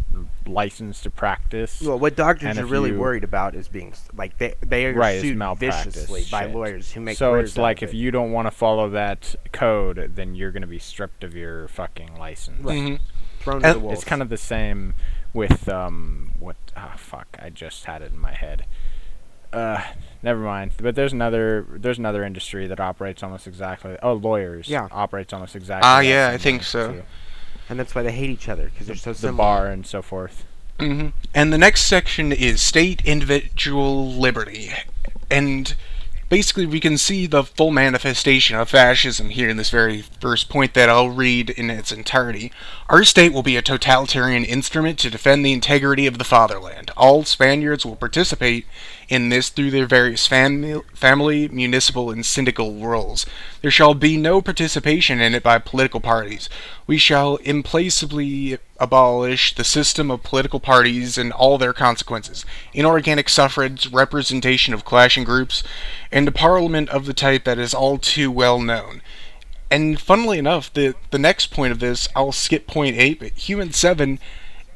license 0.48 1.00
to 1.02 1.10
practice. 1.12 1.82
Well, 1.82 2.00
what 2.00 2.16
doctors 2.16 2.58
are 2.58 2.66
really 2.66 2.90
you- 2.92 2.98
worried 3.00 3.24
about 3.24 3.54
is 3.54 3.68
being 3.68 3.94
like 4.16 4.38
they 4.40 4.56
they 4.66 4.86
are 4.88 4.94
Right, 4.94 5.12
it's 5.16 5.22
sued 5.22 5.38
malpractice 5.38 5.94
viciously 5.94 6.26
by 6.32 6.46
shit. 6.48 6.56
lawyers 6.56 6.92
who 6.94 7.02
make 7.02 7.18
so 7.18 7.36
it's 7.36 7.58
like 7.58 7.84
if 7.84 7.94
it. 7.94 7.98
you 7.98 8.10
don't 8.10 8.32
want 8.32 8.48
to 8.48 8.52
follow 8.52 8.90
that 8.90 9.36
code, 9.52 10.14
then 10.16 10.34
you're 10.34 10.52
going 10.52 10.62
to 10.62 10.68
be 10.68 10.80
stripped 10.80 11.24
of 11.24 11.36
your 11.36 11.68
fucking 11.68 12.16
license. 12.18 12.64
Right. 12.64 12.80
Mhm. 12.80 13.00
thrown 13.40 13.62
to 13.62 13.74
the 13.74 13.80
wolves. 13.80 14.00
It's 14.00 14.06
kind 14.10 14.22
of 14.24 14.30
the 14.30 14.38
same 14.38 14.94
with 15.34 15.68
um 15.70 16.32
what 16.40 16.56
ah 16.76 16.94
fuck 16.98 17.28
I 17.40 17.50
just 17.50 17.86
had 17.86 18.02
it 18.02 18.12
in 18.12 18.20
my 18.20 18.34
head. 18.34 18.66
Uh, 19.54 19.82
never 20.22 20.40
mind. 20.40 20.72
But 20.82 20.96
there's 20.96 21.14
another 21.14 21.66
there's 21.70 22.00
another 22.00 22.24
industry 22.24 22.68
that 22.68 22.80
operates 22.80 23.22
almost 23.24 23.48
exactly. 23.48 23.96
Oh, 24.04 24.14
lawyers. 24.14 24.68
Yeah. 24.68 24.88
Operates 24.92 25.32
almost 25.34 25.56
exactly. 25.56 25.88
Ah, 25.88 25.98
that 26.00 26.06
yeah, 26.08 26.30
I 26.34 26.38
think 26.38 26.64
so. 26.64 26.92
too. 26.94 27.04
and 27.70 27.80
that's 27.80 27.94
why 27.96 28.02
they 28.04 28.12
hate 28.12 28.30
each 28.30 28.50
other 28.50 28.66
because 28.70 28.88
they're 28.88 28.96
so 28.96 29.12
The 29.14 29.18
similar. 29.20 29.38
bar 29.38 29.68
and 29.68 29.86
so 29.86 30.02
forth. 30.02 30.44
hmm 30.80 31.10
And 31.34 31.54
the 31.54 31.58
next 31.58 31.84
section 31.86 32.32
is 32.32 32.62
state 32.62 33.02
individual 33.06 34.12
liberty. 34.12 34.72
And 35.30 35.74
basically, 36.30 36.66
we 36.66 36.80
can 36.80 36.98
see 36.98 37.26
the 37.28 37.44
full 37.44 37.72
manifestation 37.72 38.56
of 38.58 38.70
fascism 38.70 39.30
here 39.30 39.50
in 39.50 39.58
this 39.58 39.70
very 39.70 40.02
first 40.02 40.50
point 40.50 40.74
that 40.74 40.90
I'll 40.90 41.10
read 41.10 41.50
in 41.52 41.70
its 41.70 41.92
entirety. 41.92 42.52
Our 42.90 43.04
state 43.04 43.34
will 43.34 43.44
be 43.44 43.56
a 43.58 43.62
totalitarian 43.62 44.44
instrument 44.46 45.00
to 45.00 45.10
defend 45.10 45.46
the 45.46 45.54
integrity 45.54 46.06
of 46.08 46.18
the 46.18 46.24
fatherland. 46.24 46.92
All 46.98 47.24
Spaniards 47.24 47.86
will 47.86 47.96
participate 47.96 48.66
in 49.10 49.30
this 49.30 49.50
through 49.50 49.72
their 49.72 49.86
various 49.86 50.28
family, 50.28 51.48
municipal, 51.50 52.10
and 52.10 52.26
syndical 52.26 52.76
roles. 52.76 53.26
There 53.62 53.72
shall 53.72 53.94
be 53.94 54.18
no 54.18 54.42
participation 54.42 55.20
in 55.20 55.36
it 55.36 55.44
by 55.44 55.60
political 55.60 56.00
parties. 56.00 56.50
We 56.88 56.98
shall 56.98 57.38
implacably 57.38 58.58
abolish 58.80 59.56
the 59.56 59.64
system 59.64 60.12
of 60.12 60.24
political 60.24 60.60
parties 60.60 61.18
and 61.18 61.32
all 61.32 61.58
their 61.58 61.74
consequences, 61.74 62.46
inorganic 62.74 63.30
suffrage, 63.30 63.92
representation 63.92 64.74
of 64.74 64.86
clashing 64.86 65.24
groups, 65.24 65.64
and 66.12 66.28
a 66.28 66.32
parliament 66.32 66.90
of 66.90 67.06
the 67.06 67.14
type 67.14 67.46
that 67.46 67.60
is 67.60 67.74
all 67.74 67.98
too 67.98 68.30
well 68.30 68.60
known. 68.60 69.02
And 69.72 70.00
funnily 70.00 70.38
enough, 70.38 70.72
the 70.72 70.94
the 71.10 71.18
next 71.18 71.48
point 71.48 71.72
of 71.72 71.80
this, 71.80 72.08
I'll 72.16 72.32
skip 72.32 72.68
point 72.68 72.96
eight, 72.98 73.20
but 73.20 73.32
human 73.32 73.72
seven, 73.72 74.20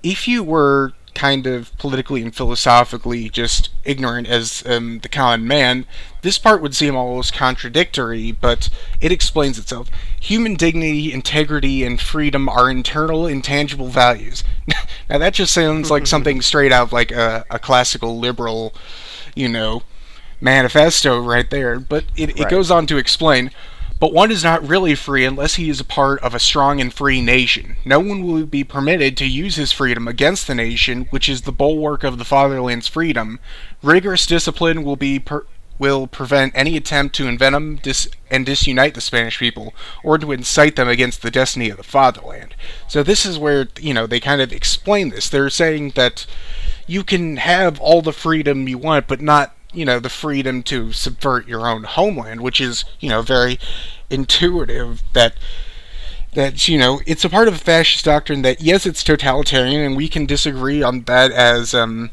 if 0.01 0.27
you 0.27 0.43
were 0.43 0.93
kind 1.17 1.47
of 1.47 1.75
politically 1.79 2.21
and 2.21 2.33
philosophically 2.35 3.27
just 3.27 3.69
ignorant 3.83 4.27
as 4.27 4.61
um, 4.67 4.99
the 4.99 5.09
common 5.09 5.47
man, 5.47 5.83
this 6.21 6.37
part 6.37 6.61
would 6.61 6.75
seem 6.75 6.95
almost 6.95 7.33
contradictory, 7.33 8.31
but 8.31 8.69
it 9.01 9.11
explains 9.11 9.57
itself. 9.57 9.89
Human 10.19 10.53
dignity, 10.53 11.11
integrity, 11.11 11.83
and 11.83 11.99
freedom 11.99 12.47
are 12.47 12.69
internal, 12.69 13.25
intangible 13.25 13.87
values. 13.87 14.43
now 15.09 15.17
that 15.17 15.33
just 15.33 15.53
sounds 15.55 15.89
like 15.89 16.05
something 16.13 16.39
straight 16.39 16.71
out 16.71 16.83
of 16.83 16.93
like 16.93 17.11
a, 17.11 17.43
a 17.49 17.57
classical 17.57 18.19
liberal, 18.19 18.75
you 19.35 19.49
know, 19.49 19.81
manifesto 20.39 21.19
right 21.19 21.49
there, 21.49 21.79
but 21.79 22.05
it, 22.15 22.29
it 22.29 22.39
Right. 22.41 22.49
goes 22.51 22.69
on 22.69 22.85
to 22.87 22.97
explain. 22.97 23.49
But 23.99 24.13
one 24.13 24.31
is 24.31 24.43
not 24.43 24.67
really 24.67 24.93
free 24.95 25.25
unless 25.25 25.55
he 25.55 25.69
is 25.69 25.79
a 25.79 25.85
part 25.85 26.21
of 26.21 26.35
a 26.35 26.39
strong 26.39 26.79
and 26.79 26.93
free 26.93 27.21
nation. 27.21 27.77
No 27.83 27.99
one 27.99 28.23
will 28.23 28.45
be 28.45 28.63
permitted 28.63 29.17
to 29.17 29.25
use 29.25 29.55
his 29.55 29.71
freedom 29.71 30.07
against 30.07 30.45
the 30.45 30.55
nation, 30.55 31.07
which 31.09 31.27
is 31.27 31.41
the 31.41 31.51
bulwark 31.51 32.03
of 32.03 32.17
the 32.17 32.25
fatherland's 32.25 32.87
freedom. 32.87 33.39
Rigorous 33.81 34.27
discipline 34.27 34.83
will 34.83 34.97
be 34.97 35.19
per- 35.19 35.45
will 35.79 36.07
prevent 36.07 36.53
any 36.55 36.75
attempt 36.75 37.15
to 37.15 37.25
envenom 37.25 37.81
dis- 37.81 38.09
and 38.31 38.45
disunite 38.45 38.93
the 38.93 39.01
Spanish 39.01 39.39
people, 39.39 39.73
or 40.03 40.17
to 40.17 40.31
incite 40.31 40.75
them 40.75 40.87
against 40.87 41.21
the 41.21 41.31
destiny 41.31 41.69
of 41.69 41.77
the 41.77 41.83
fatherland. 41.83 42.55
So 42.87 43.03
this 43.03 43.25
is 43.25 43.37
where 43.37 43.67
you 43.79 43.93
know 43.93 44.07
they 44.07 44.19
kind 44.19 44.41
of 44.41 44.51
explain 44.51 45.09
this. 45.09 45.29
They're 45.29 45.49
saying 45.49 45.91
that 45.91 46.25
you 46.87 47.03
can 47.03 47.37
have 47.37 47.79
all 47.79 48.01
the 48.01 48.13
freedom 48.13 48.67
you 48.67 48.77
want, 48.77 49.07
but 49.07 49.21
not, 49.21 49.55
you 49.77 49.85
know, 49.85 49.99
the 49.99 50.09
freedom 50.09 50.63
to 50.63 50.91
subvert 50.91 51.47
your 51.47 51.67
own 51.67 51.83
homeland, 51.83 52.41
which 52.41 52.59
is, 52.59 52.83
you 52.99 53.09
know, 53.09 53.21
very 53.21 53.59
intuitive 54.09 55.03
that 55.13 55.35
that 56.33 56.67
you 56.67 56.77
know 56.77 57.01
it's 57.05 57.25
a 57.25 57.29
part 57.29 57.47
of 57.47 57.55
a 57.55 57.57
fascist 57.57 58.05
doctrine 58.05 58.41
that 58.41 58.61
yes 58.61 58.85
it's 58.85 59.03
totalitarian 59.03 59.81
and 59.81 59.97
we 59.97 60.07
can 60.07 60.25
disagree 60.25 60.81
on 60.83 61.01
that 61.03 61.31
as 61.31 61.73
um 61.73 62.09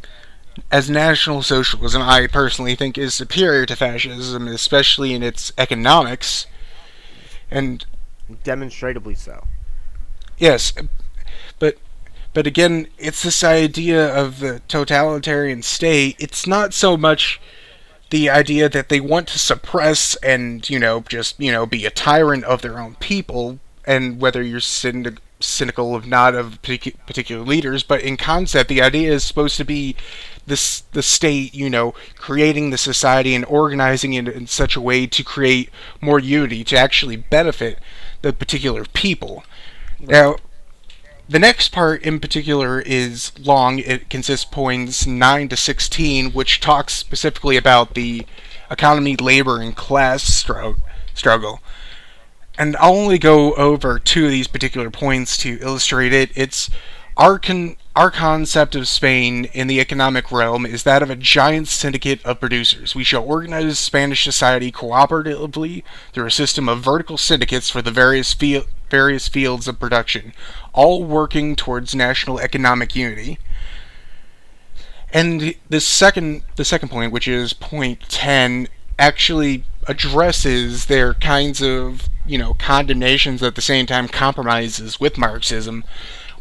as 0.73 0.89
national 0.89 1.43
socialism 1.43 2.03
I 2.03 2.27
personally 2.27 2.75
think 2.75 2.97
is 2.97 3.15
superior 3.15 3.67
to 3.67 3.77
fascism 3.77 4.49
especially 4.49 5.15
in 5.15 5.23
its 5.23 5.53
economics 5.59 6.47
and 7.51 7.85
demonstrably 8.43 9.15
so. 9.15 9.47
Yes, 10.39 10.73
but 11.59 11.79
but 12.33 12.47
again, 12.47 12.89
it's 12.99 13.23
this 13.23 13.45
idea 13.45 14.13
of 14.13 14.41
the 14.41 14.61
totalitarian 14.67 15.63
state. 15.63 16.17
It's 16.19 16.47
not 16.47 16.75
so 16.75 16.97
much 16.97 17.41
the 18.15 18.31
idea 18.31 18.69
that 18.69 18.91
they 18.91 19.01
want 19.01 19.27
to 19.27 19.41
suppress 19.41 20.15
and 20.23 20.71
you 20.71 20.79
know 20.79 21.01
just 21.09 21.35
you 21.41 21.51
know 21.51 21.67
be 21.67 21.85
a 21.85 21.91
tyrant 21.91 22.45
of 22.45 22.63
their 22.63 22.79
own 22.79 22.95
people, 23.01 23.59
and 23.85 24.21
whether 24.21 24.41
you're 24.41 24.61
cynic- 24.61 25.19
cynical 25.41 25.97
of 25.97 26.07
not 26.07 26.33
of 26.33 26.63
partic- 26.63 26.95
particular 27.09 27.45
leaders, 27.45 27.83
but 27.83 28.01
in 28.03 28.17
concept, 28.17 28.69
the 28.69 28.81
idea 28.81 29.11
is 29.11 29.25
supposed 29.25 29.57
to 29.57 29.65
be 29.65 29.97
this 30.47 30.85
the 30.93 31.03
state, 31.03 31.57
you 31.57 31.69
know, 31.69 31.93
creating 32.17 32.71
the 32.71 32.79
society 32.79 33.35
and 33.35 33.45
organizing 33.47 34.15
it 34.15 34.29
in 34.29 34.47
such 34.47 34.77
a 34.77 34.81
way 34.81 35.09
to 35.09 35.25
create 35.25 35.69
more 36.01 36.21
unity 36.21 36.63
to 36.63 36.77
actually 36.77 37.17
benefit 37.17 37.81
the 38.23 38.33
particular 38.33 38.85
people. 38.85 39.43
Now, 39.99 40.37
the 41.29 41.39
next 41.39 41.71
part 41.71 42.03
in 42.03 42.21
particular 42.21 42.81
is 42.81 43.33
long. 43.39 43.79
It 43.79 44.11
consists 44.11 44.45
points 44.45 45.07
9 45.07 45.49
to 45.49 45.57
16, 45.57 46.33
which 46.33 46.61
talks 46.61 46.93
specifically 46.93 47.57
about 47.57 47.95
the 47.95 48.27
economy, 48.71 49.17
labor, 49.17 49.61
and 49.61 49.75
class 49.75 50.25
stro- 50.25 50.77
struggle. 51.15 51.61
And 52.59 52.77
I'll 52.77 52.95
only 52.95 53.19
go 53.19 53.55
over 53.55 53.99
two 53.99 54.27
of 54.27 54.31
these 54.31 54.47
particular 54.47 54.91
points 54.91 55.37
to 55.39 55.59
illustrate 55.61 56.13
it. 56.13 56.31
It's 56.35 56.71
our 57.17 57.39
con- 57.39 57.77
our 57.97 58.11
concept 58.11 58.75
of 58.75 58.89
Spain 58.89 59.45
in 59.47 59.69
the 59.69 59.81
economic 59.81 60.33
realm 60.33 60.67
is 60.67 60.83
that 60.83 61.03
of 61.03 61.11
a 61.11 61.17
giant 61.17 61.69
syndicate 61.69 62.25
of 62.25 62.41
producers. 62.41 62.95
We 62.95 63.05
shall 63.05 63.23
organize 63.23 63.79
Spanish 63.79 64.25
society 64.25 64.73
cooperatively 64.73 65.85
through 66.13 66.27
a 66.27 66.31
system 66.31 66.69
of 66.69 66.81
vertical 66.81 67.17
syndicates 67.17 67.71
for 67.71 67.83
the 67.83 67.93
various 67.93 68.35
field 68.35 68.67
various 68.91 69.27
fields 69.27 69.67
of 69.67 69.81
production, 69.81 70.33
all 70.75 71.05
working 71.05 71.57
towards 71.57 71.95
national 71.95 72.39
economic 72.39 72.95
unity. 72.95 73.39
And 75.13 75.55
the 75.71 75.81
second 75.81 76.43
the 76.57 76.65
second 76.65 76.89
point, 76.89 77.13
which 77.13 77.29
is 77.29 77.53
point 77.53 78.01
10, 78.09 78.69
actually 78.99 79.65
addresses 79.87 80.87
their 80.87 81.15
kinds 81.15 81.63
of, 81.63 82.09
you 82.27 82.37
know, 82.39 82.55
condemnations 82.55 83.43
at 83.43 83.55
the 83.55 83.63
same 83.63 83.87
time 83.87 84.09
compromises 84.09 84.99
with 84.99 85.17
Marxism. 85.17 85.85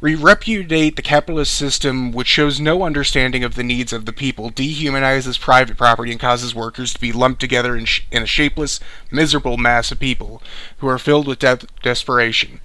We 0.02 0.16
repudiate 0.16 0.98
the 0.98 1.02
capitalist 1.02 1.56
system 1.56 2.12
which 2.12 2.28
shows 2.28 2.60
no 2.60 2.84
understanding 2.84 3.44
of 3.44 3.56
the 3.56 3.64
needs 3.64 3.94
of 3.94 4.06
the 4.06 4.12
people, 4.12 4.50
dehumanizes 4.50 5.40
private 5.40 5.78
property, 5.78 6.12
and 6.12 6.20
causes 6.20 6.54
workers 6.54 6.94
to 6.94 7.00
be 7.00 7.14
lumped 7.14 7.40
together 7.40 7.78
in, 7.78 7.86
sh- 7.86 8.02
in 8.12 8.22
a 8.22 8.26
shapeless, 8.26 8.82
miserable 9.12 9.56
mass 9.56 9.94
of 9.94 10.00
people 10.00 10.42
who 10.80 10.88
are 10.88 11.00
filled 11.00 11.28
with 11.28 11.40
de- 11.40 11.68
desperation. 11.82 12.60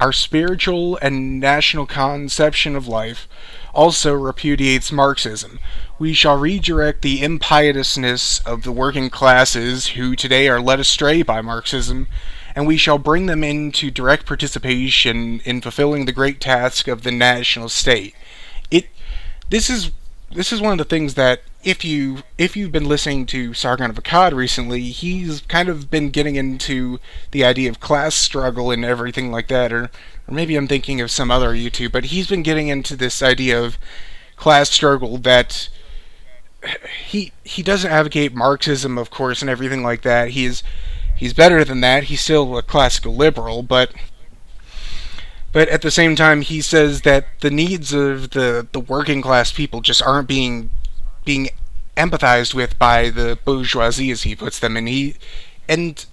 Our 0.00 0.12
spiritual 0.12 0.98
and 1.00 1.38
national 1.38 1.86
conception 1.86 2.74
of 2.74 2.88
life 2.88 3.28
also 3.72 4.12
repudiates 4.12 4.90
Marxism. 4.90 5.60
We 5.98 6.12
shall 6.14 6.36
redirect 6.36 7.02
the 7.02 7.22
impiousness 7.22 8.40
of 8.40 8.62
the 8.62 8.72
working 8.72 9.08
classes 9.08 9.88
who 9.88 10.16
today 10.16 10.48
are 10.48 10.60
led 10.60 10.80
astray 10.80 11.22
by 11.22 11.40
Marxism, 11.40 12.08
and 12.56 12.66
we 12.66 12.76
shall 12.76 12.98
bring 12.98 13.26
them 13.26 13.44
into 13.44 13.90
direct 13.90 14.26
participation 14.26 15.40
in 15.44 15.60
fulfilling 15.60 16.06
the 16.06 16.12
great 16.12 16.40
task 16.40 16.88
of 16.88 17.02
the 17.02 17.12
national 17.12 17.68
state. 17.68 18.14
It 18.70 18.88
this 19.50 19.70
is 19.70 19.92
this 20.34 20.52
is 20.52 20.60
one 20.60 20.72
of 20.72 20.78
the 20.78 20.84
things 20.84 21.14
that 21.14 21.42
if 21.62 21.84
you 21.84 22.18
if 22.36 22.56
you've 22.56 22.72
been 22.72 22.88
listening 22.88 23.24
to 23.26 23.54
Sargon 23.54 23.88
of 23.88 23.96
Akkad 23.96 24.32
recently, 24.34 24.82
he's 24.82 25.40
kind 25.42 25.68
of 25.68 25.90
been 25.90 26.10
getting 26.10 26.36
into 26.36 26.98
the 27.30 27.44
idea 27.44 27.70
of 27.70 27.80
class 27.80 28.14
struggle 28.14 28.70
and 28.70 28.84
everything 28.84 29.30
like 29.30 29.48
that, 29.48 29.72
or 29.72 29.90
or 30.26 30.34
maybe 30.34 30.56
I'm 30.56 30.68
thinking 30.68 31.00
of 31.00 31.10
some 31.10 31.30
other 31.30 31.50
YouTube, 31.50 31.92
but 31.92 32.06
he's 32.06 32.28
been 32.28 32.42
getting 32.42 32.68
into 32.68 32.96
this 32.96 33.22
idea 33.22 33.62
of 33.62 33.78
class 34.36 34.70
struggle 34.70 35.18
that 35.18 35.68
he 37.06 37.32
he 37.44 37.62
doesn't 37.62 37.90
advocate 37.90 38.34
Marxism, 38.34 38.98
of 38.98 39.10
course, 39.10 39.40
and 39.40 39.50
everything 39.50 39.82
like 39.82 40.02
that. 40.02 40.30
He's 40.30 40.62
he's 41.16 41.32
better 41.32 41.64
than 41.64 41.80
that. 41.80 42.04
He's 42.04 42.20
still 42.20 42.58
a 42.58 42.62
classical 42.62 43.14
liberal, 43.14 43.62
but 43.62 43.92
but 45.54 45.68
at 45.68 45.82
the 45.82 45.90
same 45.90 46.16
time, 46.16 46.42
he 46.42 46.60
says 46.60 47.02
that 47.02 47.26
the 47.40 47.50
needs 47.50 47.94
of 47.94 48.30
the 48.30 48.66
the 48.72 48.80
working 48.80 49.22
class 49.22 49.52
people 49.52 49.80
just 49.80 50.02
aren't 50.02 50.28
being 50.28 50.68
being 51.24 51.48
empathized 51.96 52.54
with 52.54 52.76
by 52.78 53.08
the 53.08 53.38
bourgeoisie, 53.44 54.10
as 54.10 54.24
he 54.24 54.34
puts 54.36 54.58
them, 54.58 54.76
and 54.76 54.88
he 54.88 55.14
and. 55.68 56.04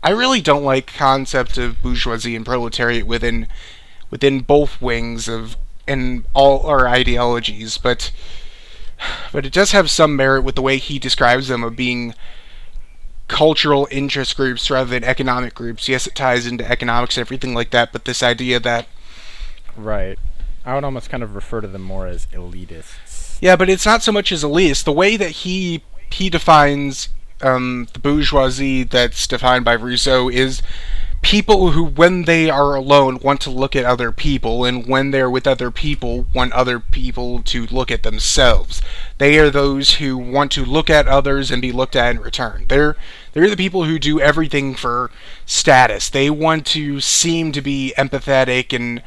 I 0.00 0.10
really 0.10 0.40
don't 0.40 0.62
like 0.62 0.94
concept 0.94 1.58
of 1.58 1.82
bourgeoisie 1.82 2.36
and 2.36 2.46
proletariat 2.46 3.06
within 3.06 3.48
within 4.10 4.40
both 4.40 4.80
wings 4.80 5.28
of 5.28 5.56
and 5.86 6.24
all 6.34 6.66
our 6.66 6.86
ideologies, 6.86 7.78
but 7.78 8.12
but 9.32 9.46
it 9.46 9.52
does 9.52 9.72
have 9.72 9.90
some 9.90 10.16
merit 10.16 10.42
with 10.42 10.54
the 10.54 10.62
way 10.62 10.78
he 10.78 10.98
describes 10.98 11.48
them 11.48 11.64
of 11.64 11.76
being 11.76 12.14
cultural 13.28 13.86
interest 13.90 14.36
groups 14.36 14.70
rather 14.70 14.90
than 14.90 15.04
economic 15.04 15.54
groups. 15.54 15.88
Yes, 15.88 16.06
it 16.06 16.14
ties 16.14 16.46
into 16.46 16.68
economics 16.68 17.16
and 17.16 17.22
everything 17.22 17.54
like 17.54 17.70
that, 17.70 17.92
but 17.92 18.04
this 18.04 18.22
idea 18.22 18.58
that 18.60 18.86
Right. 19.76 20.18
I 20.64 20.74
would 20.74 20.84
almost 20.84 21.08
kind 21.08 21.22
of 21.22 21.34
refer 21.34 21.60
to 21.60 21.68
them 21.68 21.82
more 21.82 22.06
as 22.06 22.26
elitists. 22.32 23.38
yeah, 23.40 23.54
but 23.56 23.68
it's 23.70 23.86
not 23.86 24.02
so 24.02 24.12
much 24.12 24.32
as 24.32 24.42
elitist. 24.42 24.84
The 24.84 24.92
way 24.92 25.16
that 25.16 25.30
he 25.30 25.82
he 26.10 26.28
defines 26.30 27.10
um, 27.42 27.86
the 27.92 27.98
bourgeoisie 27.98 28.82
that's 28.82 29.26
defined 29.26 29.64
by 29.64 29.74
Rousseau 29.74 30.28
is 30.28 30.62
people 31.22 31.72
who, 31.72 31.84
when 31.84 32.22
they 32.22 32.48
are 32.48 32.74
alone, 32.74 33.18
want 33.20 33.40
to 33.42 33.50
look 33.50 33.74
at 33.74 33.84
other 33.84 34.12
people, 34.12 34.64
and 34.64 34.86
when 34.86 35.10
they're 35.10 35.30
with 35.30 35.46
other 35.46 35.70
people, 35.70 36.26
want 36.34 36.52
other 36.52 36.78
people 36.80 37.42
to 37.42 37.66
look 37.66 37.90
at 37.90 38.02
themselves. 38.02 38.80
They 39.18 39.38
are 39.38 39.50
those 39.50 39.94
who 39.94 40.16
want 40.16 40.52
to 40.52 40.64
look 40.64 40.88
at 40.88 41.08
others 41.08 41.50
and 41.50 41.60
be 41.60 41.72
looked 41.72 41.96
at 41.96 42.14
in 42.14 42.20
return. 42.20 42.66
They're 42.68 42.96
they're 43.32 43.50
the 43.50 43.56
people 43.56 43.84
who 43.84 43.98
do 43.98 44.20
everything 44.20 44.74
for 44.74 45.10
status. 45.44 46.08
They 46.08 46.30
want 46.30 46.66
to 46.68 47.00
seem 47.00 47.52
to 47.52 47.60
be 47.60 47.92
empathetic 47.96 48.74
and 48.74 49.02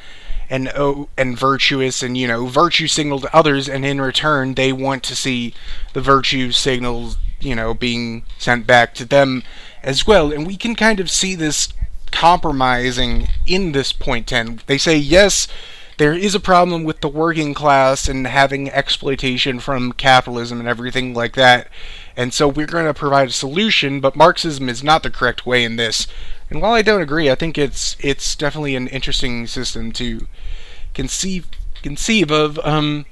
and 0.49 0.71
oh, 0.75 1.07
and 1.17 1.37
virtuous 1.37 2.03
and 2.03 2.17
you 2.17 2.27
know 2.27 2.45
virtue 2.45 2.87
signal 2.87 3.21
to 3.21 3.35
others, 3.35 3.69
and 3.69 3.85
in 3.85 4.01
return 4.01 4.53
they 4.53 4.73
want 4.73 5.01
to 5.03 5.15
see 5.15 5.53
the 5.93 6.01
virtue 6.01 6.51
signals 6.51 7.17
you 7.39 7.55
know 7.55 7.73
being 7.73 8.23
sent 8.37 8.67
back 8.67 8.93
to 8.95 9.05
them 9.05 9.43
as 9.81 10.05
well. 10.05 10.31
And 10.31 10.45
we 10.45 10.57
can 10.57 10.75
kind 10.75 10.99
of 10.99 11.09
see 11.09 11.35
this 11.35 11.73
compromising 12.11 13.27
in 13.45 13.71
this 13.71 13.91
point 13.93 14.27
10. 14.27 14.61
They 14.67 14.77
say, 14.77 14.97
yes, 14.97 15.47
there 15.97 16.13
is 16.13 16.33
a 16.33 16.39
problem 16.39 16.83
with 16.83 17.01
the 17.01 17.07
working 17.07 17.53
class 17.53 18.07
and 18.07 18.25
having 18.25 18.69
exploitation 18.69 19.59
from 19.59 19.91
capitalism 19.91 20.59
and 20.59 20.67
everything 20.67 21.13
like 21.13 21.35
that. 21.35 21.67
And 22.15 22.33
so 22.33 22.47
we're 22.47 22.65
going 22.65 22.85
to 22.85 22.93
provide 22.93 23.29
a 23.29 23.31
solution, 23.31 23.99
but 23.99 24.15
Marxism 24.15 24.67
is 24.67 24.83
not 24.83 25.03
the 25.03 25.11
correct 25.11 25.45
way 25.45 25.63
in 25.63 25.75
this. 25.75 26.07
And 26.49 26.61
while 26.61 26.73
I 26.73 26.81
don't 26.81 27.01
agree, 27.01 27.29
I 27.29 27.35
think 27.35 27.57
it's 27.57 27.95
it's 27.99 28.35
definitely 28.35 28.75
an 28.75 28.87
interesting 28.87 29.47
system 29.47 29.91
to 29.93 30.27
conceive 30.93 31.47
conceive 31.81 32.31
of. 32.31 32.59
Um, 32.63 33.05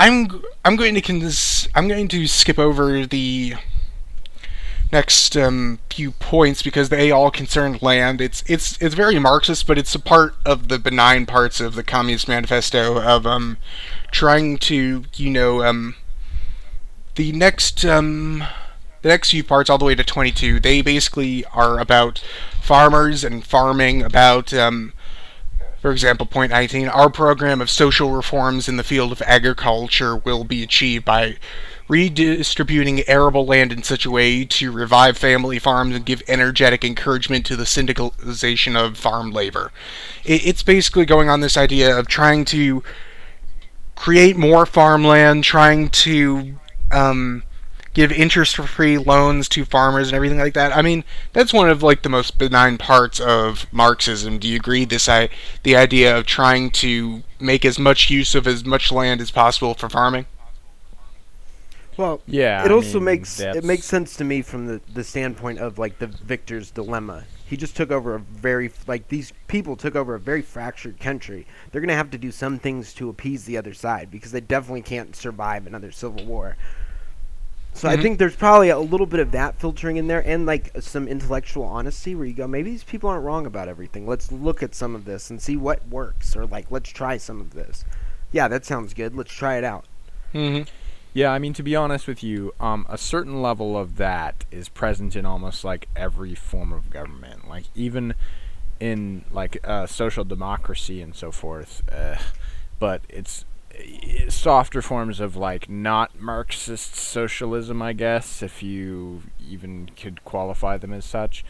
I'm 0.00 0.42
I'm 0.64 0.76
going 0.76 0.94
to 0.94 1.00
cons- 1.00 1.68
I'm 1.74 1.86
going 1.86 2.08
to 2.08 2.26
skip 2.26 2.58
over 2.58 3.06
the 3.06 3.54
next 4.92 5.36
um, 5.36 5.78
few 5.90 6.12
points 6.12 6.62
because 6.62 6.88
they 6.88 7.10
all 7.10 7.30
concern 7.30 7.78
land. 7.80 8.20
It's 8.20 8.42
it's 8.46 8.80
it's 8.80 8.94
very 8.94 9.18
Marxist, 9.18 9.66
but 9.66 9.78
it's 9.78 9.94
a 9.94 10.00
part 10.00 10.34
of 10.46 10.68
the 10.68 10.78
benign 10.78 11.26
parts 11.26 11.60
of 11.60 11.74
the 11.74 11.82
Communist 11.82 12.28
Manifesto 12.28 13.00
of 13.00 13.26
um, 13.26 13.58
trying 14.10 14.58
to 14.58 15.04
you 15.16 15.30
know 15.30 15.62
um, 15.64 15.96
the 17.16 17.32
next 17.32 17.84
um, 17.84 18.44
the 19.02 19.08
next 19.08 19.30
few 19.30 19.44
parts 19.44 19.68
all 19.70 19.78
the 19.78 19.84
way 19.84 19.94
to 19.94 20.04
22. 20.04 20.60
They 20.60 20.82
basically 20.82 21.44
are 21.46 21.78
about 21.78 22.22
farmers 22.60 23.24
and 23.24 23.44
farming, 23.44 24.02
about 24.02 24.52
um, 24.54 24.92
for 25.80 25.92
example, 25.92 26.26
point 26.26 26.50
19, 26.50 26.88
our 26.88 27.08
program 27.08 27.60
of 27.60 27.70
social 27.70 28.10
reforms 28.10 28.68
in 28.68 28.76
the 28.76 28.84
field 28.84 29.12
of 29.12 29.22
agriculture 29.22 30.16
will 30.16 30.44
be 30.44 30.62
achieved 30.62 31.04
by 31.04 31.36
redistributing 31.88 33.02
arable 33.08 33.46
land 33.46 33.72
in 33.72 33.82
such 33.82 34.04
a 34.04 34.10
way 34.10 34.44
to 34.44 34.70
revive 34.70 35.16
family 35.16 35.58
farms 35.58 35.96
and 35.96 36.04
give 36.04 36.22
energetic 36.28 36.84
encouragement 36.84 37.46
to 37.46 37.56
the 37.56 37.64
syndicalization 37.64 38.76
of 38.76 38.98
farm 38.98 39.32
labor. 39.32 39.72
It's 40.24 40.62
basically 40.62 41.06
going 41.06 41.30
on 41.30 41.40
this 41.40 41.56
idea 41.56 41.98
of 41.98 42.06
trying 42.06 42.44
to 42.46 42.82
create 43.96 44.36
more 44.36 44.66
farmland, 44.66 45.44
trying 45.44 45.88
to 45.88 46.54
um, 46.92 47.42
give 47.94 48.12
interest-free 48.12 48.98
loans 48.98 49.48
to 49.48 49.64
farmers 49.64 50.08
and 50.08 50.14
everything 50.14 50.38
like 50.38 50.54
that. 50.54 50.76
I 50.76 50.82
mean, 50.82 51.02
that's 51.32 51.52
one 51.52 51.68
of 51.68 51.82
like 51.82 52.02
the 52.02 52.08
most 52.08 52.38
benign 52.38 52.78
parts 52.78 53.18
of 53.18 53.66
Marxism. 53.72 54.38
Do 54.38 54.46
you 54.46 54.56
agree? 54.56 54.84
This 54.84 55.08
I 55.08 55.30
the 55.62 55.74
idea 55.74 56.16
of 56.16 56.26
trying 56.26 56.70
to 56.72 57.22
make 57.40 57.64
as 57.64 57.78
much 57.78 58.10
use 58.10 58.34
of 58.34 58.46
as 58.46 58.64
much 58.64 58.92
land 58.92 59.20
as 59.20 59.30
possible 59.30 59.74
for 59.74 59.88
farming. 59.88 60.26
Well, 61.98 62.22
Yeah. 62.26 62.64
it 62.64 62.70
I 62.70 62.72
also 62.72 63.00
mean, 63.00 63.00
makes 63.00 63.48
it 63.52 63.64
makes 63.64 63.84
sense 63.86 64.16
to 64.16 64.24
me 64.24 64.40
from 64.42 64.66
the 64.66 64.80
the 64.94 65.04
standpoint 65.04 65.58
of 65.58 65.78
like 65.78 65.98
the 65.98 66.06
victor's 66.06 66.70
dilemma. 66.70 67.24
He 67.44 67.56
just 67.56 67.76
took 67.76 67.90
over 67.90 68.14
a 68.14 68.20
very 68.20 68.70
like 68.86 69.08
these 69.08 69.32
people 69.48 69.76
took 69.76 69.96
over 69.96 70.14
a 70.14 70.20
very 70.20 70.42
fractured 70.42 71.00
country. 71.00 71.46
They're 71.72 71.80
gonna 71.82 71.94
have 71.96 72.10
to 72.12 72.18
do 72.18 72.30
some 72.32 72.58
things 72.58 72.94
to 72.94 73.08
appease 73.10 73.44
the 73.44 73.58
other 73.58 73.74
side 73.74 74.10
because 74.10 74.32
they 74.32 74.40
definitely 74.40 74.82
can't 74.82 75.16
survive 75.16 75.66
another 75.66 75.90
civil 75.92 76.24
war. 76.24 76.56
So 77.74 77.88
I 77.88 77.96
Mhm. 77.96 78.02
think 78.02 78.18
there's 78.18 78.36
probably 78.36 78.70
a 78.70 78.78
little 78.78 79.06
bit 79.06 79.20
of 79.20 79.30
that 79.32 79.58
filtering 79.60 79.96
in 79.96 80.06
there, 80.08 80.26
and 80.26 80.46
like 80.46 80.70
some 80.80 81.06
intellectual 81.08 81.64
honesty, 81.64 82.14
where 82.14 82.26
you 82.26 82.34
go, 82.34 82.46
maybe 82.48 82.70
these 82.70 82.84
people 82.84 83.10
aren't 83.10 83.24
wrong 83.24 83.46
about 83.46 83.68
everything. 83.68 84.06
Let's 84.06 84.32
look 84.32 84.62
at 84.62 84.74
some 84.74 84.94
of 84.94 85.04
this 85.04 85.30
and 85.30 85.40
see 85.42 85.56
what 85.56 85.86
works, 85.88 86.36
or 86.36 86.46
like 86.46 86.70
let's 86.70 86.90
try 86.90 87.16
some 87.18 87.40
of 87.40 87.54
this. 87.54 87.84
Yeah, 88.32 88.48
that 88.48 88.64
sounds 88.64 88.94
good. 88.94 89.14
Let's 89.16 89.32
try 89.32 89.56
it 89.58 89.64
out. 89.64 89.86
Mm-hmm. 90.34 90.68
Yeah, 91.18 91.32
I 91.32 91.40
mean 91.40 91.52
to 91.54 91.64
be 91.64 91.74
honest 91.74 92.06
with 92.06 92.22
you, 92.22 92.54
um, 92.60 92.86
a 92.88 92.96
certain 92.96 93.42
level 93.42 93.76
of 93.76 93.96
that 93.96 94.44
is 94.52 94.68
present 94.68 95.16
in 95.16 95.26
almost 95.26 95.64
like 95.64 95.88
every 95.96 96.36
form 96.36 96.72
of 96.72 96.90
government. 96.90 97.48
Like 97.48 97.64
even 97.74 98.14
in 98.78 99.24
like 99.32 99.58
uh, 99.64 99.88
social 99.88 100.22
democracy 100.22 101.02
and 101.02 101.16
so 101.16 101.32
forth, 101.32 101.82
uh, 101.90 102.18
but 102.78 103.02
it's 103.08 103.44
uh, 103.74 104.30
softer 104.30 104.80
forms 104.80 105.18
of 105.18 105.34
like 105.34 105.68
not 105.68 106.20
Marxist 106.20 106.94
socialism, 106.94 107.82
I 107.82 107.94
guess, 107.94 108.40
if 108.40 108.62
you 108.62 109.24
even 109.44 109.90
could 109.96 110.24
qualify 110.24 110.76
them 110.76 110.92
as 110.92 111.04
such. 111.04 111.44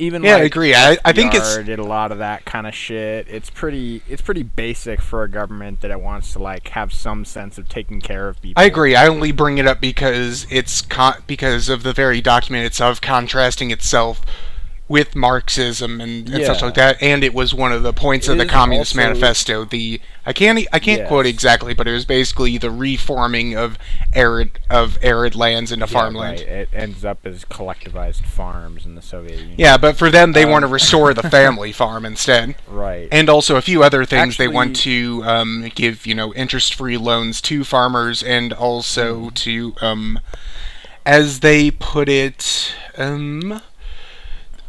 Even 0.00 0.22
Yeah, 0.22 0.30
I 0.30 0.34
like 0.36 0.44
agree. 0.46 0.74
I- 0.74 0.96
I 1.04 1.12
think 1.12 1.34
it's- 1.34 1.58
did 1.58 1.78
a 1.78 1.84
lot 1.84 2.10
of 2.10 2.18
that 2.18 2.44
kind 2.46 2.66
of 2.66 2.74
shit. 2.74 3.26
It's 3.28 3.50
pretty 3.50 4.02
it's 4.08 4.22
pretty 4.22 4.42
basic 4.42 5.00
for 5.02 5.22
a 5.22 5.28
government 5.28 5.82
that 5.82 5.90
it 5.90 6.00
wants 6.00 6.32
to 6.32 6.38
like 6.38 6.68
have 6.68 6.92
some 6.92 7.24
sense 7.24 7.58
of 7.58 7.68
taking 7.68 8.00
care 8.00 8.26
of 8.28 8.40
people. 8.40 8.60
I 8.60 8.64
agree. 8.66 8.96
I 8.96 9.06
only 9.06 9.30
bring 9.30 9.58
it 9.58 9.66
up 9.66 9.80
because 9.80 10.46
it's 10.50 10.80
con- 10.80 11.22
because 11.26 11.68
of 11.68 11.82
the 11.82 11.92
very 11.92 12.20
document 12.22 12.64
itself 12.64 13.00
contrasting 13.00 13.70
itself 13.70 14.22
with 14.90 15.14
Marxism 15.14 16.00
and, 16.00 16.28
and 16.28 16.44
such 16.44 16.62
like 16.62 16.74
that. 16.74 17.00
And 17.00 17.22
it 17.22 17.32
was 17.32 17.54
one 17.54 17.70
of 17.70 17.84
the 17.84 17.92
points 17.92 18.28
It 18.28 18.32
of 18.32 18.38
the 18.38 18.44
Communist 18.44 18.96
also- 18.96 19.06
Manifesto. 19.08 19.64
The 19.64 20.00
I 20.26 20.32
can't 20.32 20.58
I 20.72 20.80
can't 20.80 21.06
quote 21.06 21.26
exactly, 21.26 21.74
but 21.74 21.86
it 21.86 21.92
was 21.92 22.04
basically 22.04 22.58
the 22.58 22.72
reforming 22.72 23.56
of 23.56 23.78
arid 24.14 24.58
of 24.68 24.98
arid 25.00 25.36
lands 25.36 25.70
into 25.70 25.86
Yeah, 25.86 25.92
farmland. 25.92 26.40
right. 26.40 26.48
It 26.48 26.68
ends 26.72 27.04
up 27.04 27.24
as 27.24 27.44
collectivized 27.44 28.22
farms 28.26 28.84
in 28.84 28.96
the 28.96 29.00
Soviet 29.02 29.38
Union. 29.38 29.54
Yeah, 29.56 29.76
but 29.76 29.96
for 29.96 30.10
them, 30.10 30.32
they 30.32 30.44
want 30.44 30.64
to 30.64 30.66
Um, 30.66 30.72
restore 30.72 31.14
the 31.14 31.22
family 31.30 31.70
farm 31.70 32.04
instead. 32.04 32.56
Right. 32.66 33.06
And 33.12 33.30
also 33.30 33.54
a 33.54 33.62
few 33.62 33.84
other 33.84 34.04
things 34.04 34.38
they 34.38 34.48
want 34.48 34.74
to 34.78 35.22
um, 35.24 35.70
give, 35.72 36.04
you 36.04 36.16
know, 36.16 36.34
interest-free 36.34 36.96
loans 36.96 37.40
to 37.42 37.62
farmers, 37.62 38.24
and 38.24 38.52
also 38.52 39.30
to, 39.36 39.74
um, 39.80 40.18
as 41.06 41.40
they 41.40 41.70
put 41.70 42.08
it, 42.08 42.74
um, 42.98 43.62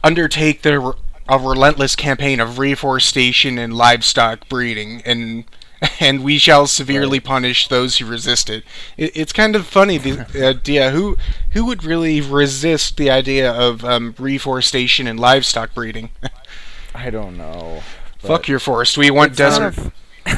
undertake 0.04 0.62
the 0.62 0.94
a 1.30 1.38
relentless 1.40 1.96
campaign 1.96 2.40
of 2.40 2.60
reforestation 2.60 3.58
and 3.58 3.74
livestock 3.74 4.50
breeding, 4.50 5.02
and 5.06 5.46
and 6.00 6.24
we 6.24 6.38
shall 6.38 6.68
severely 6.68 7.20
Right. 7.20 7.24
punish 7.24 7.68
those 7.68 7.98
who 7.98 8.06
resist 8.06 8.50
it. 8.50 8.64
it. 8.98 9.12
It's 9.16 9.32
kind 9.34 9.56
of 9.56 9.66
funny 9.66 9.98
the 9.98 10.26
idea 10.48 10.92
who 10.92 11.18
who 11.52 11.66
would 11.66 11.84
really 11.84 12.22
resist 12.22 12.98
the 12.98 13.10
idea 13.10 13.52
of 13.52 13.84
um, 13.86 14.14
reforestation 14.20 15.08
and 15.08 15.20
livestock 15.20 15.74
breeding. 15.74 16.10
I 16.96 17.10
don't 17.10 17.38
know. 17.38 17.82
Fuck 18.20 18.48
your 18.48 18.60
forest. 18.60 18.98
We 18.98 19.10
want 19.10 19.30
it's 19.32 19.38
desert. 19.38 19.78
of- 19.78 19.92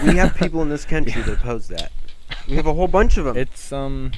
we 0.06 0.15
have 0.15 0.36
people 0.36 0.62
in 0.62 0.69
this 0.69 0.86
country 0.86 1.21
that 1.23 1.34
oppose 1.41 1.67
that. 1.67 1.91
We 2.47 2.56
have 2.56 2.67
a 2.67 2.73
whole 2.73 2.88
bunch 2.88 3.17
of 3.17 3.26
them. 3.26 3.36
It's 3.36 3.71
um, 3.73 4.12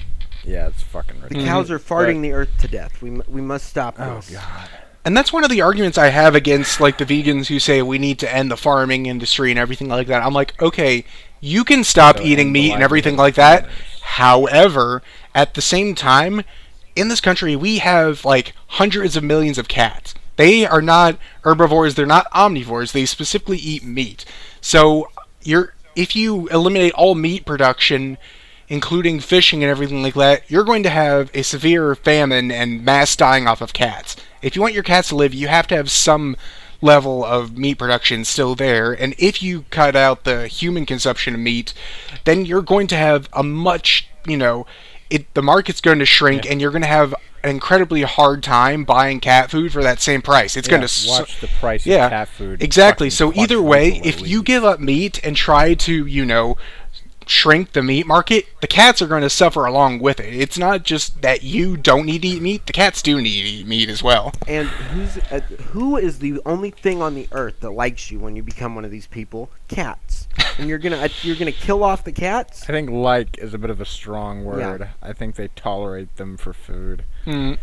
yeah, 0.44 0.68
it's 0.68 0.84
fucking 0.84 1.16
ridiculous. 1.22 1.44
the 1.44 1.50
cows 1.50 1.72
are 1.72 1.80
farting 1.80 2.16
But- 2.18 2.22
the 2.22 2.32
earth 2.34 2.50
to 2.60 2.68
death. 2.68 3.02
We, 3.02 3.10
we 3.28 3.42
must 3.42 3.66
stop 3.68 3.96
Oh 3.98 4.16
this. 4.18 4.32
god. 4.32 4.70
And 5.06 5.16
that's 5.16 5.32
one 5.32 5.44
of 5.44 5.52
the 5.52 5.62
arguments 5.62 6.00
I 6.00 6.10
have 6.10 6.34
against 6.34 6.82
like 6.82 6.98
the 6.98 7.06
vegans 7.06 7.46
who 7.48 7.60
say 7.60 7.84
we 7.84 8.00
need 8.00 8.18
to 8.20 8.36
end 8.36 8.50
the 8.50 8.58
farming 8.58 9.06
industry 9.06 9.52
and 9.52 9.60
everything 9.60 9.88
like 9.88 10.08
that. 10.08 10.24
I'm 10.24 10.34
like, 10.34 10.60
okay, 10.60 11.06
you 11.40 11.64
can 11.64 11.84
stop 11.84 12.18
So 12.18 12.24
eating 12.24 12.52
meat 12.52 12.74
and 12.74 12.82
everything 12.82 13.16
like 13.16 13.36
that. 13.36 13.70
However, 14.02 15.04
at 15.36 15.54
the 15.54 15.62
same 15.62 15.94
time, 15.94 16.42
in 16.96 17.08
this 17.08 17.22
country 17.22 17.56
we 17.56 17.78
have 17.78 18.26
like 18.26 18.54
hundreds 18.68 19.16
of 19.16 19.24
millions 19.24 19.60
of 19.60 19.68
cats. 19.68 20.16
They 20.38 20.66
are 20.66 20.82
not 20.82 21.18
herbivores, 21.42 21.94
they're 21.94 22.08
not 22.08 22.30
omnivores. 22.32 22.92
They 22.92 23.06
specifically 23.06 23.58
eat 23.58 23.84
meat. 23.86 24.26
So, 24.60 25.08
you're 25.44 25.76
if 25.96 26.16
you 26.16 26.48
eliminate 26.48 26.94
all 26.94 27.16
meat 27.16 27.46
production 27.46 28.18
including 28.68 29.20
fishing 29.20 29.64
and 29.64 29.70
everything 29.70 30.02
like 30.02 30.16
that, 30.16 30.50
you're 30.50 30.64
going 30.64 30.84
to 30.84 30.90
have 30.90 31.30
a 31.34 31.44
severe 31.44 31.96
famine 31.96 32.52
and 32.52 32.84
mass 32.84 33.16
dying 33.16 33.48
off 33.48 33.62
of 33.62 33.74
cats. 33.74 34.16
If 34.42 34.56
you 34.56 34.62
want 34.62 34.74
your 34.74 34.84
cats 34.84 35.10
to 35.10 35.16
live, 35.16 35.34
you 35.34 35.48
have 35.48 35.68
to 35.68 35.76
have 35.76 35.92
some 35.92 36.36
level 36.82 37.24
of 37.24 37.58
meat 37.58 37.78
production 37.78 38.26
still 38.26 38.56
there. 38.56 38.94
And 38.94 39.16
if 39.18 39.42
you 39.42 39.66
cut 39.70 39.96
out 39.96 40.24
the 40.24 40.48
human 40.48 40.86
consumption 40.86 41.34
of 41.34 41.40
meat, 41.40 41.74
then 42.26 42.46
you're 42.46 42.62
going 42.62 42.88
to 42.88 42.96
have 42.96 43.30
a 43.34 43.44
much, 43.44 44.08
you 44.28 44.38
know, 44.38 44.66
it 45.10 45.32
the 45.36 45.42
market's 45.44 45.82
going 45.82 46.00
to 46.00 46.06
shrink 46.06 46.50
and 46.50 46.60
you're 46.60 46.72
going 46.72 46.82
to 46.82 46.88
have 46.88 47.14
an 47.44 47.52
incredibly 47.52 48.02
hard 48.02 48.42
time 48.42 48.84
buying 48.84 49.20
cat 49.20 49.52
food 49.52 49.72
for 49.72 49.84
that 49.84 50.00
same 50.00 50.22
price. 50.22 50.58
It's 50.58 50.68
Yeah, 50.68 50.78
going 50.78 50.88
to 50.88 51.10
watch 51.10 51.40
the 51.40 51.48
price 51.48 51.86
yeah, 51.86 52.06
of 52.06 52.12
cat 52.12 52.28
food. 52.28 52.64
Exactly. 52.64 53.12
So 53.12 53.32
either 53.34 53.62
way, 53.62 54.02
if 54.04 54.28
you 54.28 54.42
give 54.42 54.64
up 54.64 54.80
meat 54.80 55.20
and 55.24 55.36
try 55.36 55.76
to, 55.76 56.06
you 56.08 56.26
know, 56.26 56.58
shrink 57.28 57.74
the 57.74 57.84
meat 57.84 58.06
market, 58.06 58.46
the 58.62 58.68
cats 58.68 59.02
are 59.02 59.08
going 59.08 59.22
to 59.22 59.30
suffer 59.30 59.66
along 59.66 60.00
with 60.00 60.20
it. 60.20 60.34
It's 60.34 60.58
not 60.58 60.84
just 60.84 61.22
that 61.22 61.44
you 61.44 61.78
don't 61.78 62.06
need 62.06 62.22
to 62.24 62.28
eat 62.28 62.42
meat; 62.42 62.66
the 62.66 62.74
cats 62.74 63.02
do 63.02 63.22
need 63.22 63.42
to 63.44 63.50
eat 63.50 63.68
meat 63.68 63.90
as 63.90 64.02
well. 64.04 64.34
And 64.48 64.68
who's 64.68 65.18
uh, 65.18 65.40
who 65.72 65.98
is 65.98 66.20
the 66.20 66.40
only 66.46 66.72
thing 66.72 67.02
on 67.02 67.16
the 67.16 67.28
earth 67.32 67.60
that 67.62 67.72
likes 67.72 68.12
you 68.12 68.20
when 68.20 68.36
you 68.36 68.44
become 68.44 68.76
one 68.76 68.86
of 68.86 68.92
these 68.92 69.08
people? 69.08 69.50
Cats. 69.68 70.28
And 70.58 70.70
you're 70.70 70.78
gonna 70.78 70.98
uh, 70.98 71.10
you're 71.22 71.36
gonna 71.36 71.52
kill 71.52 71.84
off 71.84 72.04
the 72.04 72.12
cats? 72.12 72.64
I 72.64 72.68
think 72.68 72.90
like 72.90 73.38
is 73.38 73.54
a 73.54 73.58
bit 73.58 73.70
of 73.70 73.82
a 73.82 73.86
strong 73.86 74.44
word. 74.44 74.90
I 75.02 75.14
think 75.14 75.36
they 75.36 75.50
tolerate 75.50 76.16
them 76.18 76.38
for 76.38 76.54
food. 76.54 77.04
Mm. 77.26 77.58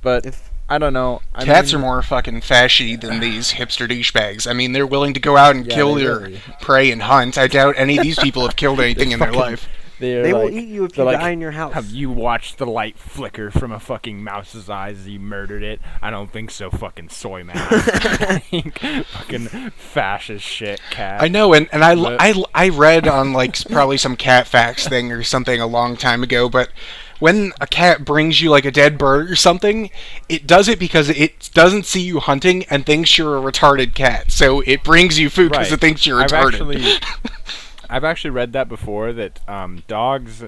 But 0.00 0.26
If 0.26 0.50
I 0.70 0.76
don't 0.78 0.92
know. 0.92 1.22
I 1.34 1.44
Cats 1.44 1.72
mean, 1.72 1.80
are 1.80 1.84
more 1.84 2.02
fucking 2.02 2.42
fashy 2.42 3.00
than 3.00 3.20
these 3.20 3.52
hipster 3.52 3.88
douchebags. 3.88 4.46
I 4.48 4.52
mean, 4.52 4.72
they're 4.72 4.86
willing 4.86 5.14
to 5.14 5.20
go 5.20 5.36
out 5.36 5.56
and 5.56 5.66
Yeah, 5.66 5.74
kill 5.74 5.94
they 5.94 6.02
your 6.02 6.20
really- 6.20 6.40
prey 6.60 6.90
and 6.90 7.02
hunt. 7.02 7.38
I 7.38 7.46
doubt 7.46 7.74
any 7.78 7.96
of 7.96 8.02
these 8.02 8.18
people 8.18 8.42
have 8.42 8.56
killed 8.56 8.78
anything 8.88 9.12
in 9.12 9.18
their 9.18 9.28
fucking- 9.28 9.40
life. 9.40 9.68
They're 10.00 10.22
they 10.22 10.32
will 10.32 10.48
eat 10.48 10.68
you 10.68 10.84
if 10.84 10.96
you 10.96 11.02
like, 11.02 11.18
die 11.18 11.30
in 11.30 11.40
your 11.40 11.50
house. 11.50 11.74
Have 11.74 11.90
you 11.90 12.08
watched 12.08 12.58
the 12.58 12.66
light 12.66 12.96
flicker 12.96 13.50
from 13.50 13.72
a 13.72 13.80
fucking 13.80 14.22
mouse's 14.22 14.70
eyes 14.70 14.96
as 15.00 15.06
he 15.06 15.18
murdered 15.18 15.64
it? 15.64 15.80
I 16.00 16.10
don't 16.10 16.30
think 16.30 16.52
so, 16.52 16.70
fucking 16.70 17.08
soy 17.08 17.42
man. 17.42 17.56
Fucking 18.52 19.48
fascist 19.76 20.44
shit, 20.44 20.80
cat. 20.90 21.20
I 21.20 21.26
know, 21.26 21.52
and, 21.52 21.68
and 21.72 21.82
I, 21.84 21.96
But- 21.96 22.16
I, 22.20 22.44
I 22.54 22.68
read 22.68 23.08
on 23.08 23.32
like 23.32 23.56
probably 23.70 23.96
some 23.96 24.14
cat 24.16 24.46
facts 24.46 24.86
thing 24.86 25.10
or 25.10 25.24
something 25.24 25.60
a 25.60 25.66
long 25.66 25.96
time 25.96 26.22
ago, 26.22 26.48
but 26.48 26.70
when 27.18 27.52
a 27.60 27.66
cat 27.66 28.04
brings 28.04 28.40
you 28.40 28.50
like 28.50 28.64
a 28.64 28.70
dead 28.70 28.96
bird 28.98 29.30
or 29.30 29.36
something, 29.36 29.90
it 30.28 30.46
does 30.46 30.68
it 30.68 30.78
because 30.78 31.08
it 31.08 31.50
doesn't 31.54 31.84
see 31.86 32.00
you 32.00 32.20
hunting 32.20 32.64
and 32.70 32.84
thinks 32.86 33.18
you're 33.18 33.36
a 33.36 33.40
retarded 33.40 33.94
cat. 33.94 34.30
So 34.30 34.60
it 34.66 34.84
brings 34.84 35.18
you 35.18 35.28
food 35.30 35.50
because 35.50 35.70
Right. 35.70 35.78
it 35.78 35.80
thinks 35.80 36.06
you're 36.06 36.20
I've 36.20 36.30
retarded. 36.30 36.52
actually, 36.54 37.32
I've 37.90 38.04
actually 38.04 38.30
read 38.30 38.52
that 38.52 38.68
before. 38.68 39.12
That 39.12 39.40
um, 39.48 39.82
dogs 39.88 40.44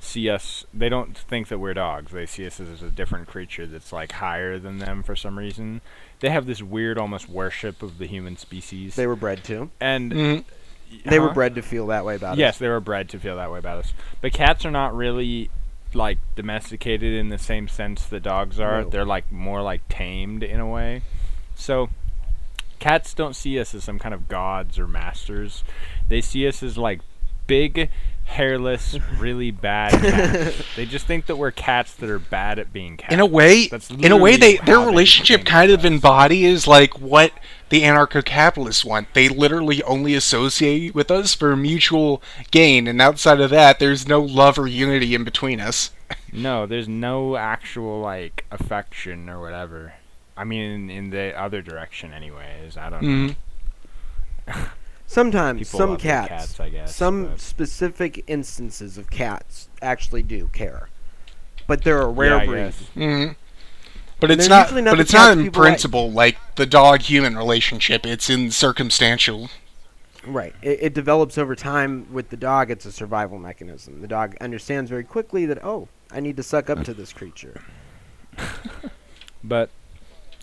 see 0.00 0.30
us. 0.30 0.64
They 0.72 0.88
don't 0.88 1.16
think 1.18 1.48
that 1.48 1.58
we're 1.58 1.74
dogs. 1.74 2.12
They 2.12 2.26
see 2.26 2.46
us 2.46 2.60
as 2.60 2.82
a 2.82 2.90
different 2.90 3.26
creature 3.28 3.66
that's 3.66 3.92
like 3.92 4.12
higher 4.12 4.58
than 4.58 4.78
them 4.78 5.02
for 5.02 5.14
some 5.16 5.38
reason. 5.38 5.80
They 6.20 6.30
have 6.30 6.46
this 6.46 6.62
weird, 6.62 6.98
almost 6.98 7.28
worship 7.28 7.82
of 7.82 7.98
the 7.98 8.06
human 8.06 8.36
species. 8.36 8.96
they 8.96 9.06
were 9.06 9.16
bred 9.16 9.44
to. 9.44 9.70
and 9.80 10.12
Mhm. 10.12 10.44
They 11.04 11.18
were 11.18 11.28
Huh? 11.28 11.34
bred 11.34 11.54
to 11.56 11.62
feel 11.62 11.86
that 11.88 12.06
way 12.06 12.14
about 12.16 12.38
Yes, 12.38 12.54
us. 12.54 12.54
Yes, 12.54 12.58
they 12.60 12.68
were 12.68 12.80
bred 12.80 13.10
to 13.10 13.18
feel 13.18 13.36
that 13.36 13.52
way 13.52 13.58
about 13.58 13.76
us. 13.78 13.92
But 14.22 14.32
cats 14.32 14.64
are 14.64 14.70
not 14.70 14.96
really 14.96 15.50
like 15.94 16.18
domesticated 16.36 17.14
in 17.14 17.28
the 17.28 17.38
same 17.38 17.68
sense 17.68 18.06
that 18.06 18.22
dogs 18.22 18.60
are. 18.60 18.84
They're 18.84 19.04
like 19.04 19.30
more 19.32 19.62
like 19.62 19.88
tamed 19.88 20.42
in 20.42 20.60
a 20.60 20.66
way. 20.66 21.02
So 21.54 21.90
cats 22.78 23.14
don't 23.14 23.34
see 23.34 23.58
us 23.58 23.74
as 23.74 23.84
some 23.84 23.98
kind 23.98 24.14
of 24.14 24.28
gods 24.28 24.78
or 24.78 24.86
masters. 24.86 25.64
They 26.08 26.20
see 26.20 26.46
us 26.46 26.62
as 26.62 26.78
like 26.78 27.00
big, 27.46 27.90
hairless, 28.24 28.96
really 29.18 29.50
bad 29.50 29.92
cats. 29.92 30.62
they 30.76 30.86
just 30.86 31.06
think 31.06 31.26
that 31.26 31.36
we're 31.36 31.50
cats 31.50 31.94
that 31.94 32.08
are 32.10 32.18
bad 32.18 32.58
at 32.58 32.72
being 32.72 32.96
cats. 32.96 33.12
in 33.12 33.20
a 33.20 33.26
way, 33.26 33.68
That's 33.68 33.90
in 33.90 34.12
a 34.12 34.16
way, 34.16 34.36
they 34.36 34.56
their 34.58 34.80
relationship 34.80 35.44
kind 35.44 35.70
of 35.70 35.84
embodies 35.84 36.66
like 36.66 37.00
what 37.00 37.32
the 37.70 37.82
anarcho-capitalists 37.82 38.84
want. 38.84 39.12
They 39.14 39.28
literally 39.28 39.82
only 39.84 40.14
associate 40.14 40.94
with 40.94 41.10
us 41.10 41.34
for 41.34 41.54
mutual 41.56 42.22
gain, 42.50 42.86
and 42.86 43.00
outside 43.02 43.40
of 43.40 43.50
that, 43.50 43.78
there's 43.78 44.06
no 44.08 44.20
love 44.20 44.58
or 44.58 44.66
unity 44.66 45.14
in 45.14 45.24
between 45.24 45.60
us. 45.60 45.90
No, 46.32 46.66
there's 46.66 46.88
no 46.88 47.36
actual 47.36 48.00
like 48.00 48.44
affection 48.50 49.28
or 49.30 49.40
whatever. 49.40 49.94
I 50.36 50.44
mean, 50.44 50.62
in, 50.62 50.90
in 50.90 51.10
the 51.10 51.38
other 51.38 51.62
direction, 51.62 52.12
anyways. 52.12 52.76
I 52.76 52.90
don't 52.90 53.02
know. 53.02 53.34
Mhm. 54.48 54.68
Sometimes 55.06 55.60
People 55.60 55.78
some 55.78 55.96
cats, 55.96 56.28
cats, 56.28 56.60
I 56.60 56.68
guess, 56.68 56.94
some 56.94 57.26
but- 57.26 57.40
specific 57.40 58.24
instances 58.26 58.98
of 58.98 59.08
cats 59.10 59.68
actually 59.80 60.22
do 60.22 60.48
care, 60.52 60.90
but 61.66 61.82
they're 61.82 62.02
a 62.02 62.08
rare 62.08 62.36
I 62.40 62.46
breed. 62.46 62.56
guess. 62.96 63.30
But 64.20 64.30
it's 64.30 64.48
not. 64.48 64.74
not 64.74 64.84
but 64.84 65.00
it's 65.00 65.12
not 65.12 65.32
in 65.32 65.44
people 65.44 65.62
like. 65.62 65.68
principle 65.70 66.10
like 66.10 66.38
the 66.56 66.66
dog-human 66.66 67.36
relationship. 67.36 68.04
It's 68.04 68.28
in 68.28 68.50
circumstantial. 68.50 69.48
Right. 70.26 70.54
It, 70.60 70.78
it 70.82 70.94
develops 70.94 71.38
over 71.38 71.54
time 71.54 72.12
with 72.12 72.30
the 72.30 72.36
dog. 72.36 72.70
It's 72.70 72.84
a 72.84 72.92
survival 72.92 73.38
mechanism. 73.38 74.00
The 74.00 74.08
dog 74.08 74.36
understands 74.40 74.90
very 74.90 75.04
quickly 75.04 75.46
that 75.46 75.64
oh, 75.64 75.88
I 76.10 76.20
need 76.20 76.36
to 76.36 76.42
suck 76.42 76.68
up 76.68 76.82
to 76.84 76.94
this 76.94 77.12
creature. 77.12 77.62
But 79.42 79.70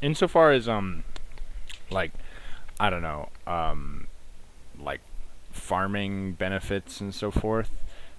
insofar 0.01 0.51
as 0.51 0.67
um, 0.67 1.03
like, 1.89 2.11
I 2.79 2.89
don't 2.89 3.01
know, 3.01 3.29
um, 3.45 4.07
like 4.79 5.01
farming 5.51 6.33
benefits 6.33 7.01
and 7.01 7.13
so 7.13 7.31
forth. 7.31 7.71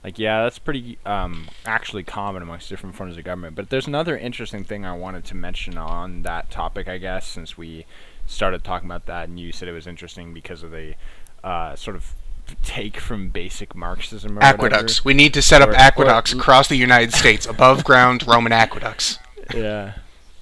Like, 0.06 0.20
yeah, 0.20 0.44
that's 0.44 0.60
pretty 0.60 0.98
um 1.04 1.48
actually 1.64 2.04
common 2.04 2.40
amongst 2.40 2.68
different 2.68 2.94
forms 2.94 3.16
of 3.18 3.24
government. 3.24 3.56
But 3.56 3.70
there's 3.70 3.88
another 3.88 4.16
interesting 4.16 4.62
thing 4.62 4.86
I 4.86 4.94
wanted 4.96 5.24
to 5.24 5.34
mention 5.34 5.76
on 5.76 6.22
that 6.22 6.48
topic, 6.48 6.86
I 6.86 6.98
guess, 6.98 7.26
since 7.26 7.58
we 7.58 7.86
started 8.24 8.62
talking 8.62 8.86
about 8.88 9.06
that, 9.06 9.28
and 9.28 9.40
you 9.40 9.50
said 9.50 9.66
it 9.66 9.72
was 9.72 9.88
interesting 9.88 10.32
because 10.32 10.62
of 10.62 10.70
the 10.70 10.94
uh, 11.42 11.74
sort 11.74 11.96
of 11.96 12.14
take 12.62 12.98
from 13.00 13.30
basic 13.30 13.74
Marxism 13.74 14.38
or 14.38 14.44
Aqueducts. 14.44 15.04
We 15.04 15.12
need 15.12 15.34
to 15.34 15.42
set 15.42 15.60
up 15.60 15.70
Or- 15.70 15.72
or- 15.72 15.76
aqueducts 15.80 16.32
across 16.32 16.68
the 16.68 16.76
United 16.76 17.12
States, 17.12 17.44
above 17.44 17.82
ground 17.82 18.24
Roman 18.28 18.52
aqueducts. 18.52 19.18
Yeah. 19.54 19.94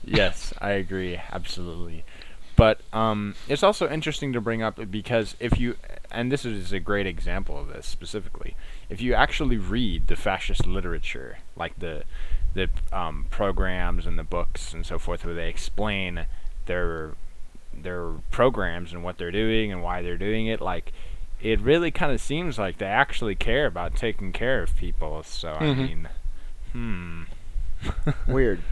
Yes, 0.05 0.53
I 0.61 0.73
agree 0.73 1.19
absolutely. 1.33 2.05
But 2.57 2.81
um, 2.93 3.35
it's 3.49 3.63
also 3.65 3.89
interesting 3.91 4.33
to 4.33 4.41
bring 4.41 4.63
up 4.63 4.79
because 4.91 5.35
if 5.41 5.59
you, 5.59 5.77
and 6.11 6.31
this 6.31 6.45
is 6.45 6.73
a 6.73 6.79
great 6.79 7.07
example 7.07 7.59
of 7.59 7.67
this 7.69 7.87
specifically, 7.87 8.55
if 8.89 9.01
you 9.01 9.13
actually 9.15 9.57
read 9.57 10.07
the 10.07 10.15
fascist 10.17 10.67
literature, 10.67 11.39
like 11.57 11.79
the 11.79 12.05
the 12.55 12.71
um, 12.93 13.27
programs 13.31 14.07
and 14.07 14.17
the 14.17 14.23
books 14.23 14.73
and 14.73 14.87
so 14.87 14.99
forth, 15.01 15.25
where 15.25 15.35
they 15.35 15.49
explain 15.49 16.27
their 16.67 17.15
their 17.73 18.11
programs 18.31 18.93
and 18.93 19.03
what 19.03 19.19
they're 19.19 19.33
doing 19.33 19.73
and 19.73 19.83
why 19.83 20.01
they're 20.03 20.17
doing 20.17 20.47
it, 20.47 20.61
like 20.61 20.93
it 21.41 21.61
really 21.61 21.91
kind 21.91 22.13
of 22.13 22.21
seems 22.21 22.57
like 22.57 22.79
they 22.79 22.87
actually 22.87 23.35
care 23.35 23.67
about 23.67 23.97
taking 23.97 24.31
care 24.33 24.63
of 24.63 24.77
people. 24.77 25.25
So 25.25 25.55
I 25.55 25.65
Mhm. 25.65 25.77
mean, 25.77 26.09
hmm. 26.73 27.23
Weird. 28.33 28.63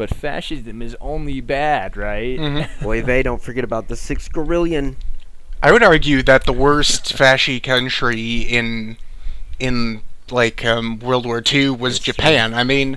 But 0.00 0.08
fascism 0.08 0.80
is 0.80 0.96
only 0.98 1.42
bad, 1.42 1.94
right? 1.94 2.38
Mhm. 2.38 2.80
Boy, 2.82 3.02
vey, 3.02 3.22
don't 3.22 3.42
forget 3.42 3.64
about 3.64 3.88
the 3.88 3.96
six 3.96 4.28
gorillion. 4.28 4.96
I 5.62 5.72
would 5.72 5.82
argue 5.82 6.22
that 6.22 6.46
the 6.46 6.54
worst 6.54 7.14
fasci 7.14 7.62
country 7.62 8.38
in 8.38 8.96
in 9.58 10.00
like 10.30 10.64
um, 10.64 11.00
World 11.00 11.26
War 11.26 11.42
II 11.46 11.72
was 11.72 11.96
That's 11.96 12.04
true. 12.04 12.12
Japan. 12.14 12.54
I 12.54 12.64
mean, 12.64 12.96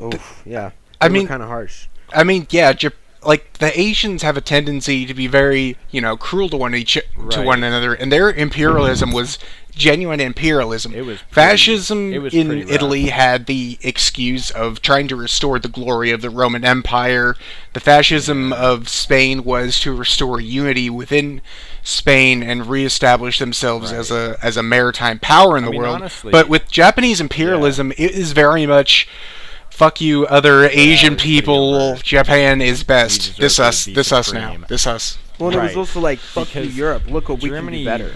Oof, 0.00 0.42
yeah. 0.46 0.70
I 1.02 1.10
mean, 1.10 1.26
kind 1.26 1.42
of 1.42 1.48
harsh. 1.48 1.88
I 2.14 2.24
mean, 2.24 2.46
yeah, 2.48 2.72
Jap- 2.72 2.94
like 3.22 3.52
the 3.58 3.78
Asians 3.78 4.22
have 4.22 4.38
a 4.38 4.40
tendency 4.40 5.04
to 5.04 5.12
be 5.12 5.26
very, 5.26 5.76
you 5.90 6.00
know, 6.00 6.16
cruel 6.16 6.48
to 6.48 6.56
one 6.56 6.74
each 6.74 6.98
to 7.28 7.42
one 7.42 7.62
another, 7.62 7.92
and 7.92 8.10
their 8.10 8.32
imperialism 8.32 9.12
was 9.12 9.38
genuine 9.76 10.20
imperialism. 10.20 10.92
It 10.94 11.04
was 11.04 11.18
pretty- 11.30 11.34
Fascism 11.34 12.12
it 12.12 12.18
was 12.18 12.34
in. 12.34 12.50
Italy 12.68 13.06
had 13.08 13.46
the 13.46 13.78
excuse 13.82 14.50
of 14.50 14.80
trying 14.82 15.06
to 15.08 15.14
restore 15.16 15.58
the 15.58 15.68
glory 15.68 16.10
of 16.10 16.22
the 16.22 16.30
Roman 16.30 16.64
Empire. 16.64 17.36
The 17.74 17.80
fascism 17.80 18.52
of 18.54 18.88
Spain 18.88 19.44
was 19.44 19.78
to 19.80 19.94
restore 19.94 20.40
unity 20.40 20.88
within 20.90 21.42
Spain 21.82 22.42
and 22.42 22.66
reestablish 22.68 23.38
themselves 23.38 23.92
as 23.92 24.10
a 24.10 24.36
as 24.42 24.56
a 24.56 24.62
maritime 24.62 25.18
power 25.18 25.56
in 25.56 25.64
I 25.64 25.66
the 25.66 25.70
mean, 25.72 25.80
world. 25.82 25.96
honestly- 25.96 26.32
but 26.32 26.48
with 26.48 26.70
Japanese 26.70 27.20
imperialism, 27.20 27.92
it 27.92 28.10
is 28.12 28.32
very 28.32 28.66
much 28.66 29.06
fuck 29.70 30.00
you 30.00 30.26
other 30.26 30.64
Asian 30.70 31.16
people. 31.16 31.96
Japan 32.02 32.62
is 32.62 32.82
best. 32.82 33.36
This 33.36 33.60
us. 33.60 33.84
be 33.84 33.92
This 33.92 34.10
us 34.10 34.32
now. 34.32 34.56
This 34.68 34.86
us. 34.86 35.18
Well, 35.38 35.50
and 35.50 35.58
it 35.58 35.62
was 35.62 35.76
also 35.76 36.00
like, 36.00 36.18
fuck 36.18 36.54
you, 36.54 36.62
Europe. 36.62 37.02
Look 37.10 37.28
what 37.28 37.42
we 37.42 37.50
Germany- 37.50 37.84
can 37.84 37.98
do 37.98 38.04
better. 38.04 38.14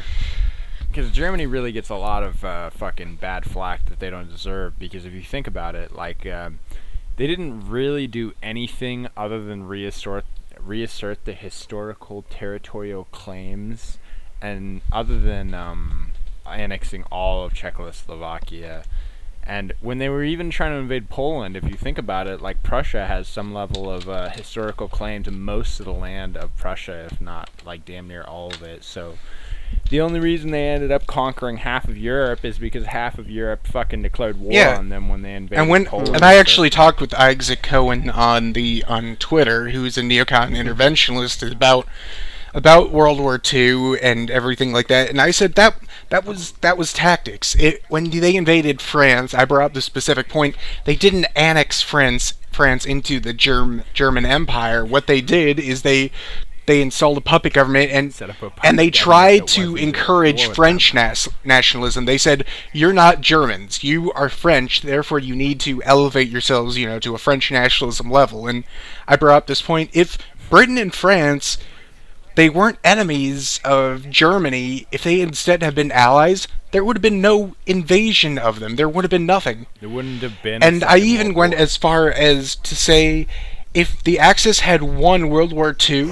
Because 0.90 1.12
Germany 1.12 1.46
really 1.46 1.70
gets 1.70 1.88
a 1.88 1.94
lot 1.94 2.24
of 2.24 2.44
uh, 2.44 2.70
fucking 2.70 3.16
bad 3.16 3.48
flack 3.48 3.86
that 3.86 4.00
they 4.00 4.10
don't 4.10 4.28
deserve. 4.28 4.78
Because 4.78 5.04
if 5.06 5.12
you 5.12 5.22
think 5.22 5.46
about 5.46 5.76
it, 5.76 5.94
like 5.94 6.26
um, 6.26 6.58
they 7.16 7.28
didn't 7.28 7.68
really 7.68 8.06
do 8.06 8.32
anything 8.42 9.08
other 9.16 9.42
than 9.42 9.68
reassert 9.68 10.24
reassert 10.58 11.24
the 11.24 11.32
historical 11.32 12.24
territorial 12.28 13.04
claims, 13.12 13.98
and 14.42 14.82
other 14.92 15.18
than 15.18 15.54
um, 15.54 16.12
annexing 16.44 17.04
all 17.04 17.44
of 17.44 17.54
Czechoslovakia. 17.54 18.82
And 19.42 19.72
when 19.80 19.98
they 19.98 20.08
were 20.08 20.22
even 20.22 20.50
trying 20.50 20.72
to 20.72 20.78
invade 20.78 21.08
Poland, 21.08 21.56
if 21.56 21.64
you 21.64 21.74
think 21.74 21.98
about 21.98 22.26
it, 22.26 22.42
like 22.42 22.62
Prussia 22.62 23.06
has 23.06 23.26
some 23.26 23.54
level 23.54 23.90
of 23.90 24.08
uh, 24.08 24.28
historical 24.30 24.86
claim 24.86 25.22
to 25.22 25.30
most 25.30 25.80
of 25.80 25.86
the 25.86 25.92
land 25.92 26.36
of 26.36 26.56
Prussia, 26.56 27.08
if 27.10 27.20
not 27.20 27.48
like 27.64 27.84
damn 27.84 28.08
near 28.08 28.22
all 28.22 28.52
of 28.52 28.62
it. 28.62 28.84
So 28.84 29.18
the 29.90 30.00
only 30.00 30.20
reason 30.20 30.50
they 30.52 30.68
ended 30.68 30.92
up 30.92 31.06
conquering 31.06 31.58
half 31.58 31.86
of 31.88 31.96
Europe 31.98 32.44
is 32.44 32.58
because 32.58 32.86
half 32.86 33.18
of 33.18 33.28
Europe 33.28 33.66
fucking 33.66 34.02
declared 34.02 34.38
war 34.38 34.52
Yeah. 34.52 34.78
on 34.78 34.88
them 34.88 35.08
when 35.08 35.22
they 35.22 35.34
invaded 35.34 35.60
And 35.60 35.68
when 35.70 35.86
Poland. 35.86 36.14
and 36.16 36.24
I 36.24 36.34
actually 36.36 36.70
talked 36.70 37.00
with 37.00 37.12
Isaac 37.14 37.62
Cohen 37.62 38.08
on 38.10 38.52
the 38.52 38.84
on 38.86 39.16
Twitter, 39.16 39.70
who's 39.70 39.98
a 39.98 40.02
neocon 40.02 40.56
interventionist, 40.56 41.48
about 41.50 41.86
about 42.52 42.90
World 42.90 43.20
War 43.20 43.40
II 43.52 44.00
and 44.02 44.28
everything 44.30 44.72
like 44.72 44.88
that. 44.88 45.08
And 45.08 45.20
I 45.20 45.30
said 45.30 45.54
that 45.54 45.76
that 46.08 46.24
was 46.24 46.52
that 46.62 46.76
was 46.78 46.92
tactics. 46.92 47.54
It 47.56 47.82
when 47.88 48.10
they 48.10 48.34
invaded 48.36 48.80
France, 48.80 49.34
I 49.34 49.44
brought 49.44 49.64
up 49.66 49.74
the 49.74 49.82
specific 49.82 50.28
point. 50.28 50.56
They 50.84 50.96
didn't 50.96 51.26
annex 51.36 51.80
France 51.82 52.34
France 52.50 52.84
into 52.84 53.20
the 53.20 53.32
Germ, 53.32 53.84
German 53.94 54.26
Empire. 54.26 54.84
What 54.84 55.06
they 55.06 55.20
did 55.20 55.58
is 55.60 55.82
they 55.82 56.10
they 56.66 56.82
installed 56.82 57.18
a 57.18 57.20
puppet 57.20 57.52
government 57.52 57.90
and 57.90 58.14
a 58.20 58.52
and 58.62 58.78
they 58.78 58.90
tried 58.90 59.46
to 59.48 59.76
encourage 59.76 60.46
French 60.46 60.94
nas- 60.94 61.28
nationalism. 61.44 62.04
They 62.04 62.18
said, 62.18 62.44
"You're 62.72 62.92
not 62.92 63.20
Germans. 63.20 63.82
You 63.82 64.12
are 64.12 64.28
French. 64.28 64.82
Therefore, 64.82 65.18
you 65.18 65.34
need 65.34 65.60
to 65.60 65.82
elevate 65.82 66.28
yourselves, 66.28 66.76
you 66.76 66.86
know, 66.86 66.98
to 67.00 67.14
a 67.14 67.18
French 67.18 67.50
nationalism 67.50 68.10
level." 68.10 68.46
And 68.46 68.64
I 69.08 69.16
brought 69.16 69.36
up 69.36 69.46
this 69.46 69.62
point: 69.62 69.90
if 69.92 70.18
Britain 70.48 70.78
and 70.78 70.94
France 70.94 71.58
they 72.36 72.48
weren't 72.48 72.78
enemies 72.84 73.60
of 73.64 74.08
Germany, 74.08 74.86
if 74.92 75.02
they 75.02 75.20
instead 75.20 75.62
had 75.62 75.74
been 75.74 75.92
allies, 75.92 76.46
there 76.70 76.84
would 76.84 76.96
have 76.96 77.02
been 77.02 77.20
no 77.20 77.54
invasion 77.66 78.38
of 78.38 78.60
them. 78.60 78.76
There 78.76 78.88
would 78.88 79.04
have 79.04 79.10
been 79.10 79.26
nothing. 79.26 79.66
there 79.80 79.88
wouldn't 79.88 80.22
have 80.22 80.42
been. 80.42 80.62
And 80.62 80.84
I 80.84 80.98
even 80.98 81.34
went 81.34 81.54
as 81.54 81.76
far 81.76 82.10
as 82.10 82.54
to 82.56 82.76
say 82.76 83.26
if 83.74 84.02
the 84.02 84.18
Axis 84.18 84.60
had 84.60 84.82
won 84.82 85.28
World 85.28 85.52
War 85.52 85.76
II, 85.88 86.10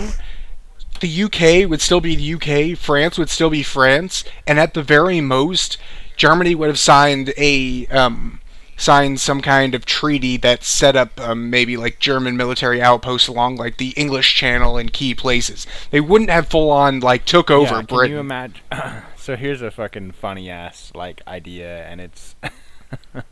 the 1.00 1.24
UK 1.24 1.68
would 1.68 1.80
still 1.80 2.00
be 2.00 2.14
the 2.14 2.34
UK, 2.34 2.78
France 2.78 3.18
would 3.18 3.30
still 3.30 3.50
be 3.50 3.62
France, 3.62 4.24
and 4.46 4.58
at 4.58 4.74
the 4.74 4.82
very 4.82 5.20
most, 5.20 5.78
Germany 6.16 6.54
would 6.54 6.68
have 6.68 6.78
signed 6.78 7.32
a 7.36 7.86
um, 7.86 8.40
signed 8.76 9.20
some 9.20 9.40
kind 9.40 9.74
of 9.74 9.84
treaty 9.84 10.36
that 10.38 10.62
set 10.62 10.96
up 10.96 11.20
um, 11.20 11.50
maybe 11.50 11.76
like 11.76 11.98
German 11.98 12.36
military 12.36 12.80
outposts 12.80 13.28
along 13.28 13.56
like 13.56 13.76
the 13.76 13.90
English 13.90 14.34
Channel 14.34 14.78
in 14.78 14.88
key 14.88 15.14
places. 15.14 15.66
They 15.90 16.00
wouldn't 16.00 16.30
have 16.30 16.48
full 16.48 16.70
on 16.70 17.00
like 17.00 17.24
took 17.24 17.50
over 17.50 17.74
yeah, 17.74 17.82
Can 17.82 17.96
Britain. 17.96 18.12
you 18.12 18.20
imagine? 18.20 18.62
so 19.16 19.36
here's 19.36 19.62
a 19.62 19.70
fucking 19.70 20.12
funny 20.12 20.48
ass 20.48 20.92
like 20.94 21.20
idea, 21.26 21.84
and 21.84 22.00
it's. 22.00 22.36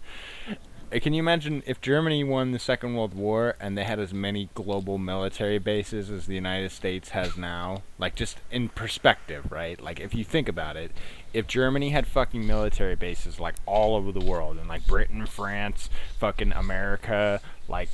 Can 0.92 1.12
you 1.12 1.18
imagine 1.18 1.64
if 1.66 1.80
Germany 1.80 2.22
won 2.22 2.52
the 2.52 2.60
Second 2.60 2.94
World 2.94 3.12
War 3.12 3.56
and 3.58 3.76
they 3.76 3.82
had 3.82 3.98
as 3.98 4.14
many 4.14 4.50
global 4.54 4.98
military 4.98 5.58
bases 5.58 6.10
as 6.10 6.26
the 6.26 6.36
United 6.36 6.70
States 6.70 7.08
has 7.08 7.36
now? 7.36 7.82
Like, 7.98 8.14
just 8.14 8.38
in 8.52 8.68
perspective, 8.68 9.50
right? 9.50 9.80
Like, 9.80 9.98
if 9.98 10.14
you 10.14 10.22
think 10.22 10.48
about 10.48 10.76
it, 10.76 10.92
if 11.32 11.48
Germany 11.48 11.90
had 11.90 12.06
fucking 12.06 12.46
military 12.46 12.94
bases 12.94 13.40
like 13.40 13.56
all 13.66 13.96
over 13.96 14.12
the 14.12 14.24
world, 14.24 14.58
and 14.58 14.68
like 14.68 14.86
Britain, 14.86 15.26
France, 15.26 15.90
fucking 16.20 16.52
America, 16.52 17.40
like 17.66 17.90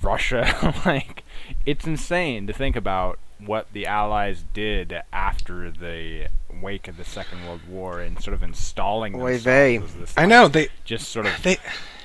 Russia, 0.00 0.74
like, 0.86 1.24
it's 1.66 1.86
insane 1.86 2.46
to 2.46 2.54
think 2.54 2.76
about 2.76 3.18
what 3.46 3.66
the 3.72 3.86
Allies 3.86 4.44
did 4.54 5.02
after 5.12 5.70
the 5.70 6.28
wake 6.60 6.86
of 6.88 6.96
the 6.96 7.04
Second 7.04 7.46
World 7.46 7.60
War 7.68 8.00
and 8.00 8.22
sort 8.22 8.34
of 8.34 8.42
installing 8.42 9.14
Oy 9.16 9.32
themselves 9.38 9.44
vey. 9.44 9.76
as 9.78 9.94
this, 9.94 10.14
I 10.16 10.22
like, 10.22 10.28
know 10.28 10.48
they 10.48 10.68
just 10.84 11.08
sort 11.08 11.26
of 11.26 11.42
they 11.42 11.56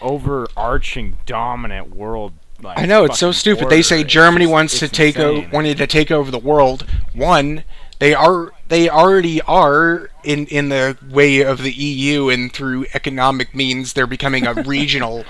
overarching 0.02 1.18
dominant 1.26 1.96
world. 1.96 2.34
Like, 2.62 2.80
I 2.80 2.86
know 2.86 3.04
it's 3.04 3.20
so 3.20 3.28
fucking 3.28 3.38
stupid. 3.40 3.70
They 3.70 3.82
say 3.84 3.98
order. 3.98 4.06
It's 4.06 4.14
Germany 4.14 4.46
just- 4.46 4.52
wants 4.54 4.80
to 4.80 4.88
take 4.90 5.20
o- 5.20 5.46
wanted 5.52 5.78
to 5.78 5.88
take 5.88 6.10
over 6.12 6.32
the 6.32 6.40
world. 6.40 6.86
One, 7.14 7.64
they 8.00 8.14
are 8.16 8.52
they 8.68 8.90
already 8.90 9.42
are 9.44 10.10
in 10.24 10.48
in 10.48 10.70
the 10.70 10.98
way 11.10 11.42
of 11.42 11.62
the 11.62 11.72
EU, 11.72 12.30
and 12.30 12.52
through 12.52 12.86
economic 12.94 13.54
means, 13.54 13.94
they're 13.94 14.08
becoming 14.08 14.48
a 14.48 14.54
regional 14.66 15.24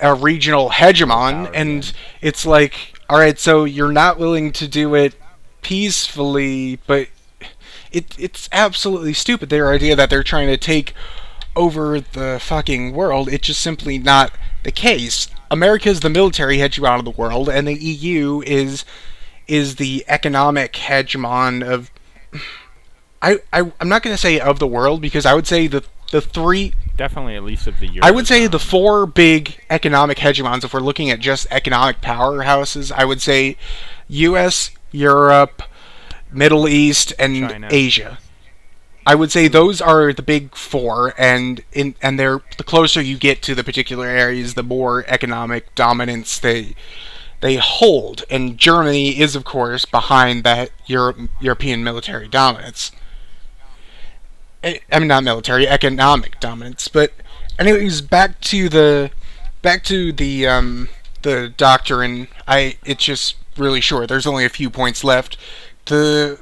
a 0.00 0.14
regional 0.14 0.70
hegemon. 0.70 1.50
And 1.54 1.92
it's 2.22 2.46
like, 2.46 2.94
all 3.10 3.18
right, 3.18 3.38
so 3.38 3.64
you're 3.64 3.92
not 3.92 4.18
willing 4.18 4.52
to 4.52 4.66
do 4.68 4.94
it 4.94 5.14
peacefully, 5.66 6.78
but 6.86 7.08
it 7.90 8.16
it's 8.16 8.48
absolutely 8.52 9.12
stupid. 9.12 9.48
Their 9.48 9.72
idea 9.72 9.96
that 9.96 10.10
they're 10.10 10.22
trying 10.22 10.46
to 10.46 10.56
take 10.56 10.94
over 11.56 11.98
the 11.98 12.38
fucking 12.40 12.94
world. 12.94 13.28
It's 13.28 13.48
just 13.48 13.60
simply 13.60 13.98
not 13.98 14.30
the 14.62 14.70
case. 14.70 15.28
America 15.50 15.88
is 15.88 16.00
the 16.00 16.08
military 16.08 16.58
hegemon 16.58 17.00
of 17.00 17.04
the 17.04 17.10
world, 17.10 17.48
and 17.48 17.66
the 17.66 17.74
EU 17.74 18.42
is 18.46 18.84
is 19.48 19.74
the 19.74 20.04
economic 20.06 20.74
hegemon 20.74 21.66
of. 21.66 21.90
I, 23.20 23.38
I 23.52 23.72
I'm 23.80 23.88
not 23.88 24.04
going 24.04 24.14
to 24.14 24.22
say 24.22 24.38
of 24.38 24.60
the 24.60 24.68
world 24.68 25.00
because 25.00 25.26
I 25.26 25.34
would 25.34 25.48
say 25.48 25.66
the 25.66 25.82
the 26.12 26.20
three 26.20 26.74
definitely 26.96 27.34
at 27.34 27.42
least 27.42 27.66
of 27.66 27.80
the 27.80 27.88
year. 27.88 28.02
I 28.04 28.12
would 28.12 28.28
say 28.28 28.46
the 28.46 28.60
four 28.60 29.04
big 29.04 29.60
economic 29.68 30.18
hegemons, 30.18 30.62
if 30.62 30.72
we're 30.72 30.78
looking 30.78 31.10
at 31.10 31.18
just 31.18 31.48
economic 31.50 32.00
powerhouses, 32.02 32.92
I 32.92 33.04
would 33.04 33.20
say 33.20 33.56
U.S., 34.08 34.70
Europe, 34.92 35.62
Middle 36.30 36.68
East, 36.68 37.12
and 37.18 37.50
China. 37.50 37.68
Asia. 37.70 38.18
I 39.06 39.14
would 39.14 39.30
say 39.30 39.46
those 39.46 39.80
are 39.80 40.12
the 40.12 40.22
big 40.22 40.56
four, 40.56 41.14
and 41.16 41.62
in 41.72 41.94
and 42.02 42.18
they're 42.18 42.40
the 42.56 42.64
closer 42.64 43.00
you 43.00 43.16
get 43.16 43.40
to 43.42 43.54
the 43.54 43.62
particular 43.62 44.06
areas, 44.06 44.54
the 44.54 44.64
more 44.64 45.04
economic 45.06 45.74
dominance 45.76 46.38
they 46.38 46.74
they 47.40 47.56
hold, 47.56 48.24
and 48.30 48.58
Germany 48.58 49.20
is, 49.20 49.36
of 49.36 49.44
course, 49.44 49.84
behind 49.84 50.42
that 50.44 50.70
Euro- 50.86 51.28
European 51.40 51.84
military 51.84 52.28
dominance. 52.28 52.90
I 54.64 54.80
mean, 54.98 55.06
not 55.08 55.22
military, 55.22 55.68
economic 55.68 56.40
dominance. 56.40 56.88
But, 56.88 57.12
anyways, 57.58 58.00
back 58.00 58.40
to 58.42 58.68
the 58.68 59.10
back 59.62 59.84
to 59.84 60.12
the 60.12 60.46
um, 60.48 60.88
the 61.22 61.52
doctrine. 61.56 62.26
I 62.48 62.78
it's 62.84 63.04
just 63.04 63.36
really 63.58 63.80
short. 63.80 64.08
There's 64.08 64.26
only 64.26 64.44
a 64.44 64.50
few 64.50 64.70
points 64.70 65.04
left. 65.04 65.36
The 65.86 66.38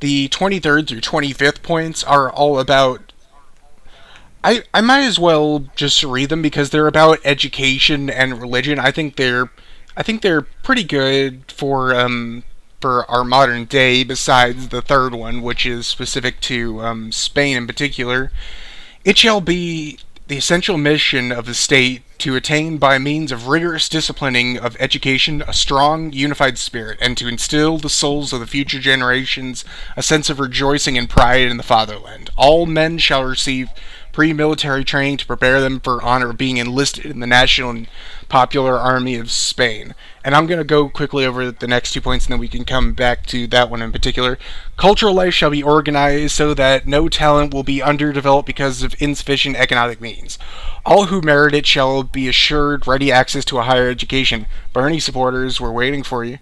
the 0.00 0.28
23rd 0.28 0.88
through 0.88 1.00
25th 1.00 1.62
points 1.62 2.04
are 2.04 2.30
all 2.30 2.58
about 2.58 3.12
I, 4.44 4.62
I 4.72 4.80
might 4.80 5.02
as 5.02 5.18
well 5.18 5.64
just 5.74 6.04
read 6.04 6.28
them 6.28 6.40
because 6.40 6.70
they're 6.70 6.86
about 6.86 7.18
education 7.24 8.08
and 8.08 8.40
religion. 8.40 8.78
I 8.78 8.92
think 8.92 9.16
they're 9.16 9.50
I 9.96 10.02
think 10.02 10.22
they're 10.22 10.42
pretty 10.42 10.84
good 10.84 11.50
for 11.50 11.94
um 11.94 12.44
for 12.80 13.10
our 13.10 13.24
modern 13.24 13.64
day. 13.64 14.04
Besides 14.04 14.68
the 14.68 14.82
third 14.82 15.14
one, 15.14 15.42
which 15.42 15.66
is 15.66 15.86
specific 15.86 16.40
to 16.42 16.80
um, 16.82 17.10
Spain 17.10 17.56
in 17.56 17.66
particular, 17.66 18.30
it 19.04 19.18
shall 19.18 19.40
be 19.40 19.98
the 20.28 20.36
essential 20.36 20.76
mission 20.76 21.30
of 21.30 21.46
the 21.46 21.54
state 21.54 22.02
to 22.18 22.34
attain 22.34 22.78
by 22.78 22.98
means 22.98 23.30
of 23.30 23.46
rigorous 23.46 23.88
disciplining 23.88 24.58
of 24.58 24.76
education 24.80 25.42
a 25.46 25.52
strong 25.52 26.12
unified 26.12 26.58
spirit 26.58 26.98
and 27.00 27.16
to 27.16 27.28
instill 27.28 27.78
the 27.78 27.88
souls 27.88 28.32
of 28.32 28.40
the 28.40 28.46
future 28.46 28.80
generations 28.80 29.64
a 29.96 30.02
sense 30.02 30.28
of 30.28 30.40
rejoicing 30.40 30.98
and 30.98 31.08
pride 31.08 31.46
in 31.46 31.58
the 31.58 31.62
fatherland. 31.62 32.30
All 32.36 32.66
men 32.66 32.98
shall 32.98 33.22
receive 33.22 33.68
pre-military 34.16 34.82
training 34.82 35.18
to 35.18 35.26
prepare 35.26 35.60
them 35.60 35.78
for 35.78 36.02
honor 36.02 36.30
of 36.30 36.38
being 36.38 36.56
enlisted 36.56 37.04
in 37.04 37.20
the 37.20 37.26
national 37.26 37.68
and 37.68 37.86
popular 38.30 38.78
army 38.78 39.16
of 39.16 39.30
Spain. 39.30 39.94
And 40.24 40.34
I'm 40.34 40.46
going 40.46 40.56
to 40.56 40.64
go 40.64 40.88
quickly 40.88 41.26
over 41.26 41.50
the 41.50 41.66
next 41.66 41.92
two 41.92 42.00
points 42.00 42.24
and 42.24 42.32
then 42.32 42.40
we 42.40 42.48
can 42.48 42.64
come 42.64 42.94
back 42.94 43.26
to 43.26 43.46
that 43.48 43.68
one 43.68 43.82
in 43.82 43.92
particular. 43.92 44.38
Cultural 44.78 45.12
life 45.12 45.34
shall 45.34 45.50
be 45.50 45.62
organized 45.62 46.34
so 46.34 46.54
that 46.54 46.86
no 46.86 47.10
talent 47.10 47.52
will 47.52 47.62
be 47.62 47.82
underdeveloped 47.82 48.46
because 48.46 48.82
of 48.82 48.94
insufficient 49.02 49.56
economic 49.56 50.00
means. 50.00 50.38
All 50.86 51.08
who 51.08 51.20
merit 51.20 51.54
it 51.54 51.66
shall 51.66 52.02
be 52.02 52.26
assured 52.26 52.86
ready 52.86 53.12
access 53.12 53.44
to 53.44 53.58
a 53.58 53.64
higher 53.64 53.90
education. 53.90 54.46
Bernie 54.72 54.98
supporters, 54.98 55.60
we're 55.60 55.70
waiting 55.70 56.02
for 56.02 56.24
you. 56.24 56.38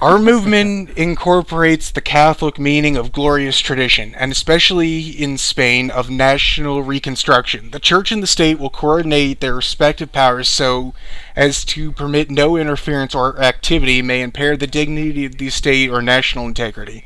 Our 0.00 0.18
movement 0.18 0.90
incorporates 0.90 1.90
the 1.90 2.02
Catholic 2.02 2.58
meaning 2.58 2.96
of 2.96 3.10
glorious 3.10 3.58
tradition, 3.58 4.14
and 4.14 4.30
especially 4.30 5.00
in 5.00 5.38
Spain, 5.38 5.90
of 5.90 6.08
national 6.10 6.82
reconstruction. 6.82 7.70
The 7.70 7.80
church 7.80 8.12
and 8.12 8.22
the 8.22 8.28
state 8.28 8.60
will 8.60 8.70
coordinate 8.70 9.40
their 9.40 9.54
respective 9.54 10.12
powers 10.12 10.48
so 10.48 10.94
as 11.34 11.64
to 11.66 11.90
permit 11.90 12.30
no 12.30 12.56
interference 12.56 13.14
or 13.14 13.40
activity 13.40 14.00
may 14.02 14.20
impair 14.20 14.56
the 14.56 14.66
dignity 14.68 15.24
of 15.24 15.38
the 15.38 15.50
state 15.50 15.90
or 15.90 16.00
national 16.00 16.46
integrity. 16.46 17.04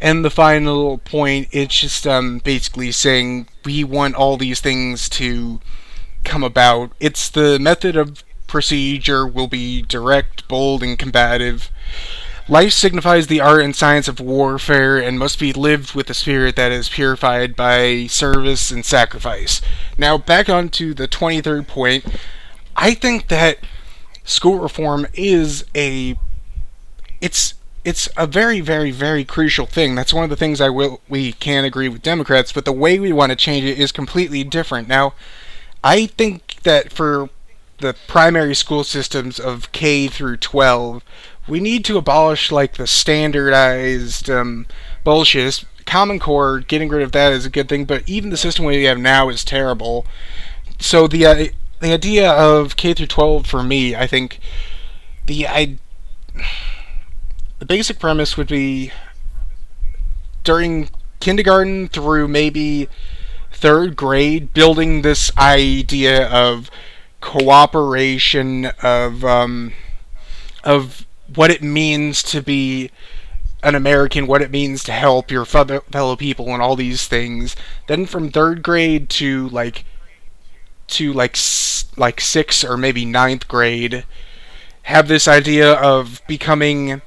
And 0.00 0.24
the 0.24 0.30
final 0.30 0.98
point, 0.98 1.48
it's 1.52 1.80
just 1.80 2.06
um, 2.06 2.38
basically 2.38 2.90
saying 2.90 3.46
we 3.64 3.84
want 3.84 4.16
all 4.16 4.36
these 4.36 4.60
things 4.60 5.08
to 5.10 5.60
come 6.24 6.42
about. 6.42 6.92
It's 6.98 7.28
the 7.28 7.58
method 7.60 7.94
of 7.94 8.24
procedure 8.50 9.26
will 9.26 9.46
be 9.46 9.80
direct, 9.80 10.46
bold, 10.48 10.82
and 10.82 10.98
combative. 10.98 11.70
Life 12.48 12.72
signifies 12.72 13.28
the 13.28 13.40
art 13.40 13.62
and 13.62 13.76
science 13.76 14.08
of 14.08 14.18
warfare 14.18 14.98
and 14.98 15.18
must 15.18 15.38
be 15.38 15.52
lived 15.52 15.94
with 15.94 16.10
a 16.10 16.14
spirit 16.14 16.56
that 16.56 16.72
is 16.72 16.88
purified 16.88 17.54
by 17.54 18.06
service 18.08 18.72
and 18.72 18.84
sacrifice. 18.84 19.60
Now, 19.96 20.18
back 20.18 20.48
on 20.48 20.68
to 20.70 20.92
the 20.92 21.06
23rd 21.06 21.68
point. 21.68 22.04
I 22.74 22.94
think 22.94 23.28
that 23.28 23.58
school 24.24 24.58
reform 24.58 25.06
is 25.14 25.64
a 25.74 26.18
it's 27.20 27.54
it's 27.84 28.08
a 28.16 28.26
very 28.26 28.60
very 28.60 28.90
very 28.90 29.24
crucial 29.24 29.66
thing. 29.66 29.94
That's 29.94 30.12
one 30.12 30.24
of 30.24 30.30
the 30.30 30.36
things 30.36 30.60
I 30.60 30.70
will 30.70 31.00
we 31.08 31.32
can 31.32 31.64
agree 31.64 31.88
with 31.88 32.02
Democrats, 32.02 32.52
but 32.52 32.64
the 32.64 32.72
way 32.72 32.98
we 32.98 33.12
want 33.12 33.30
to 33.30 33.36
change 33.36 33.64
it 33.64 33.78
is 33.78 33.92
completely 33.92 34.42
different. 34.42 34.88
Now, 34.88 35.14
I 35.84 36.06
think 36.06 36.56
that 36.62 36.92
for 36.92 37.30
the 37.80 37.96
primary 38.06 38.54
school 38.54 38.84
systems 38.84 39.38
of 39.38 39.72
K 39.72 40.06
through 40.08 40.38
12, 40.38 41.02
we 41.48 41.60
need 41.60 41.84
to 41.86 41.98
abolish 41.98 42.52
like 42.52 42.74
the 42.74 42.86
standardized 42.86 44.30
um, 44.30 44.66
bullshit. 45.04 45.64
Common 45.86 46.18
Core, 46.20 46.60
getting 46.60 46.88
rid 46.88 47.02
of 47.02 47.12
that 47.12 47.32
is 47.32 47.44
a 47.44 47.50
good 47.50 47.68
thing, 47.68 47.84
but 47.84 48.08
even 48.08 48.30
the 48.30 48.36
system 48.36 48.64
we 48.64 48.84
have 48.84 48.98
now 48.98 49.28
is 49.28 49.44
terrible. 49.44 50.06
So 50.78 51.08
the 51.08 51.26
uh, 51.26 51.44
the 51.80 51.92
idea 51.92 52.30
of 52.30 52.76
K 52.76 52.94
through 52.94 53.06
12 53.06 53.46
for 53.46 53.62
me, 53.62 53.96
I 53.96 54.06
think 54.06 54.38
the 55.26 55.48
I 55.48 55.78
the 57.58 57.66
basic 57.66 57.98
premise 57.98 58.36
would 58.36 58.48
be 58.48 58.92
during 60.44 60.90
kindergarten 61.20 61.88
through 61.88 62.28
maybe 62.28 62.88
third 63.52 63.96
grade, 63.96 64.54
building 64.54 65.02
this 65.02 65.30
idea 65.36 66.28
of 66.28 66.70
cooperation 67.20 68.66
of 68.82 69.24
um, 69.24 69.72
of 70.64 71.06
what 71.34 71.50
it 71.50 71.62
means 71.62 72.22
to 72.24 72.42
be 72.42 72.90
an 73.62 73.74
American, 73.74 74.26
what 74.26 74.42
it 74.42 74.50
means 74.50 74.82
to 74.84 74.92
help 74.92 75.30
your 75.30 75.44
fellow 75.44 76.16
people, 76.16 76.48
and 76.52 76.62
all 76.62 76.76
these 76.76 77.06
things. 77.06 77.54
Then 77.86 78.06
from 78.06 78.30
third 78.30 78.62
grade 78.62 79.08
to 79.10 79.48
like 79.50 79.84
to 80.88 81.12
like 81.12 81.36
like 81.96 82.20
sixth 82.20 82.64
or 82.64 82.76
maybe 82.76 83.04
ninth 83.04 83.46
grade, 83.48 84.04
have 84.82 85.08
this 85.08 85.28
idea 85.28 85.74
of 85.74 86.20
becoming, 86.26 87.02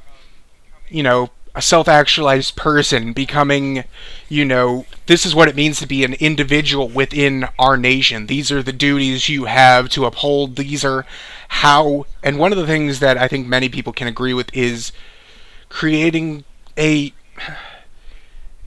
you 0.89 1.03
know, 1.03 1.32
a 1.56 1.62
self-actualized 1.62 2.56
person 2.56 3.14
becoming 3.14 3.84
you 4.28 4.43
know 4.43 4.86
this 5.06 5.26
is 5.26 5.36
what 5.36 5.47
it 5.47 5.56
means 5.56 5.80
to 5.80 5.88
be 5.88 6.04
an 6.04 6.14
individual 6.16 6.89
within 6.89 7.47
our 7.60 7.78
nation. 7.78 8.26
These 8.28 8.51
are 8.51 8.64
the 8.64 8.74
duties 8.74 9.30
you 9.30 9.45
have 9.45 9.89
to 9.89 10.06
uphold. 10.06 10.56
These 10.56 10.84
are 10.84 11.06
how 11.49 12.06
and 12.24 12.39
one 12.39 12.51
of 12.51 12.58
the 12.58 12.66
things 12.66 12.99
that 12.99 13.16
i 13.16 13.28
think 13.28 13.47
many 13.47 13.70
people 13.70 13.93
can 13.93 14.08
agree 14.08 14.34
with 14.34 14.49
is 14.56 14.91
creating 15.70 16.43
a 16.78 17.14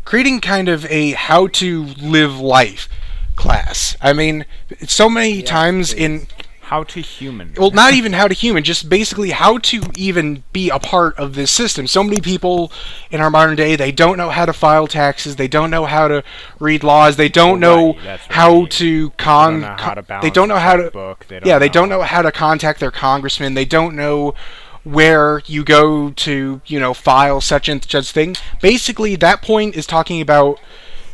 creating 0.05 0.41
kind 0.41 0.68
of 0.68 0.87
a 0.87 1.11
how 1.12 1.49
to 1.49 1.84
live 2.01 2.39
life 2.39 2.89
class. 3.34 3.97
I 4.01 4.12
mean 4.12 4.47
so 4.87 5.09
many 5.11 5.43
times 5.43 5.93
in 5.93 6.26
how 6.67 6.83
to 6.83 7.01
human. 7.01 7.55
Well, 7.57 7.71
not 7.71 7.95
even 7.95 8.12
how 8.12 8.27
to 8.27 8.35
human, 8.35 8.64
just 8.64 8.89
basically 8.89 9.31
how 9.31 9.59
to 9.59 9.83
even 9.95 10.43
be 10.53 10.69
a 10.69 10.81
part 10.81 11.17
of 11.17 11.37
this 11.37 11.49
system. 11.49 11.87
So 11.87 12.03
many 12.03 12.21
people 12.21 12.73
in 13.09 13.21
our 13.21 13.31
modern 13.31 13.55
day, 13.55 13.77
they 13.77 13.93
don't 13.93 14.17
know 14.17 14.31
how 14.31 14.47
to 14.47 14.53
file 14.53 14.89
taxes, 14.89 15.37
they 15.37 15.47
don't 15.47 15.71
know 15.71 15.85
how 15.85 16.09
to 16.09 16.25
read 16.59 16.83
laws, 16.83 17.14
they 17.14 17.29
don't 17.29 17.61
know 17.61 17.95
right, 18.05 18.19
how 18.31 18.67
to 18.67 19.11
con. 19.11 19.61
They 19.61 19.69
don't 19.69 19.69
know 19.69 19.77
how 19.79 19.95
to 19.95 20.21
they 20.23 20.31
don't 20.31 20.49
know 20.49 20.57
how 20.57 20.77
to. 20.77 20.91
book, 20.91 21.27
they 21.29 21.39
don't 21.39 21.47
yeah, 21.47 21.61
they 21.61 21.69
know. 21.69 21.73
don't 21.73 21.89
know 21.89 22.03
how 22.03 22.23
to 22.23 22.33
contact 22.33 22.81
their 22.81 22.91
congressman. 22.91 23.55
They 23.55 23.64
don't 23.64 23.95
know 23.95 24.35
where 24.83 25.43
you 25.47 25.62
go 25.62 26.11
to, 26.11 26.61
you 26.67 26.81
know, 26.81 26.95
file 26.95 27.41
such 27.41 27.69
and 27.69 27.89
such 27.89 28.11
thing. 28.11 28.35
Basically, 28.61 29.14
that 29.14 29.41
point 29.41 29.77
is 29.77 29.87
talking 29.87 30.21
about 30.21 30.59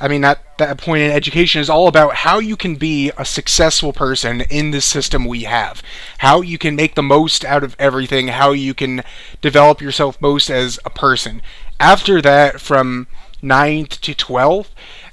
I 0.03 0.09
mean, 0.09 0.23
that, 0.23 0.43
that 0.63 0.79
point 0.79 1.03
in 1.03 1.11
education 1.11 1.61
is 1.61 1.69
all 1.69 1.89
about 1.89 2.17
how 2.17 2.39
you 2.39 2.57
can 2.57 2.77
be 2.77 3.11
a 3.19 3.25
successful 3.25 3.93
person 3.93 4.43
in 4.43 4.71
the 4.71 4.81
system 4.81 5.25
we 5.25 5.43
have. 5.43 5.83
How 6.19 6.41
you 6.41 6.59
can 6.59 6.77
make 6.77 6.95
the 6.95 7.03
most 7.03 7.45
out 7.45 7.65
of 7.65 7.77
everything, 7.79 8.29
how 8.29 8.53
you 8.53 8.75
can 8.75 9.03
develop 9.41 9.81
yourself 9.81 10.21
most 10.21 10.51
as 10.51 10.79
a 10.85 10.91
person. 10.91 11.43
After 11.79 12.23
that, 12.23 12.61
from 12.61 13.07
9th 13.43 14.01
to 14.01 14.15
12th, 14.15 14.69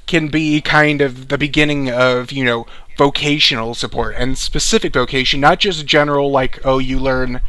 can 0.06 0.28
be 0.28 0.62
kind 0.62 1.02
of 1.02 1.28
the 1.28 1.38
beginning 1.38 1.90
of, 1.90 2.32
you 2.32 2.44
know, 2.44 2.66
vocational 2.98 3.74
support 3.76 4.16
and 4.18 4.38
specific 4.38 4.94
vocation, 4.94 5.40
not 5.40 5.60
just 5.60 5.86
general, 5.86 6.32
like, 6.32 6.60
oh, 6.66 6.80
you 6.80 7.00
learn 7.00 7.42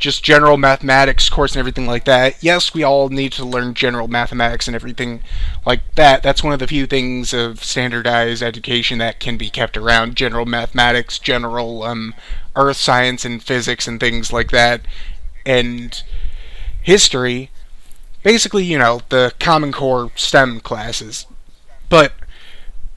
just 0.00 0.24
general 0.24 0.56
mathematics 0.56 1.28
course 1.28 1.52
and 1.52 1.60
everything 1.60 1.86
like 1.86 2.04
that. 2.06 2.42
Yes, 2.42 2.74
we 2.74 2.82
all 2.82 3.10
need 3.10 3.32
to 3.32 3.44
learn 3.44 3.74
general 3.74 4.08
mathematics 4.08 4.66
and 4.66 4.74
everything 4.74 5.20
like 5.64 5.82
that. 5.94 6.22
That's 6.22 6.42
one 6.42 6.52
of 6.54 6.58
the 6.58 6.66
few 6.66 6.86
things 6.86 7.32
of 7.32 7.62
standardized 7.62 8.42
education 8.42 8.98
that 8.98 9.20
can 9.20 9.36
be 9.36 9.50
kept 9.50 9.76
around 9.76 10.16
general 10.16 10.46
mathematics, 10.46 11.18
general 11.18 11.82
um, 11.82 12.14
earth 12.56 12.78
science 12.78 13.24
and 13.24 13.42
physics 13.42 13.86
and 13.86 14.00
things 14.00 14.32
like 14.32 14.50
that. 14.50 14.80
And 15.44 16.02
history, 16.82 17.50
basically, 18.22 18.64
you 18.64 18.78
know, 18.78 19.02
the 19.10 19.34
Common 19.38 19.70
Core 19.70 20.10
STEM 20.16 20.60
classes. 20.60 21.26
But 21.88 22.14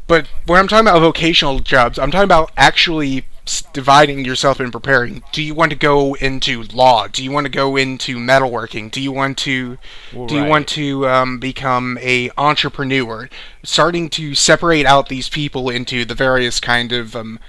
but 0.08 0.28
when 0.46 0.60
I'm 0.60 0.68
talking 0.68 0.88
about 0.88 1.00
vocational 1.00 1.60
jobs, 1.60 2.00
I'm 2.00 2.12
talking 2.12 2.26
about 2.26 2.52
actually 2.56 3.26
dividing 3.74 4.24
yourself 4.24 4.60
and 4.60 4.72
preparing. 4.72 5.24
Do 5.32 5.42
you 5.44 5.54
want 5.54 5.72
to 5.72 5.78
go 5.78 6.14
into 6.16 6.64
law? 6.64 7.08
Do 7.08 7.24
you 7.24 7.32
want 7.32 7.46
to 7.46 7.52
go 7.52 7.76
into 7.76 8.18
metalworking? 8.18 8.90
Do 8.90 9.02
you 9.02 9.12
want 9.12 9.38
to 9.40 9.78
Well, 10.14 10.28
do 10.28 10.36
you 10.36 10.46
want 10.46 10.68
to 10.70 11.08
um, 11.08 11.40
become 11.40 11.98
a 12.02 12.32
entrepreneur? 12.38 13.30
Starting 13.64 14.10
to 14.12 14.34
separate 14.34 14.86
out 14.86 15.10
these 15.10 15.30
people 15.30 15.70
into 15.70 16.06
the 16.06 16.16
various 16.16 16.60
kind 16.60 16.92
of 16.94 17.16
um, 17.16 17.40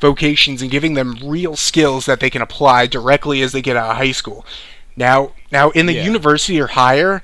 vocations 0.00 0.60
and 0.60 0.70
giving 0.70 0.94
them 0.94 1.16
real 1.22 1.56
skills 1.56 2.06
that 2.06 2.20
they 2.20 2.30
can 2.30 2.42
apply 2.42 2.86
directly 2.86 3.42
as 3.42 3.52
they 3.52 3.62
get 3.62 3.76
out 3.76 3.90
of 3.90 3.96
high 3.96 4.12
school. 4.12 4.44
Now, 4.96 5.32
now 5.52 5.70
in 5.70 5.86
the 5.86 5.94
Yeah. 5.94 6.04
university 6.04 6.60
or 6.60 6.68
higher, 6.68 7.22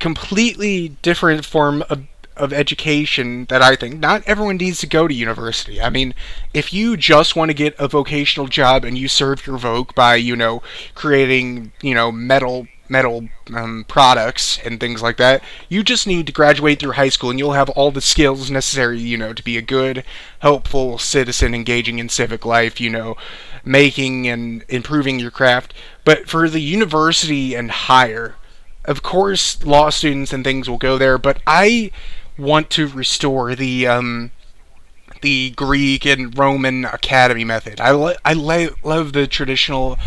completely 0.00 0.96
different 1.02 1.44
form 1.44 1.84
of 1.88 2.02
of 2.36 2.52
education 2.52 3.46
that 3.46 3.62
I 3.62 3.76
think 3.76 3.98
not 3.98 4.22
everyone 4.26 4.56
needs 4.56 4.80
to 4.80 4.86
go 4.86 5.08
to 5.08 5.14
university. 5.14 5.80
I 5.80 5.90
mean, 5.90 6.14
if 6.52 6.72
you 6.72 6.96
just 6.96 7.36
want 7.36 7.50
to 7.50 7.54
get 7.54 7.74
a 7.78 7.88
vocational 7.88 8.46
job 8.46 8.84
and 8.84 8.96
you 8.98 9.08
serve 9.08 9.46
your 9.46 9.58
voc 9.58 9.94
by, 9.94 10.16
you 10.16 10.36
know, 10.36 10.62
creating, 10.94 11.72
you 11.82 11.94
know, 11.94 12.12
metal 12.12 12.66
metal 12.88 13.28
um, 13.54 13.84
products 13.88 14.58
and 14.64 14.78
things 14.78 15.02
like 15.02 15.16
that, 15.16 15.42
you 15.68 15.82
just 15.82 16.06
need 16.06 16.26
to 16.26 16.32
graduate 16.32 16.78
through 16.78 16.92
high 16.92 17.08
school 17.08 17.30
and 17.30 17.38
you'll 17.38 17.52
have 17.52 17.70
all 17.70 17.90
the 17.90 18.00
skills 18.00 18.50
necessary, 18.50 19.00
you 19.00 19.16
know, 19.16 19.32
to 19.32 19.42
be 19.42 19.56
a 19.56 19.62
good, 19.62 20.04
helpful 20.40 20.98
citizen 20.98 21.54
engaging 21.54 21.98
in 21.98 22.08
civic 22.08 22.44
life, 22.44 22.80
you 22.80 22.90
know, 22.90 23.16
making 23.64 24.28
and 24.28 24.64
improving 24.68 25.18
your 25.18 25.30
craft. 25.30 25.74
But 26.04 26.28
for 26.28 26.48
the 26.48 26.60
university 26.60 27.54
and 27.54 27.70
higher, 27.70 28.36
of 28.84 29.02
course, 29.02 29.64
law 29.64 29.90
students 29.90 30.32
and 30.32 30.44
things 30.44 30.70
will 30.70 30.78
go 30.78 30.96
there, 30.96 31.18
but 31.18 31.38
I 31.46 31.90
want 32.38 32.70
to 32.70 32.88
restore 32.88 33.54
the 33.54 33.86
um, 33.86 34.30
the 35.22 35.50
Greek 35.50 36.04
and 36.06 36.36
Roman 36.36 36.84
academy 36.84 37.44
method. 37.44 37.80
I 37.80 37.90
lo- 37.90 38.14
I 38.24 38.32
lo- 38.32 38.74
love 38.82 39.12
the 39.12 39.26
traditional 39.26 39.98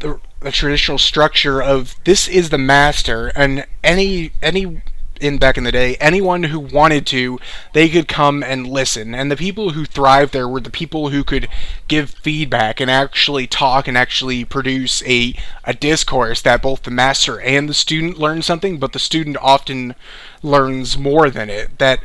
the, 0.00 0.20
the 0.40 0.52
traditional 0.52 0.98
structure 0.98 1.62
of 1.62 1.94
this 2.04 2.28
is 2.28 2.50
the 2.50 2.58
master 2.58 3.28
and 3.34 3.66
any 3.82 4.32
any 4.42 4.82
in 5.20 5.38
back 5.38 5.56
in 5.56 5.64
the 5.64 5.72
day 5.72 5.96
anyone 5.96 6.44
who 6.44 6.58
wanted 6.58 7.06
to 7.06 7.38
they 7.72 7.88
could 7.88 8.08
come 8.08 8.42
and 8.42 8.66
listen. 8.66 9.14
And 9.14 9.30
the 9.30 9.36
people 9.36 9.70
who 9.70 9.84
thrived 9.84 10.32
there 10.32 10.48
were 10.48 10.60
the 10.60 10.70
people 10.70 11.10
who 11.10 11.24
could 11.24 11.48
give 11.88 12.10
feedback 12.10 12.80
and 12.80 12.90
actually 12.90 13.46
talk 13.46 13.88
and 13.88 13.96
actually 13.96 14.44
produce 14.44 15.02
a 15.04 15.34
a 15.64 15.74
discourse 15.74 16.42
that 16.42 16.62
both 16.62 16.82
the 16.82 16.90
master 16.90 17.40
and 17.40 17.68
the 17.68 17.74
student 17.74 18.18
learn 18.18 18.42
something 18.42 18.78
but 18.78 18.92
the 18.92 18.98
student 18.98 19.36
often 19.40 19.94
learns 20.42 20.96
more 20.96 21.30
than 21.30 21.50
it. 21.50 21.78
That 21.78 22.00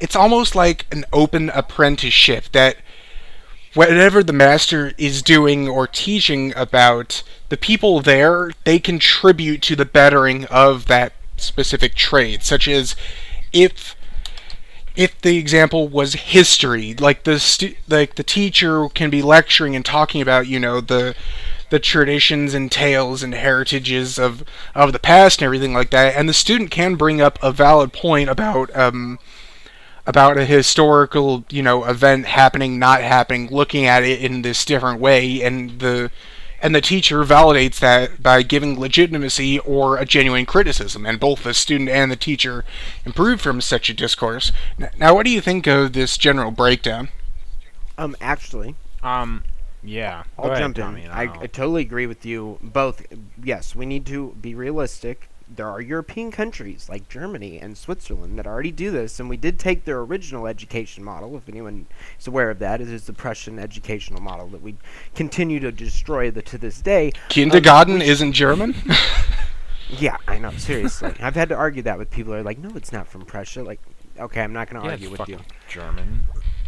it's 0.00 0.16
almost 0.16 0.54
like 0.54 0.86
an 0.92 1.04
open 1.12 1.50
apprenticeship 1.50 2.52
that 2.52 2.76
whatever 3.74 4.22
the 4.22 4.32
master 4.32 4.92
is 4.96 5.22
doing 5.22 5.68
or 5.68 5.86
teaching 5.86 6.52
about 6.56 7.22
the 7.48 7.56
people 7.56 8.00
there 8.00 8.50
they 8.64 8.78
contribute 8.78 9.62
to 9.62 9.76
the 9.76 9.84
bettering 9.84 10.44
of 10.46 10.86
that 10.86 11.12
specific 11.44 11.94
trade 11.94 12.42
such 12.42 12.68
as 12.68 12.94
if 13.52 13.94
if 14.96 15.20
the 15.22 15.36
example 15.36 15.88
was 15.88 16.14
history 16.14 16.94
like 16.94 17.24
the 17.24 17.38
stu- 17.38 17.74
like 17.88 18.14
the 18.14 18.22
teacher 18.22 18.88
can 18.90 19.10
be 19.10 19.22
lecturing 19.22 19.74
and 19.74 19.84
talking 19.84 20.20
about 20.20 20.46
you 20.46 20.58
know 20.58 20.80
the 20.80 21.14
the 21.70 21.78
traditions 21.80 22.54
and 22.54 22.70
tales 22.70 23.22
and 23.22 23.34
heritages 23.34 24.18
of 24.18 24.44
of 24.74 24.92
the 24.92 24.98
past 24.98 25.40
and 25.40 25.46
everything 25.46 25.72
like 25.72 25.90
that 25.90 26.14
and 26.14 26.28
the 26.28 26.34
student 26.34 26.70
can 26.70 26.94
bring 26.94 27.20
up 27.20 27.38
a 27.42 27.50
valid 27.50 27.92
point 27.92 28.28
about 28.28 28.74
um 28.76 29.18
about 30.06 30.36
a 30.36 30.44
historical, 30.44 31.44
you 31.50 31.62
know, 31.62 31.84
event 31.84 32.26
happening, 32.26 32.78
not 32.78 33.00
happening, 33.00 33.48
looking 33.48 33.86
at 33.86 34.02
it 34.02 34.20
in 34.20 34.42
this 34.42 34.64
different 34.64 35.00
way, 35.00 35.42
and 35.42 35.80
the 35.80 36.10
and 36.64 36.74
the 36.74 36.80
teacher 36.80 37.22
validates 37.24 37.78
that 37.78 38.22
by 38.22 38.42
giving 38.42 38.80
legitimacy 38.80 39.58
or 39.60 39.98
a 39.98 40.04
genuine 40.06 40.46
criticism, 40.46 41.06
and 41.06 41.20
both 41.20 41.44
the 41.44 41.54
student 41.54 41.90
and 41.90 42.10
the 42.10 42.16
teacher 42.16 42.64
improve 43.04 43.40
from 43.40 43.60
such 43.60 43.88
a 43.90 43.94
discourse. 43.94 44.50
Now, 44.98 45.14
what 45.14 45.24
do 45.26 45.30
you 45.30 45.40
think 45.42 45.66
of 45.68 45.92
this 45.92 46.16
general 46.18 46.50
breakdown? 46.50 47.10
Um, 47.98 48.16
actually, 48.20 48.76
Um, 49.02 49.44
yeah. 49.82 50.24
I'll 50.38 50.46
Go 50.46 50.52
ahead, 50.52 50.74
jump 50.74 50.76
Tommy, 50.76 51.04
in. 51.04 51.10
and 51.10 51.12
I, 51.12 51.24
I 51.42 51.46
totally 51.46 51.82
agree 51.82 52.06
with 52.06 52.24
you 52.24 52.58
both. 52.62 53.06
Yes, 53.42 53.74
we 53.74 53.86
need 53.86 54.06
to 54.06 54.34
be 54.40 54.54
realistic. 54.54 55.28
There 55.46 55.68
are 55.68 55.80
European 55.80 56.30
countries 56.30 56.88
like 56.88 57.08
Germany 57.08 57.58
and 57.58 57.76
Switzerland 57.76 58.38
that 58.38 58.46
already 58.46 58.70
do 58.70 58.90
this, 58.90 59.20
and 59.20 59.28
we 59.28 59.36
did 59.36 59.58
take 59.58 59.84
their 59.84 60.00
original 60.00 60.46
education 60.46 61.04
model. 61.04 61.36
If 61.36 61.48
anyone 61.48 61.86
is 62.18 62.26
aware 62.26 62.50
of 62.50 62.58
that, 62.60 62.80
it 62.80 62.88
is 62.88 63.04
the 63.04 63.12
Prussian 63.12 63.58
educational 63.58 64.22
model 64.22 64.48
that 64.48 64.62
we 64.62 64.76
continue 65.14 65.60
to 65.60 65.70
destroy 65.70 66.30
the, 66.30 66.42
to 66.42 66.56
this 66.56 66.80
day. 66.80 67.12
Kindergarten 67.28 67.96
um, 67.96 68.02
isn't 68.02 68.32
German. 68.32 68.74
Yeah, 69.98 70.16
I 70.26 70.38
know. 70.38 70.50
Seriously, 70.52 71.12
I've 71.20 71.34
had 71.34 71.48
to 71.50 71.54
argue 71.54 71.82
that 71.82 71.98
with 71.98 72.10
people 72.10 72.32
who 72.32 72.38
are 72.38 72.42
like, 72.42 72.58
"No, 72.58 72.70
it's 72.74 72.92
not 72.92 73.06
from 73.06 73.24
Prussia." 73.24 73.62
Like, 73.62 73.80
okay, 74.18 74.42
I'm 74.42 74.52
not 74.52 74.68
going 74.68 74.80
to 74.80 74.86
yeah, 74.86 74.92
argue 74.92 75.10
it's 75.10 75.18
with 75.18 75.28
you. 75.28 75.36
fucking 75.36 75.52
German. 75.68 76.24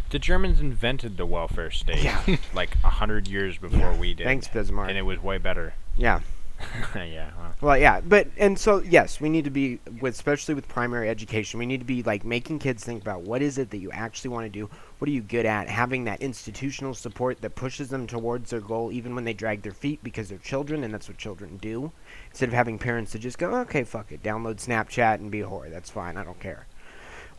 The 0.09 0.19
Germans 0.19 0.61
invented 0.61 1.17
the 1.17 1.25
welfare 1.25 1.71
state. 1.71 2.03
Yeah. 2.03 2.21
like 2.53 2.75
a 2.83 2.89
hundred 2.89 3.27
years 3.27 3.57
before 3.57 3.93
we 3.93 4.13
did. 4.13 4.23
Thanks, 4.23 4.47
Bismarck. 4.47 4.89
And 4.89 4.97
it 4.97 5.01
was 5.01 5.21
way 5.21 5.37
better. 5.37 5.73
Yeah. 5.97 6.21
yeah. 6.95 7.29
Well, 7.37 7.53
Well, 7.61 7.77
yeah, 7.77 8.01
but 8.01 8.27
and 8.37 8.57
so 8.57 8.79
yes, 8.79 9.21
we 9.21 9.29
need 9.29 9.43
to 9.43 9.51
be 9.51 9.79
with 10.01 10.15
especially 10.15 10.55
with 10.55 10.67
primary 10.67 11.09
education. 11.09 11.59
We 11.59 11.65
need 11.65 11.79
to 11.79 11.85
be 11.85 12.01
like 12.03 12.25
making 12.25 12.59
kids 12.59 12.83
think 12.83 13.01
about 13.01 13.21
what 13.21 13.41
is 13.41 13.57
it 13.57 13.69
that 13.69 13.77
you 13.77 13.91
actually 13.91 14.31
want 14.31 14.45
to 14.45 14.49
do. 14.49 14.69
What 14.97 15.07
are 15.07 15.11
you 15.11 15.21
good 15.21 15.45
at? 15.45 15.67
Having 15.69 16.05
that 16.05 16.21
institutional 16.21 16.95
support 16.95 17.41
that 17.41 17.55
pushes 17.55 17.89
them 17.89 18.07
towards 18.07 18.49
their 18.49 18.61
goal, 18.61 18.91
even 18.91 19.13
when 19.13 19.23
they 19.23 19.33
drag 19.33 19.61
their 19.61 19.71
feet 19.71 20.03
because 20.03 20.29
they're 20.29 20.39
children, 20.39 20.83
and 20.83 20.91
that's 20.93 21.07
what 21.07 21.17
children 21.17 21.57
do. 21.57 21.91
Instead 22.31 22.49
of 22.49 22.53
having 22.55 22.79
parents 22.79 23.11
that 23.11 23.19
just 23.19 23.37
go, 23.37 23.53
okay, 23.57 23.83
fuck 23.83 24.11
it, 24.11 24.23
download 24.23 24.55
Snapchat 24.55 25.15
and 25.15 25.29
be 25.29 25.41
a 25.41 25.45
whore. 25.47 25.69
That's 25.69 25.91
fine. 25.91 26.17
I 26.17 26.23
don't 26.23 26.39
care. 26.39 26.65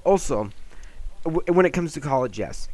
Also, 0.05 0.51
w- 1.25 1.43
when 1.53 1.67
it 1.67 1.73
comes 1.73 1.93
to 1.95 2.01
college, 2.01 2.39
yes, 2.39 2.69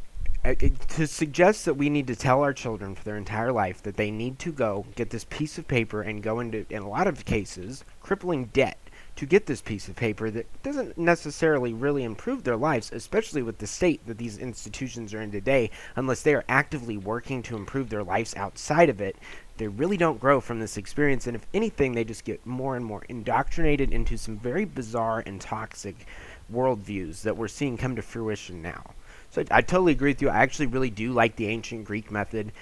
Uh, 0.45 0.53
to 0.87 1.07
suggest 1.07 1.65
that 1.65 1.73
we 1.73 1.89
need 1.89 2.05
to 2.05 2.15
tell 2.15 2.43
our 2.43 2.53
children 2.53 2.93
for 2.93 3.03
their 3.03 3.17
entire 3.17 3.51
life 3.51 3.81
that 3.81 3.97
they 3.97 4.11
need 4.11 4.37
to 4.37 4.51
go 4.51 4.85
get 4.95 5.09
this 5.09 5.23
piece 5.23 5.57
of 5.57 5.67
paper 5.67 6.03
and 6.03 6.21
go 6.21 6.39
into, 6.39 6.63
in 6.69 6.83
a 6.83 6.87
lot 6.87 7.07
of 7.07 7.25
cases, 7.25 7.83
crippling 7.99 8.45
debt 8.53 8.77
to 9.15 9.25
get 9.25 9.47
this 9.47 9.63
piece 9.63 9.87
of 9.87 9.95
paper 9.95 10.29
that 10.29 10.45
doesn't 10.61 10.99
necessarily 10.99 11.73
really 11.73 12.03
improve 12.03 12.43
their 12.43 12.57
lives, 12.57 12.91
especially 12.91 13.41
with 13.41 13.57
the 13.57 13.65
state 13.65 14.05
that 14.05 14.19
these 14.19 14.37
institutions 14.37 15.15
are 15.15 15.21
in 15.21 15.31
today, 15.31 15.71
unless 15.95 16.21
they 16.21 16.35
are 16.35 16.45
actively 16.47 16.95
working 16.95 17.41
to 17.41 17.55
improve 17.55 17.89
their 17.89 18.03
lives 18.03 18.35
outside 18.35 18.89
of 18.89 19.01
it. 19.01 19.15
They 19.57 19.67
really 19.67 19.97
don't 19.97 20.19
grow 20.19 20.41
from 20.41 20.59
this 20.59 20.77
experience, 20.77 21.25
and 21.25 21.35
if 21.35 21.47
anything, 21.55 21.93
they 21.93 22.03
just 22.03 22.23
get 22.23 22.45
more 22.45 22.75
and 22.75 22.85
more 22.85 23.03
indoctrinated 23.09 23.91
into 23.91 24.15
some 24.15 24.37
very 24.37 24.65
bizarre 24.65 25.23
and 25.25 25.41
toxic 25.41 26.05
worldviews 26.53 27.23
that 27.23 27.35
we're 27.35 27.47
seeing 27.47 27.77
come 27.77 27.95
to 27.95 28.03
fruition 28.03 28.61
now. 28.61 28.93
So 29.35 29.43
I, 29.51 29.61
totally 29.61 29.91
agree 29.91 30.11
with 30.11 30.21
you. 30.21 30.29
I 30.29 30.37
actually 30.37 30.67
really 30.67 30.89
do 30.89 31.11
like 31.11 31.35
the 31.35 31.47
ancient 31.47 31.83
Greek 31.83 32.09
method. 32.09 32.53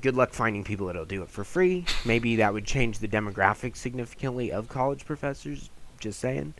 Good 0.00 0.14
luck 0.14 0.32
finding 0.32 0.62
people 0.62 0.86
that'll 0.86 1.04
do 1.04 1.22
it 1.22 1.28
for 1.28 1.42
free. 1.42 1.84
Maybe 2.04 2.36
that 2.36 2.52
would 2.52 2.64
change 2.64 3.00
the 3.00 3.08
demographic 3.08 3.76
significantly 3.76 4.52
of 4.52 4.68
college 4.68 5.04
professors. 5.04 5.68
Just 5.98 6.20
saying. 6.20 6.54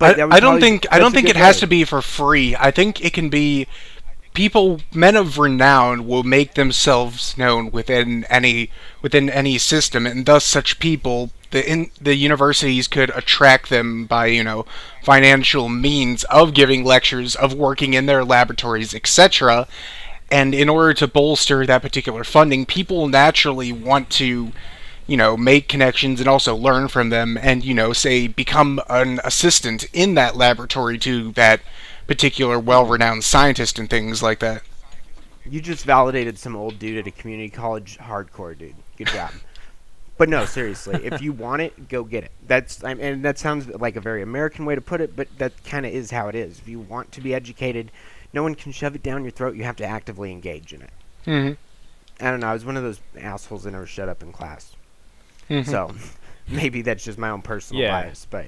I, 0.00 0.14
I 0.22 0.40
don't 0.40 0.60
think 0.60 0.86
I 0.92 1.00
don't 1.00 1.12
think 1.12 1.28
it 1.28 1.36
has 1.36 1.58
to 1.60 1.66
be 1.66 1.84
for 1.84 2.00
free. 2.00 2.54
I 2.54 2.70
think 2.70 3.04
it 3.04 3.12
can 3.12 3.28
be 3.28 3.66
people 4.34 4.80
men 4.92 5.16
of 5.16 5.38
renown 5.38 6.06
will 6.06 6.22
make 6.22 6.54
themselves 6.54 7.36
known 7.36 7.70
within 7.70 8.24
any 8.24 8.70
within 9.00 9.28
any 9.28 9.58
system 9.58 10.06
and 10.06 10.26
thus 10.26 10.44
such 10.44 10.78
people 10.78 11.30
the 11.50 11.70
in 11.70 11.90
the 12.00 12.14
universities 12.14 12.88
could 12.88 13.10
attract 13.10 13.68
them 13.68 14.06
by 14.06 14.26
you 14.26 14.42
know 14.42 14.64
financial 15.02 15.68
means 15.68 16.24
of 16.24 16.54
giving 16.54 16.84
lectures 16.84 17.34
of 17.36 17.52
working 17.54 17.94
in 17.94 18.06
their 18.06 18.24
laboratories 18.24 18.94
etc 18.94 19.66
and 20.30 20.54
in 20.54 20.68
order 20.68 20.94
to 20.94 21.06
bolster 21.06 21.66
that 21.66 21.82
particular 21.82 22.24
funding 22.24 22.64
people 22.64 23.08
naturally 23.08 23.72
want 23.72 24.08
to 24.08 24.52
you 25.06 25.16
know, 25.16 25.36
make 25.36 25.68
connections 25.68 26.20
and 26.20 26.28
also 26.28 26.54
learn 26.54 26.88
from 26.88 27.10
them 27.10 27.36
and, 27.36 27.64
you 27.64 27.74
know, 27.74 27.92
say 27.92 28.28
become 28.28 28.80
an 28.88 29.20
assistant 29.24 29.84
in 29.92 30.14
that 30.14 30.36
laboratory 30.36 30.96
to 30.96 31.32
that 31.32 31.60
particular 32.06 32.58
well 32.58 32.84
renowned 32.84 33.24
scientist 33.24 33.78
and 33.78 33.88
things 33.88 34.22
like 34.22 34.38
that. 34.40 34.62
You 35.44 35.60
just 35.60 35.84
validated 35.84 36.38
some 36.38 36.54
old 36.54 36.78
dude 36.78 36.98
at 36.98 37.06
a 37.06 37.10
community 37.10 37.50
college 37.50 37.98
hardcore 37.98 38.56
dude. 38.56 38.74
Good 38.96 39.08
job. 39.08 39.32
but 40.16 40.28
no, 40.28 40.44
seriously, 40.44 41.04
if 41.04 41.20
you 41.20 41.32
want 41.32 41.62
it, 41.62 41.88
go 41.88 42.04
get 42.04 42.22
it. 42.24 42.30
That's 42.46 42.82
I 42.84 42.92
and 42.92 43.24
that 43.24 43.38
sounds 43.38 43.66
like 43.68 43.96
a 43.96 44.00
very 44.00 44.22
American 44.22 44.64
way 44.64 44.74
to 44.74 44.80
put 44.80 45.00
it, 45.00 45.16
but 45.16 45.26
that 45.38 45.64
kind 45.64 45.84
of 45.84 45.92
is 45.92 46.10
how 46.12 46.28
it 46.28 46.34
is. 46.34 46.58
If 46.58 46.68
you 46.68 46.78
want 46.80 47.10
to 47.12 47.20
be 47.20 47.34
educated, 47.34 47.90
no 48.32 48.42
one 48.42 48.54
can 48.54 48.70
shove 48.72 48.94
it 48.94 49.02
down 49.02 49.24
your 49.24 49.32
throat. 49.32 49.56
You 49.56 49.64
have 49.64 49.76
to 49.76 49.84
actively 49.84 50.30
engage 50.30 50.72
in 50.72 50.82
it. 50.82 50.90
Mm-hmm. 51.26 52.24
I 52.24 52.30
don't 52.30 52.40
know. 52.40 52.46
I 52.48 52.52
was 52.52 52.64
one 52.64 52.76
of 52.76 52.84
those 52.84 53.00
assholes 53.18 53.64
that 53.64 53.72
never 53.72 53.86
shut 53.86 54.08
up 54.08 54.22
in 54.22 54.30
class. 54.32 54.76
Mm-hmm. 55.50 55.68
So 55.68 55.92
maybe 56.48 56.82
that's 56.82 57.04
just 57.04 57.18
my 57.18 57.30
own 57.30 57.42
personal 57.42 57.82
Yeah. 57.82 58.02
bias, 58.02 58.26
but 58.30 58.46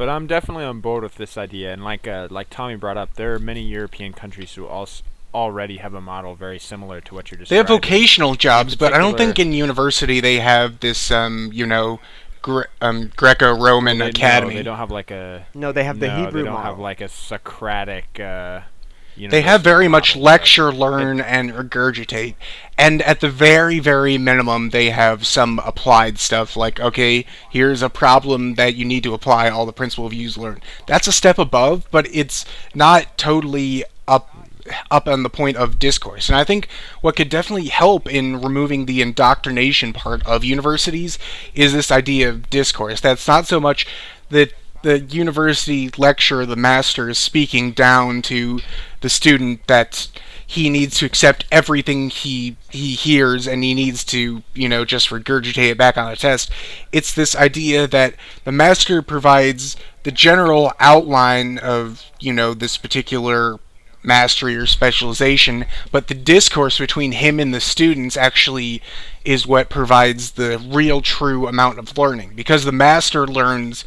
But 0.00 0.08
I'm 0.08 0.26
definitely 0.26 0.64
on 0.64 0.80
board 0.80 1.02
with 1.02 1.16
this 1.16 1.36
idea, 1.36 1.74
and 1.74 1.84
like 1.84 2.08
uh, 2.08 2.28
like 2.30 2.48
Tommy 2.48 2.74
brought 2.74 2.96
up, 2.96 3.16
there 3.16 3.34
are 3.34 3.38
many 3.38 3.60
European 3.60 4.14
countries 4.14 4.54
who 4.54 4.66
also 4.66 5.04
already 5.34 5.76
have 5.76 5.92
a 5.92 6.00
model 6.00 6.34
very 6.34 6.58
similar 6.58 7.02
to 7.02 7.14
what 7.14 7.30
you're 7.30 7.36
describing. 7.38 7.54
They 7.54 7.58
have 7.58 7.82
vocational 7.82 8.34
jobs, 8.34 8.76
but 8.76 8.94
I 8.94 8.96
don't 8.96 9.18
think 9.18 9.38
in 9.38 9.52
university 9.52 10.18
they 10.18 10.40
have 10.40 10.80
this, 10.80 11.10
um, 11.10 11.50
you 11.52 11.66
know, 11.66 12.00
Gre- 12.40 12.70
um, 12.80 13.10
Greco-Roman 13.14 13.98
They- 13.98 14.04
no, 14.06 14.08
academy. 14.08 14.54
they 14.54 14.62
don't 14.62 14.78
have 14.78 14.90
like 14.90 15.10
a 15.10 15.44
no, 15.52 15.70
they 15.70 15.84
have 15.84 16.00
the 16.00 16.08
no, 16.08 16.16
Hebrew 16.16 16.40
they 16.40 16.44
don't 16.46 16.54
model. 16.54 16.70
have 16.70 16.78
like 16.78 17.02
a 17.02 17.08
Socratic, 17.08 18.18
uh, 18.18 18.60
They 19.28 19.42
have 19.42 19.62
very 19.62 19.88
much 19.88 20.16
lecture, 20.16 20.72
learn, 20.72 21.20
and 21.20 21.52
regurgitate. 21.52 22.34
And 22.78 23.02
at 23.02 23.20
the 23.20 23.28
very, 23.28 23.78
very 23.78 24.16
minimum, 24.16 24.70
they 24.70 24.90
have 24.90 25.26
some 25.26 25.58
applied 25.60 26.18
stuff 26.18 26.56
like, 26.56 26.80
okay, 26.80 27.26
here's 27.50 27.82
a 27.82 27.90
problem 27.90 28.54
that 28.54 28.74
you 28.74 28.84
need 28.84 29.02
to 29.02 29.14
apply 29.14 29.50
all 29.50 29.66
the 29.66 29.72
principle 29.72 30.06
of 30.06 30.14
use 30.14 30.38
learn. 30.38 30.62
That's 30.86 31.06
a 31.06 31.12
step 31.12 31.38
above, 31.38 31.86
but 31.90 32.06
it's 32.14 32.46
not 32.74 33.18
totally 33.18 33.84
up 34.08 34.34
up 34.90 35.08
on 35.08 35.22
the 35.22 35.30
point 35.30 35.56
of 35.56 35.78
discourse. 35.78 36.28
And 36.28 36.36
I 36.36 36.44
think 36.44 36.68
what 37.00 37.16
could 37.16 37.28
definitely 37.28 37.68
help 37.68 38.08
in 38.08 38.40
removing 38.40 38.86
the 38.86 39.02
indoctrination 39.02 39.92
part 39.92 40.24
of 40.26 40.44
universities 40.44 41.18
is 41.54 41.72
this 41.72 41.90
idea 41.90 42.28
of 42.28 42.50
discourse. 42.50 43.00
That's 43.00 43.26
not 43.26 43.46
so 43.46 43.58
much 43.58 43.86
that 44.28 44.52
the 44.82 45.00
university 45.00 45.90
lecturer, 45.98 46.46
the 46.46 46.56
master, 46.56 47.10
is 47.10 47.18
speaking 47.18 47.72
down 47.72 48.22
to 48.22 48.60
the 49.00 49.08
student 49.08 49.66
that 49.66 50.08
he 50.46 50.68
needs 50.68 50.98
to 50.98 51.06
accept 51.06 51.44
everything 51.52 52.10
he 52.10 52.56
he 52.70 52.94
hears 52.94 53.46
and 53.46 53.62
he 53.62 53.74
needs 53.74 54.04
to 54.04 54.42
you 54.54 54.68
know 54.68 54.84
just 54.84 55.10
regurgitate 55.10 55.70
it 55.70 55.78
back 55.78 55.96
on 55.96 56.10
a 56.10 56.16
test 56.16 56.50
it's 56.92 57.14
this 57.14 57.36
idea 57.36 57.86
that 57.86 58.14
the 58.44 58.52
master 58.52 59.00
provides 59.00 59.76
the 60.02 60.10
general 60.10 60.72
outline 60.80 61.58
of 61.58 62.04
you 62.18 62.32
know 62.32 62.52
this 62.52 62.76
particular 62.76 63.58
mastery 64.02 64.56
or 64.56 64.66
specialization, 64.66 65.66
but 65.92 66.08
the 66.08 66.14
discourse 66.14 66.78
between 66.78 67.12
him 67.12 67.38
and 67.38 67.52
the 67.52 67.60
students 67.60 68.16
actually 68.16 68.82
is 69.24 69.46
what 69.46 69.68
provides 69.68 70.32
the 70.32 70.58
real 70.58 71.00
true 71.00 71.46
amount 71.46 71.78
of 71.78 71.96
learning. 71.98 72.32
Because 72.34 72.64
the 72.64 72.72
master 72.72 73.26
learns 73.26 73.84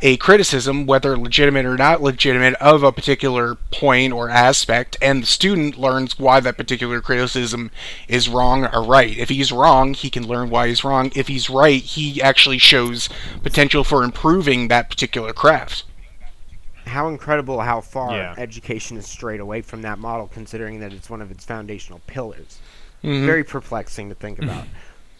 a 0.00 0.16
criticism, 0.18 0.86
whether 0.86 1.16
legitimate 1.16 1.66
or 1.66 1.76
not 1.76 2.02
legitimate, 2.02 2.54
of 2.54 2.82
a 2.82 2.92
particular 2.92 3.56
point 3.72 4.12
or 4.12 4.30
aspect, 4.30 4.96
and 5.02 5.22
the 5.22 5.26
student 5.26 5.78
learns 5.78 6.18
why 6.18 6.40
that 6.40 6.56
particular 6.56 7.00
criticism 7.00 7.70
is 8.06 8.28
wrong 8.28 8.66
or 8.66 8.84
right. 8.84 9.16
If 9.18 9.28
he's 9.28 9.50
wrong, 9.50 9.94
he 9.94 10.10
can 10.10 10.26
learn 10.26 10.50
why 10.50 10.68
he's 10.68 10.84
wrong. 10.84 11.10
If 11.14 11.28
he's 11.28 11.50
right, 11.50 11.82
he 11.82 12.22
actually 12.22 12.58
shows 12.58 13.08
potential 13.42 13.82
for 13.84 14.02
improving 14.04 14.68
that 14.68 14.88
particular 14.90 15.32
craft. 15.32 15.84
How 16.86 17.08
incredible 17.08 17.60
how 17.60 17.80
far 17.80 18.12
Yeah. 18.12 18.34
education 18.38 18.96
is 18.96 19.06
strayed 19.06 19.40
away 19.40 19.62
from 19.62 19.82
that 19.82 19.98
model, 19.98 20.28
considering 20.32 20.80
that 20.80 20.92
it's 20.92 21.10
one 21.10 21.20
of 21.20 21.30
its 21.30 21.44
foundational 21.44 22.00
pillars. 22.06 22.58
Mhm. 23.04 23.26
Very 23.26 23.44
perplexing 23.44 24.08
to 24.08 24.14
think 24.14 24.38
about. 24.40 24.64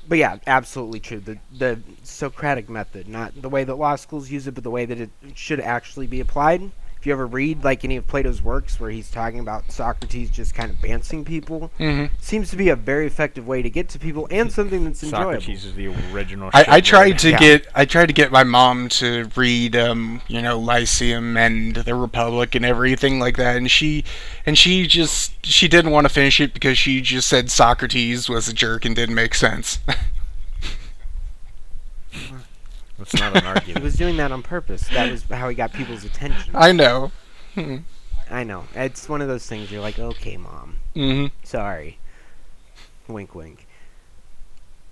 But 0.09 0.19
yeah, 0.19 0.39
absolutely 0.47 1.01
true. 1.01 1.21
The 1.21 1.39
the 1.53 1.81
Socratic 2.03 2.69
method, 2.69 3.09
not 3.09 3.41
the 3.41 3.49
way 3.49 3.65
that 3.65 3.75
law 3.75 3.97
schools 3.97 4.31
use 4.31 4.47
it, 4.47 4.55
but 4.55 4.65
the 4.65 4.71
way 4.71 4.87
that 4.87 4.99
it 4.99 5.11
should 5.35 5.61
actually 5.61 6.07
be 6.07 6.21
applied. 6.21 6.71
If 7.01 7.07
you 7.07 7.13
ever 7.13 7.27
read 7.27 7.63
like 7.63 7.85
any 7.85 7.97
of 7.97 8.09
Plato's 8.09 8.43
works 8.43 8.81
where 8.81 8.91
he's 8.91 9.09
talking 9.09 9.39
about 9.39 9.71
Socrates 9.71 10.31
just 10.31 10.53
kind 10.53 10.69
of 10.71 10.81
bancing 10.83 11.25
people, 11.25 11.71
Mhm. 11.79 12.11
seems 12.21 12.51
to 12.51 12.57
be 12.57 12.71
a 12.71 12.77
very 12.77 13.07
effective 13.07 13.47
way 13.47 13.63
to 13.63 13.71
get 13.71 13.89
to 13.91 14.01
people 14.01 14.27
and 14.33 14.51
something 14.53 14.85
that's 14.85 15.03
enjoyable. 15.05 15.41
Socrates 15.41 15.65
is 15.65 15.75
the 15.75 15.95
original. 16.13 16.51
I, 16.53 16.65
I 16.69 16.81
tried 16.81 17.19
to 17.21 17.31
Yeah. 17.31 17.39
get 17.39 17.67
I 17.75 17.85
tried 17.85 18.07
to 18.07 18.13
get 18.13 18.33
my 18.33 18.43
mom 18.43 18.89
to 18.91 19.31
read 19.37 19.77
um 19.77 20.23
you 20.27 20.43
know 20.43 20.59
Lyceum 20.59 21.37
and 21.37 21.77
the 21.77 21.95
Republic 21.95 22.57
and 22.57 22.65
everything 22.65 23.21
like 23.21 23.37
that 23.37 23.57
and 23.57 23.71
she 23.71 24.03
and 24.45 24.59
she 24.59 24.87
just 24.89 25.47
she 25.47 25.69
didn't 25.69 25.93
want 25.93 26.05
to 26.07 26.13
finish 26.13 26.41
it 26.41 26.53
because 26.53 26.77
she 26.79 27.01
just 27.01 27.29
said 27.29 27.49
Socrates 27.51 28.29
was 28.29 28.49
a 28.49 28.53
jerk 28.53 28.85
and 28.85 28.97
didn't 28.97 29.15
make 29.15 29.35
sense. 29.37 29.79
That's 32.99 33.15
not 33.15 33.37
an 33.37 33.47
argument. 33.47 33.79
He 33.79 33.83
was 33.83 33.97
doing 33.97 34.17
that 34.19 34.33
on 34.33 34.43
purpose. 34.43 34.89
That 34.89 35.11
was 35.11 35.23
how 35.25 35.49
he 35.49 35.55
got 35.55 35.73
people's 35.73 36.05
attention. 36.05 36.55
I 36.55 36.73
know. 36.73 37.13
I 38.31 38.45
know. 38.45 38.65
It's 38.75 39.09
one 39.09 39.23
of 39.23 39.29
those 39.29 39.47
things 39.47 39.71
you're 39.71 39.81
like, 39.81 39.99
okay, 39.99 40.37
mom. 40.37 40.77
hmm 40.95 41.27
Sorry. 41.43 41.99
Wink, 43.09 43.35
wink. 43.35 43.67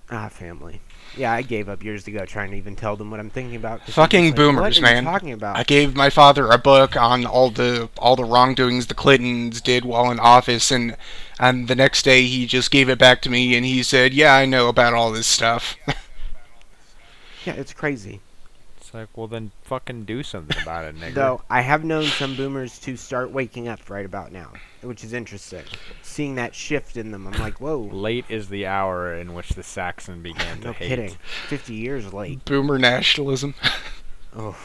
Ah, 0.09 0.29
family. 0.29 0.81
Yeah, 1.17 1.33
I 1.33 1.41
gave 1.41 1.67
up 1.67 1.83
years 1.83 2.07
ago 2.07 2.25
trying 2.25 2.51
to 2.51 2.57
even 2.57 2.75
tell 2.75 2.95
them 2.95 3.11
what 3.11 3.19
I'm 3.19 3.29
thinking 3.29 3.55
about. 3.55 3.81
Fucking 3.81 4.23
just 4.25 4.31
like, 4.31 4.35
boomers, 4.37 4.61
what 4.61 4.77
are 4.77 4.81
man. 4.81 5.03
You 5.03 5.09
talking 5.09 5.31
about? 5.33 5.57
I 5.57 5.63
gave 5.63 5.95
my 5.95 6.09
father 6.09 6.49
a 6.49 6.57
book 6.57 6.95
on 6.95 7.25
all 7.25 7.49
the 7.49 7.89
all 7.97 8.15
the 8.15 8.23
wrongdoings 8.23 8.87
the 8.87 8.93
Clintons 8.93 9.59
did 9.59 9.83
while 9.83 10.09
in 10.11 10.19
office 10.19 10.71
and 10.71 10.95
and 11.39 11.67
the 11.67 11.75
next 11.75 12.03
day 12.03 12.23
he 12.23 12.45
just 12.45 12.71
gave 12.71 12.89
it 12.89 12.97
back 12.99 13.21
to 13.23 13.29
me 13.29 13.55
and 13.55 13.65
he 13.65 13.83
said, 13.83 14.13
"Yeah, 14.13 14.33
I 14.33 14.45
know 14.45 14.69
about 14.69 14.93
all 14.93 15.11
this 15.11 15.27
stuff." 15.27 15.75
yeah, 17.47 17.53
it's 17.53 17.73
crazy. 17.73 18.19
It's 18.77 18.93
like, 18.93 19.09
well, 19.17 19.27
then 19.27 19.51
fucking 19.63 20.05
do 20.05 20.21
something 20.23 20.55
about 20.61 20.85
it, 20.85 20.95
nigga. 20.95 21.13
Though 21.15 21.41
I 21.49 21.61
have 21.61 21.83
known 21.83 22.05
some 22.05 22.35
boomers 22.37 22.77
to 22.79 22.95
start 22.95 23.31
waking 23.31 23.67
up 23.67 23.89
right 23.89 24.05
about 24.05 24.31
now, 24.31 24.53
which 24.81 25.03
is 25.03 25.13
interesting. 25.13 25.63
Seeing 26.03 26.35
that 26.35 26.53
shift 26.55 26.95
in 26.95 27.11
them, 27.11 27.27
I'm 27.27 27.39
like, 27.39 27.59
whoa. 27.59 27.79
Late 27.79 28.25
is 28.29 28.49
the 28.49 28.65
hour 28.67 29.13
in 29.15 29.33
which 29.33 29.49
the 29.49 29.63
Saxon 29.63 30.21
began 30.21 30.59
to 30.61 30.67
No 30.67 30.73
hate. 30.73 30.87
kidding. 30.89 31.15
50 31.47 31.73
years 31.73 32.13
late. 32.13 32.45
Boomer 32.45 32.77
nationalism. 32.77 33.55
Oh, 34.35 34.55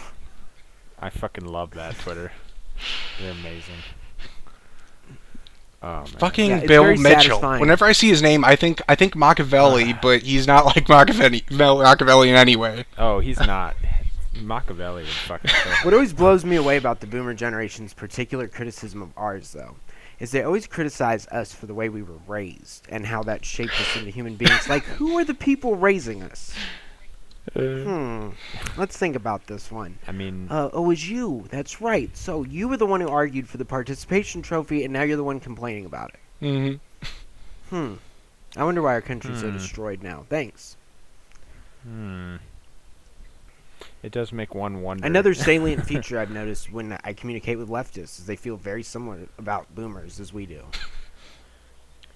I 0.98 1.08
fucking 1.10 1.46
love 1.46 1.70
that 1.72 1.96
Twitter. 1.98 2.32
They're 3.20 3.32
amazing. 3.32 3.76
Oh. 5.82 6.04
Fucking 6.18 6.50
Yeah, 6.50 6.66
Bill 6.66 6.84
Mitchell. 6.96 7.02
satisfying. 7.02 7.60
Whenever 7.60 7.84
I 7.84 7.92
see 7.92 8.08
his 8.08 8.22
name, 8.22 8.44
I 8.44 8.54
think 8.54 8.80
I 8.88 8.94
think 8.94 9.16
Machiavelli, 9.16 9.92
ah. 9.94 9.98
but 10.00 10.22
he's 10.22 10.46
not 10.46 10.64
like 10.66 10.88
Machiavelli, 10.88 11.44
Machiavelli 11.50 12.30
in 12.30 12.36
any 12.36 12.56
way. 12.56 12.84
Oh, 12.96 13.18
he's 13.18 13.40
not. 13.40 13.74
Machiavelli 14.40 15.02
would 15.02 15.10
fucking. 15.10 15.50
What 15.82 15.92
always 15.92 16.12
blows 16.12 16.44
me 16.44 16.56
away 16.56 16.76
about 16.76 17.00
the 17.00 17.06
boomer 17.06 17.34
generation's 17.34 17.92
particular 17.94 18.48
criticism 18.48 19.02
of 19.02 19.10
ours, 19.16 19.52
though, 19.52 19.76
is 20.20 20.30
they 20.30 20.42
always 20.42 20.66
criticize 20.66 21.26
us 21.28 21.52
for 21.52 21.66
the 21.66 21.74
way 21.74 21.88
we 21.88 22.02
were 22.02 22.18
raised 22.26 22.86
and 22.88 23.06
how 23.06 23.22
that 23.24 23.44
shaped 23.44 23.78
us 23.80 23.96
into 23.96 24.10
human 24.10 24.36
beings. 24.36 24.68
Like, 24.68 24.84
who 24.84 25.18
are 25.18 25.24
the 25.24 25.34
people 25.34 25.76
raising 25.76 26.22
us? 26.22 26.54
Hmm. 27.54 28.28
Let's 28.76 28.96
think 28.96 29.16
about 29.16 29.46
this 29.48 29.70
one. 29.70 29.98
I 30.06 30.12
mean, 30.12 30.46
Uh, 30.50 30.70
oh, 30.72 30.84
it 30.84 30.86
was 30.86 31.10
you. 31.10 31.46
That's 31.50 31.80
right. 31.80 32.16
So 32.16 32.44
you 32.44 32.68
were 32.68 32.76
the 32.76 32.86
one 32.86 33.00
who 33.00 33.08
argued 33.08 33.48
for 33.48 33.56
the 33.56 33.64
participation 33.64 34.42
trophy, 34.42 34.84
and 34.84 34.92
now 34.92 35.02
you're 35.02 35.16
the 35.16 35.24
one 35.24 35.40
complaining 35.40 35.84
about 35.84 36.12
it. 36.14 36.20
hmm 36.40 36.74
Hmm. 37.70 37.94
I 38.56 38.64
wonder 38.64 38.82
why 38.82 38.92
our 38.92 39.00
country's 39.00 39.40
so 39.40 39.48
Hmm. 39.50 39.56
destroyed 39.56 40.02
now. 40.02 40.24
Thanks. 40.28 40.76
hmm. 41.82 42.36
It 44.02 44.12
does 44.12 44.32
make 44.32 44.54
one 44.54 44.82
wonder. 44.82 45.06
Another 45.06 45.32
salient 45.34 45.86
feature 45.92 46.18
I've 46.18 46.30
noticed 46.30 46.72
when 46.72 46.98
I 47.04 47.12
communicate 47.12 47.58
with 47.58 47.68
leftists 47.68 48.18
is 48.18 48.26
they 48.26 48.36
feel 48.36 48.56
very 48.56 48.82
similar 48.82 49.28
about 49.38 49.72
boomers 49.74 50.18
as 50.20 50.32
we 50.32 50.44
do. 50.46 50.62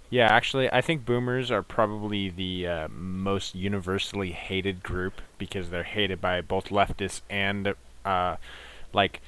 Yeah, 0.08 0.26
actually, 0.28 0.72
I 0.72 0.80
think 0.80 1.04
boomers 1.04 1.50
are 1.50 1.62
probably 1.62 2.28
the 2.28 2.66
uh, 2.66 2.88
most 2.88 3.54
universally 3.54 4.30
hated 4.32 4.82
group 4.82 5.20
because 5.38 5.70
they're 5.70 5.82
hated 5.82 6.20
by 6.20 6.40
both 6.40 6.66
leftists 6.68 7.22
and, 7.28 7.74
uh, 8.04 8.36
like, 8.92 9.20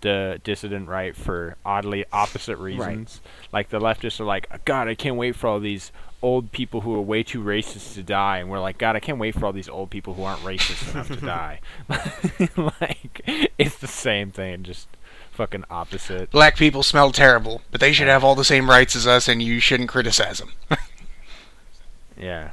the 0.00 0.40
dissident 0.42 0.88
right 0.88 1.14
for 1.14 1.56
oddly 1.64 2.04
opposite 2.12 2.56
reasons. 2.58 3.20
Like, 3.52 3.68
the 3.68 3.78
leftists 3.78 4.20
are 4.20 4.24
like, 4.24 4.64
God, 4.64 4.88
I 4.88 4.94
can't 4.94 5.16
wait 5.16 5.36
for 5.36 5.48
all 5.48 5.60
these 5.60 5.92
old 6.22 6.52
people 6.52 6.80
who 6.80 6.94
are 6.94 7.00
way 7.00 7.22
too 7.22 7.42
racist 7.42 7.94
to 7.94 8.02
die. 8.02 8.38
And 8.38 8.48
we're 8.48 8.60
like, 8.60 8.78
God, 8.78 8.96
I 8.96 9.00
can't 9.00 9.18
wait 9.18 9.34
for 9.34 9.44
all 9.46 9.52
these 9.52 9.68
old 9.68 9.90
people 9.90 10.14
who 10.14 10.22
aren't 10.22 10.40
racist 10.42 10.92
enough 10.92 11.08
to 11.08 11.16
die. 11.26 11.60
like, 12.80 13.20
it's 13.58 13.76
the 13.78 13.86
same 13.86 14.30
thing, 14.30 14.62
just 14.62 14.88
fucking 15.32 15.64
opposite. 15.70 16.30
Black 16.30 16.56
people 16.56 16.82
smell 16.82 17.10
terrible, 17.10 17.62
but 17.70 17.80
they 17.80 17.92
should 17.92 18.06
have 18.08 18.22
all 18.22 18.34
the 18.34 18.44
same 18.44 18.70
rights 18.70 18.94
as 18.94 19.06
us, 19.06 19.26
and 19.28 19.42
you 19.42 19.58
shouldn't 19.60 19.88
criticize 19.88 20.38
them. 20.38 20.52
Yeah. 22.18 22.50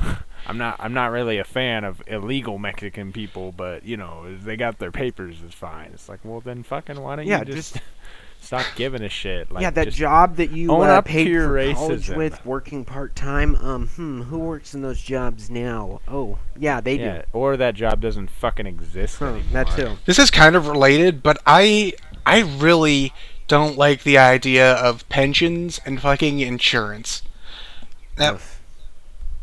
I'm 0.46 0.58
not 0.58 0.76
I'm 0.80 0.92
not 0.92 1.10
really 1.12 1.38
a 1.38 1.44
fan 1.44 1.84
of 1.84 2.02
illegal 2.06 2.58
Mexican 2.58 3.12
people, 3.12 3.52
but 3.52 3.84
you 3.84 3.96
know, 3.96 4.34
they 4.36 4.56
got 4.56 4.78
their 4.78 4.90
papers 4.90 5.36
it's 5.44 5.54
fine. 5.54 5.90
It's 5.94 6.08
like, 6.08 6.20
well 6.24 6.40
then 6.40 6.62
fucking 6.62 7.00
why 7.00 7.16
don't 7.16 7.26
Yeah, 7.26 7.40
you 7.40 7.44
just, 7.54 7.74
just- 7.74 7.84
stop 8.44 8.66
giving 8.76 9.02
a 9.02 9.08
shit? 9.08 9.50
Like 9.50 9.62
yeah, 9.62 9.70
that 9.70 9.92
job 9.92 10.36
that 10.36 10.50
you 10.50 10.70
own 10.70 10.86
uh, 10.88 10.94
up 10.94 11.06
paid 11.06 11.24
to 11.24 11.30
your 11.30 11.48
for 11.48 11.74
college 11.74 12.08
racism. 12.08 12.16
with, 12.16 12.46
working 12.46 12.84
part 12.84 13.16
time. 13.16 13.56
Um, 13.56 13.88
hmm, 13.88 14.22
who 14.22 14.38
works 14.38 14.74
in 14.74 14.82
those 14.82 15.00
jobs 15.00 15.50
now? 15.50 16.00
Oh, 16.06 16.38
yeah, 16.58 16.80
they 16.80 16.98
yeah, 16.98 17.18
do. 17.18 17.24
or 17.32 17.56
that 17.56 17.74
job 17.74 18.00
doesn't 18.00 18.30
fucking 18.30 18.66
exist 18.66 19.18
Huh, 19.18 19.26
anymore. 19.26 19.44
that 19.52 19.68
too. 19.76 19.96
This 20.04 20.18
is 20.18 20.30
kind 20.30 20.56
of 20.56 20.68
related, 20.68 21.22
but 21.22 21.40
I 21.46 21.92
I 22.26 22.40
really 22.40 23.12
don't 23.48 23.76
like 23.76 24.02
the 24.02 24.18
idea 24.18 24.72
of 24.74 25.08
pensions 25.08 25.80
and 25.84 26.00
fucking 26.00 26.40
insurance. 26.40 27.22
Now, 28.18 28.34
Ugh. 28.34 28.40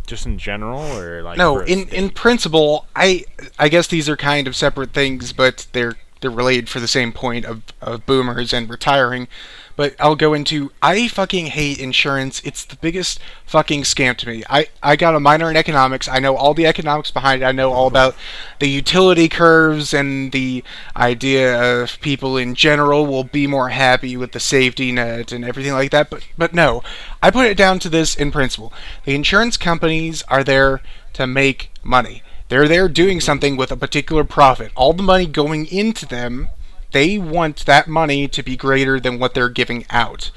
Just 0.08 0.26
in 0.26 0.38
general 0.38 0.82
or 0.98 1.22
like 1.24 1.38
no, 1.38 1.56
for 1.56 1.64
a 1.64 1.68
in 1.68 1.88
in 1.90 2.10
principle, 2.10 2.86
I 2.96 3.24
I 3.58 3.70
guess 3.70 3.88
these 3.88 4.10
are 4.10 4.18
kind 4.18 4.46
of 4.48 4.56
separate 4.58 4.92
things, 4.92 5.32
but 5.32 5.68
they're 5.72 5.96
they're 6.22 6.32
related 6.32 6.70
for 6.70 6.80
the 6.80 6.88
same 6.88 7.12
point 7.12 7.46
of, 7.46 7.64
of 7.82 8.06
boomers 8.06 8.54
and 8.54 8.70
retiring. 8.70 9.28
but 9.76 9.96
I'll 10.00 10.16
go 10.16 10.34
into 10.34 10.72
I 10.82 11.08
fucking 11.08 11.48
hate 11.48 11.80
insurance. 11.80 12.42
It's 12.44 12.64
the 12.66 12.76
biggest 12.76 13.20
fucking 13.46 13.84
scam 13.84 14.16
to 14.18 14.28
me. 14.28 14.44
I, 14.50 14.68
I 14.84 14.96
got 14.96 15.16
a 15.16 15.20
minor 15.20 15.50
in 15.50 15.58
economics. 15.58 16.08
I 16.08 16.20
know 16.20 16.36
all 16.36 16.54
the 16.54 16.68
economics 16.68 17.10
behind 17.12 17.42
it. 17.42 17.46
I 17.46 17.52
know 17.52 17.72
all 17.72 17.88
about 17.88 18.16
the 18.60 18.70
utility 18.70 19.28
curves 19.30 19.94
and 19.94 20.32
the 20.32 20.64
idea 20.96 21.82
of 21.82 22.00
people 22.02 22.38
in 22.38 22.54
general 22.56 23.06
will 23.06 23.24
be 23.24 23.48
more 23.48 23.70
happy 23.70 24.16
with 24.18 24.34
the 24.34 24.40
safety 24.40 24.92
net 24.92 25.32
and 25.32 25.44
everything 25.44 25.74
like 25.74 25.92
that. 25.92 26.10
But 26.10 26.28
but 26.38 26.54
no, 26.54 26.84
I 27.22 27.32
put 27.32 27.48
it 27.48 27.58
down 27.58 27.80
to 27.80 27.90
this 27.90 28.16
in 28.16 28.32
principle. 28.32 28.72
The 29.06 29.16
insurance 29.16 29.58
companies 29.58 30.22
are 30.28 30.44
there 30.44 30.82
to 31.14 31.26
make 31.28 31.72
money. 31.84 32.24
They're 32.52 32.68
there 32.68 32.90
doing 32.90 33.22
something 33.22 33.56
with 33.56 33.72
a 33.72 33.78
particular 33.78 34.26
profit. 34.26 34.74
All 34.76 34.92
the 34.92 35.02
money 35.02 35.26
going 35.26 35.68
into 35.68 36.06
them, 36.06 36.50
they 36.92 37.18
want 37.18 37.66
that 37.66 37.88
money 37.88 38.28
to 38.28 38.44
be 38.44 38.58
greater 38.58 39.00
than 39.00 39.20
what 39.20 39.34
they're 39.34 39.48
giving 39.48 39.86
out. 39.90 40.32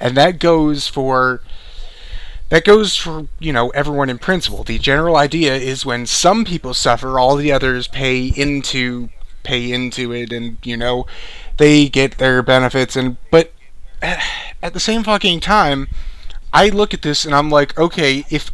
And 0.00 0.16
that 0.16 0.40
goes 0.40 0.88
for 0.88 1.42
that 2.48 2.64
goes 2.64 2.96
for, 2.96 3.28
you 3.38 3.52
know, 3.52 3.68
everyone 3.68 4.10
in 4.10 4.18
principle. 4.18 4.64
The 4.64 4.80
general 4.80 5.16
idea 5.16 5.54
is 5.54 5.86
when 5.86 6.06
some 6.06 6.44
people 6.44 6.74
suffer, 6.74 7.20
all 7.20 7.36
the 7.36 7.52
others 7.52 7.86
pay 7.86 8.26
into 8.26 9.10
pay 9.44 9.70
into 9.70 10.12
it 10.12 10.32
and, 10.32 10.56
you 10.64 10.76
know, 10.76 11.06
they 11.56 11.88
get 11.88 12.18
their 12.18 12.42
benefits 12.42 12.96
and 12.96 13.16
but 13.30 13.52
at 14.02 14.72
the 14.72 14.80
same 14.80 15.04
fucking 15.04 15.38
time, 15.38 15.86
I 16.52 16.70
look 16.70 16.92
at 16.92 17.02
this 17.02 17.24
and 17.24 17.32
I'm 17.32 17.48
like, 17.48 17.78
okay, 17.78 18.24
if 18.28 18.50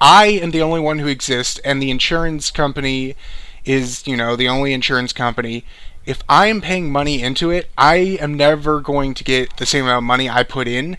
I 0.00 0.26
am 0.26 0.50
the 0.50 0.62
only 0.62 0.80
one 0.80 0.98
who 0.98 1.06
exists, 1.06 1.58
and 1.64 1.80
the 1.80 1.90
insurance 1.90 2.50
company 2.50 3.16
is, 3.64 4.06
you 4.06 4.16
know, 4.16 4.36
the 4.36 4.48
only 4.48 4.72
insurance 4.72 5.12
company. 5.12 5.64
If 6.04 6.22
I 6.28 6.46
am 6.46 6.60
paying 6.60 6.92
money 6.92 7.22
into 7.22 7.50
it, 7.50 7.70
I 7.76 7.96
am 8.20 8.34
never 8.34 8.80
going 8.80 9.14
to 9.14 9.24
get 9.24 9.56
the 9.56 9.66
same 9.66 9.84
amount 9.84 9.98
of 9.98 10.04
money 10.04 10.30
I 10.30 10.44
put 10.44 10.68
in 10.68 10.96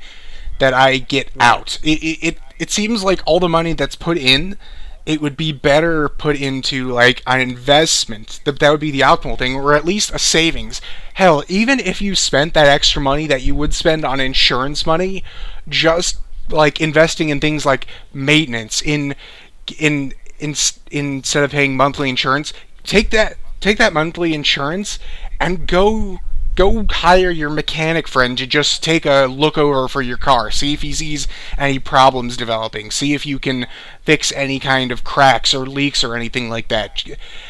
that 0.60 0.74
I 0.74 0.98
get 0.98 1.32
out. 1.40 1.80
It, 1.84 2.04
it, 2.04 2.28
it, 2.28 2.38
it 2.60 2.72
seems 2.72 3.04
like 3.04 3.22
all 3.26 3.40
the 3.40 3.48
money 3.48 3.74
that's 3.74 3.96
put 3.96 4.18
in, 4.18 4.58
it 5.06 5.22
would 5.22 5.38
be 5.38 5.54
better 5.54 6.10
put 6.10 6.36
into 6.36 6.92
like 6.92 7.24
an 7.26 7.40
investment. 7.40 8.42
That, 8.44 8.60
that 8.60 8.72
would 8.72 8.82
be 8.82 8.92
the 8.92 9.02
optimal 9.02 9.38
thing, 9.38 9.56
or 9.56 9.74
at 9.74 9.86
least 9.86 10.14
a 10.14 10.20
savings. 10.20 10.82
Hell, 11.14 11.44
even 11.48 11.80
if 11.80 12.02
you 12.02 12.16
spent 12.16 12.54
that 12.56 12.68
extra 12.68 13.02
money 13.02 13.28
that 13.28 13.44
you 13.44 13.56
would 13.56 13.74
spend 13.74 14.04
on 14.04 14.20
insurance 14.20 14.86
money, 14.86 15.24
just 15.70 16.18
like 16.50 16.82
investing 16.82 17.30
in 17.30 17.40
things 17.40 17.66
like 17.66 17.88
maintenance 18.14 18.82
in 18.82 19.16
in 19.78 20.14
in, 20.40 20.56
in 20.92 21.16
instead 21.16 21.44
of 21.44 21.52
paying 21.52 21.76
monthly 21.76 22.10
insurance 22.10 22.54
take 22.84 23.10
that 23.10 23.38
take 23.60 23.78
that 23.78 23.94
monthly 23.94 24.34
insurance 24.34 25.00
and 25.40 25.68
go 25.68 26.20
go 26.58 26.84
hire 26.90 27.30
your 27.30 27.52
mechanic 27.52 28.08
friend 28.08 28.36
to 28.38 28.48
just 28.48 28.84
take 28.84 29.06
a 29.06 29.28
look 29.28 29.60
over 29.60 29.88
for 29.88 30.02
your 30.02 30.18
car. 30.18 30.50
See 30.50 30.74
if 30.74 30.82
he 30.82 30.92
sees 30.92 31.28
any 31.56 31.78
problems 31.78 32.36
developing. 32.36 32.90
See 32.90 33.14
if 33.14 33.28
you 33.28 33.38
can 33.38 33.68
fix 34.02 34.32
any 34.32 34.60
kind 34.60 34.92
of 34.92 35.04
cracks 35.04 35.54
or 35.54 35.68
leaks 35.68 36.04
or 36.04 36.16
anything 36.16 36.50
like 36.50 36.68
that. 36.70 37.04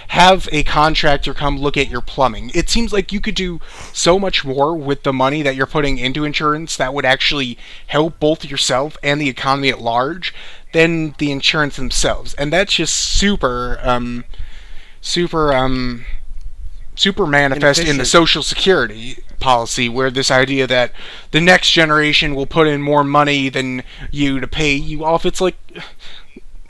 Have 0.09 0.49
a 0.51 0.63
contractor 0.63 1.33
come 1.33 1.57
look 1.57 1.77
at 1.77 1.87
your 1.87 2.01
plumbing. 2.01 2.51
It 2.53 2.69
seems 2.69 2.91
like 2.91 3.13
you 3.13 3.21
could 3.21 3.35
do 3.35 3.61
so 3.93 4.19
much 4.19 4.43
more 4.43 4.75
with 4.75 5.03
the 5.03 5.13
money 5.13 5.41
that 5.41 5.55
you're 5.55 5.65
putting 5.65 5.97
into 5.97 6.25
insurance 6.25 6.75
that 6.75 6.93
would 6.93 7.05
actually 7.05 7.57
help 7.87 8.19
both 8.19 8.43
yourself 8.43 8.97
and 9.01 9.21
the 9.21 9.29
economy 9.29 9.69
at 9.69 9.79
large 9.79 10.33
than 10.73 11.15
the 11.17 11.31
insurance 11.31 11.77
themselves. 11.77 12.33
And 12.33 12.51
that's 12.51 12.73
just 12.73 12.93
super 12.93 13.79
um 13.81 14.25
super 14.99 15.53
um 15.53 16.05
super 16.97 17.25
manifest 17.25 17.79
in 17.79 17.97
the 17.97 18.05
social 18.05 18.43
security 18.43 19.23
policy 19.39 19.87
where 19.87 20.09
this 20.09 20.31
idea 20.31 20.67
that 20.67 20.91
the 21.31 21.39
next 21.39 21.71
generation 21.71 22.35
will 22.35 22.47
put 22.47 22.67
in 22.67 22.81
more 22.81 23.03
money 23.03 23.49
than 23.49 23.83
you 24.11 24.39
to 24.39 24.47
pay 24.47 24.73
you 24.73 25.05
off 25.05 25.25
it's 25.25 25.39
like 25.39 25.55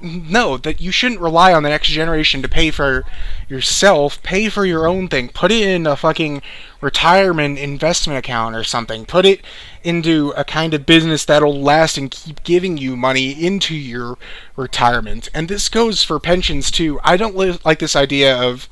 no 0.02 0.58
that 0.58 0.80
you 0.80 0.92
shouldn't 0.92 1.22
rely 1.22 1.54
on 1.54 1.64
the 1.64 1.70
next 1.70 1.88
generation 1.88 2.42
to 2.42 2.50
pay 2.50 2.72
for 2.72 3.04
yourself. 3.48 4.22
Pay 4.24 4.50
for 4.50 4.66
your 4.66 4.88
own 4.88 5.08
thing. 5.08 5.30
Put 5.30 5.52
it 5.52 5.68
in 5.68 5.88
a 5.88 5.96
fucking 5.96 6.42
retirement 6.82 7.58
investment 7.58 8.20
account 8.20 8.56
or 8.56 8.64
something. 8.64 9.06
Put 9.06 9.26
it 9.26 9.42
into 9.84 10.34
a 10.38 10.44
kind 10.44 10.74
of 10.74 10.86
business 10.86 11.26
that'll 11.26 11.60
last 11.60 11.98
and 11.98 12.12
keep 12.12 12.44
giving 12.44 12.78
you 12.78 12.96
money 12.96 13.32
into 13.32 13.76
your 13.76 14.18
retirement. 14.56 15.30
And 15.34 15.48
this 15.48 15.70
goes 15.70 16.04
for 16.04 16.20
pensions 16.20 16.70
too. 16.70 17.00
I 17.04 17.18
don't 17.18 17.36
li- 17.36 17.60
like 17.66 17.80
this 17.80 17.96
idea 17.96 18.38
of 18.38 18.70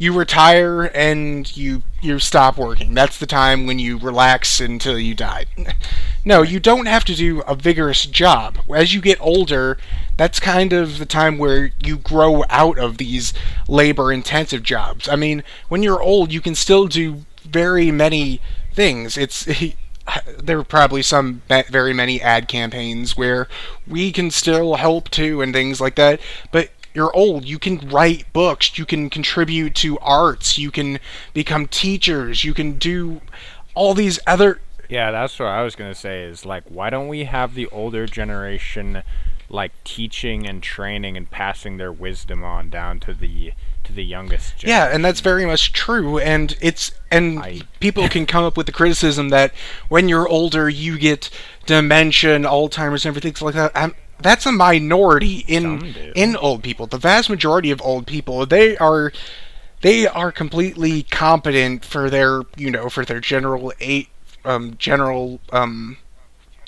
you 0.00 0.14
retire 0.14 0.84
and 0.94 1.54
you 1.54 1.82
you 2.00 2.18
stop 2.18 2.56
working. 2.56 2.94
That's 2.94 3.18
the 3.18 3.26
time 3.26 3.66
when 3.66 3.78
you 3.78 3.98
relax 3.98 4.58
until 4.58 4.98
you 4.98 5.14
die. 5.14 5.44
No, 6.22 6.42
you 6.42 6.60
don't 6.60 6.84
have 6.84 7.06
to 7.06 7.14
do 7.14 7.40
a 7.46 7.54
vigorous 7.54 8.04
job. 8.04 8.58
As 8.68 8.92
you 8.92 9.00
get 9.00 9.18
older, 9.22 9.78
that's 10.18 10.38
kind 10.38 10.70
of 10.74 10.98
the 10.98 11.06
time 11.06 11.38
where 11.38 11.70
you 11.82 11.96
grow 11.96 12.44
out 12.50 12.78
of 12.78 12.98
these 12.98 13.32
labor 13.66 14.12
intensive 14.12 14.62
jobs. 14.62 15.08
I 15.08 15.16
mean, 15.16 15.42
when 15.70 15.82
you're 15.82 16.02
old, 16.02 16.30
you 16.30 16.42
can 16.42 16.54
still 16.54 16.88
do 16.88 17.24
very 17.42 17.90
many 17.90 18.42
things. 18.74 19.16
It's 19.16 19.48
there 20.38 20.58
are 20.58 20.64
probably 20.64 21.00
some 21.00 21.40
very 21.48 21.94
many 21.94 22.20
ad 22.20 22.48
campaigns 22.48 23.16
where 23.16 23.48
we 23.86 24.12
can 24.12 24.30
still 24.30 24.74
help 24.74 25.08
too 25.08 25.40
and 25.40 25.54
things 25.54 25.80
like 25.80 25.94
that, 25.94 26.20
but 26.52 26.68
you're 26.94 27.14
old. 27.14 27.44
You 27.44 27.58
can 27.58 27.78
write 27.88 28.32
books. 28.32 28.76
You 28.78 28.86
can 28.86 29.10
contribute 29.10 29.74
to 29.76 29.98
arts. 29.98 30.58
You 30.58 30.70
can 30.70 30.98
become 31.32 31.66
teachers. 31.66 32.44
You 32.44 32.54
can 32.54 32.78
do 32.78 33.20
all 33.74 33.94
these 33.94 34.18
other. 34.26 34.60
Yeah, 34.88 35.10
that's 35.10 35.38
what 35.38 35.46
I 35.46 35.62
was 35.62 35.76
gonna 35.76 35.94
say. 35.94 36.24
Is 36.24 36.44
like, 36.44 36.64
why 36.68 36.90
don't 36.90 37.08
we 37.08 37.24
have 37.24 37.54
the 37.54 37.66
older 37.68 38.06
generation, 38.06 39.02
like 39.48 39.72
teaching 39.84 40.46
and 40.46 40.62
training 40.62 41.16
and 41.16 41.30
passing 41.30 41.76
their 41.76 41.92
wisdom 41.92 42.42
on 42.42 42.70
down 42.70 42.98
to 43.00 43.14
the 43.14 43.52
to 43.84 43.92
the 43.92 44.04
youngest. 44.04 44.58
Generation. 44.58 44.68
Yeah, 44.68 44.94
and 44.94 45.04
that's 45.04 45.20
very 45.20 45.46
much 45.46 45.72
true. 45.72 46.18
And 46.18 46.56
it's 46.60 46.92
and 47.10 47.38
I... 47.38 47.60
people 47.78 48.08
can 48.08 48.26
come 48.26 48.44
up 48.44 48.56
with 48.56 48.66
the 48.66 48.72
criticism 48.72 49.28
that 49.28 49.52
when 49.88 50.08
you're 50.08 50.28
older, 50.28 50.68
you 50.68 50.98
get 50.98 51.30
dementia, 51.66 52.34
and 52.34 52.44
Alzheimer's, 52.44 53.04
and 53.04 53.16
everything 53.16 53.34
like 53.40 53.54
that. 53.54 53.72
I'm, 53.74 53.94
that's 54.22 54.46
a 54.46 54.52
minority 54.52 55.44
in 55.46 55.94
in 56.14 56.36
old 56.36 56.62
people. 56.62 56.86
The 56.86 56.98
vast 56.98 57.30
majority 57.30 57.70
of 57.70 57.80
old 57.82 58.06
people, 58.06 58.46
they 58.46 58.76
are 58.78 59.12
they 59.82 60.06
are 60.06 60.30
completely 60.30 61.04
competent 61.04 61.84
for 61.84 62.10
their, 62.10 62.42
you 62.56 62.70
know, 62.70 62.88
for 62.88 63.04
their 63.04 63.20
general 63.20 63.72
eight 63.80 64.08
um 64.44 64.76
general 64.78 65.40
um 65.52 65.96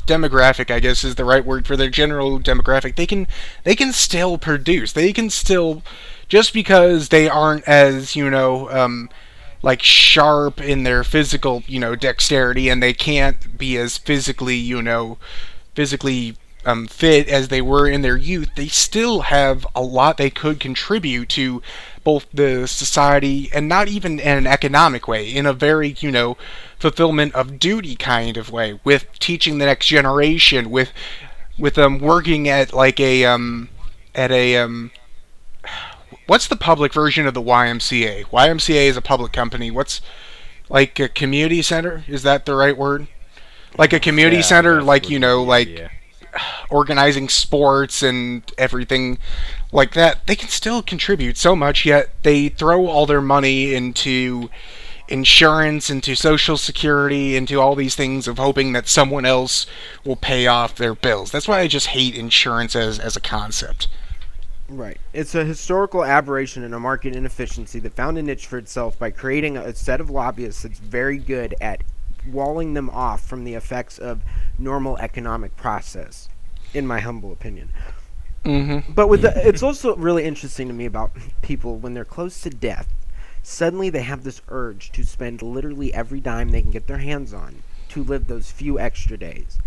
demographic, 0.07 0.71
I 0.71 0.81
guess 0.81 1.05
is 1.05 1.15
the 1.15 1.25
right 1.25 1.45
word 1.45 1.67
for 1.67 1.77
their 1.77 1.91
general 1.91 2.41
demographic. 2.41 2.97
They 2.97 3.07
can 3.07 3.27
they 3.65 3.77
can 3.77 3.93
still 3.93 4.39
produce. 4.39 4.93
They 4.93 5.13
can 5.13 5.31
still 5.31 5.83
just 6.29 6.53
because 6.53 7.11
they 7.11 7.29
aren't 7.29 7.67
as, 7.69 8.17
you 8.17 8.31
know, 8.31 8.71
um 8.71 9.11
like 9.63 9.83
sharp 9.83 10.61
in 10.61 10.83
their 10.83 11.05
physical, 11.05 11.63
you 11.67 11.79
know, 11.79 11.95
dexterity 11.95 12.69
and 12.69 12.83
they 12.83 12.93
can't 12.93 13.57
be 13.57 13.77
as 13.77 13.97
physically, 13.97 14.57
you 14.57 14.83
know, 14.83 15.19
physically 15.75 16.37
um, 16.65 16.87
fit 16.87 17.29
as 17.29 17.49
they 17.49 17.61
were 17.61 17.89
in 17.89 18.03
their 18.03 18.17
youth, 18.17 18.51
they 18.57 18.69
still 18.69 19.23
have 19.23 19.67
a 19.75 19.83
lot 19.83 20.17
they 20.17 20.31
could 20.31 20.61
contribute 20.61 21.29
to 21.31 21.63
both 22.05 22.27
the 22.33 22.67
society 22.67 23.51
and 23.53 23.69
not 23.69 23.89
even 23.89 24.19
in 24.19 24.39
an 24.39 24.47
economic 24.47 25.07
way, 25.09 25.29
in 25.29 25.47
a 25.47 25.53
very, 25.53 25.97
you 26.01 26.11
know, 26.11 26.37
fulfillment 26.79 27.35
of 27.35 27.59
duty 27.59 27.97
kind 27.97 28.37
of 28.37 28.51
way, 28.51 28.79
with 28.85 29.07
teaching 29.19 29.59
the 29.59 29.67
next 29.67 29.87
generation, 29.87 30.71
with 30.71 30.93
with 31.59 31.75
them 31.75 31.95
um, 31.95 32.01
working 32.01 32.49
at 32.49 32.73
like 32.73 32.99
a 32.99 33.25
um 33.25 33.69
at 34.15 34.31
a 34.31 34.57
um 34.57 34.91
what's 36.27 36.49
the 36.49 36.57
public 36.57 36.93
version 36.93 37.27
of 37.27 37.35
the 37.35 37.43
YMCA? 37.43 38.25
YMCA 38.27 38.87
is 38.87 38.97
a 38.97 39.03
public 39.03 39.33
company. 39.33 39.71
What's 39.71 40.01
like 40.69 40.99
a 40.99 41.09
community 41.09 41.63
center? 41.63 42.05
Is 42.09 42.23
that 42.23 42.47
the 42.47 42.55
right 42.55 42.77
word? 42.77 43.07
Like 43.77 43.93
a 43.93 44.01
community 44.01 44.37
yeah, 44.37 44.43
center, 44.43 44.83
like 44.83 45.09
you 45.09 45.19
know, 45.19 45.43
like 45.43 45.69
yeah 45.69 45.89
organizing 46.71 47.29
sports 47.29 48.03
and 48.03 48.43
everything 48.59 49.19
like 49.71 49.95
that, 49.95 50.27
they 50.27 50.37
can 50.37 50.49
still 50.49 50.83
contribute 50.83 51.37
so 51.37 51.55
much, 51.55 51.85
yet 51.85 52.11
they 52.23 52.49
throw 52.49 52.87
all 52.87 53.07
their 53.07 53.21
money 53.21 53.75
into 53.75 54.49
insurance, 55.09 55.91
into 55.91 56.15
social 56.15 56.57
security, 56.57 57.37
into 57.37 57.61
all 57.61 57.75
these 57.75 57.95
things 57.95 58.27
of 58.27 58.39
hoping 58.39 58.73
that 58.73 58.89
someone 58.89 59.27
else 59.27 59.67
will 60.05 60.17
pay 60.17 60.47
off 60.47 60.75
their 60.75 60.95
bills. 60.95 61.31
That's 61.31 61.47
why 61.49 61.61
I 61.61 61.69
just 61.69 61.89
hate 61.89 62.15
insurance 62.15 62.75
as, 62.75 62.99
as 62.99 63.17
a 63.17 63.21
concept. 63.21 63.89
Right. 64.69 64.99
It's 65.13 65.35
a 65.35 65.45
historical 65.45 66.03
aberration 66.03 66.63
and 66.63 66.75
a 66.75 66.81
market 66.81 67.15
inefficiency 67.15 67.79
that 67.81 67.95
found 67.95 68.17
a 68.17 68.23
niche 68.23 68.47
for 68.47 68.57
itself 68.57 68.99
by 68.99 69.11
creating 69.11 69.59
a 69.59 69.75
set 69.75 70.01
of 70.01 70.09
lobbyists 70.09 70.63
that's 70.63 70.79
very 70.79 71.19
good 71.19 71.55
at 71.61 71.83
walling 72.31 72.75
them 72.75 72.91
off 72.91 73.25
from 73.25 73.45
the 73.45 73.55
effects 73.55 73.99
of 73.99 74.23
normal 74.59 74.97
economic 74.99 75.57
process, 75.57 76.29
in 76.75 76.87
my 76.87 77.01
humble 77.01 77.33
opinion. 77.33 77.71
Mm-hmm. 78.45 78.93
But 78.93 79.09
with 79.09 79.23
the, 79.23 79.47
it's 79.47 79.63
also 79.63 79.95
really 79.97 80.25
interesting 80.25 80.69
to 80.69 80.75
me 80.75 80.85
about 80.85 81.13
people 81.43 81.77
when 81.77 81.95
they're 81.95 82.05
close 82.05 82.41
to 82.43 82.51
death. 82.51 82.89
Suddenly, 83.43 83.91
they 83.91 84.03
have 84.03 84.25
this 84.25 84.41
urge 84.49 84.93
to 84.93 85.05
spend 85.05 85.43
literally 85.43 85.93
every 85.93 86.21
dime 86.21 86.51
they 86.51 86.63
can 86.63 86.71
get 86.71 86.87
their 86.87 86.99
hands 86.99 87.35
on 87.35 87.63
to 87.89 88.03
live 88.03 88.27
those 88.27 88.51
few 88.51 88.79
extra 88.79 89.17
days. 89.17 89.59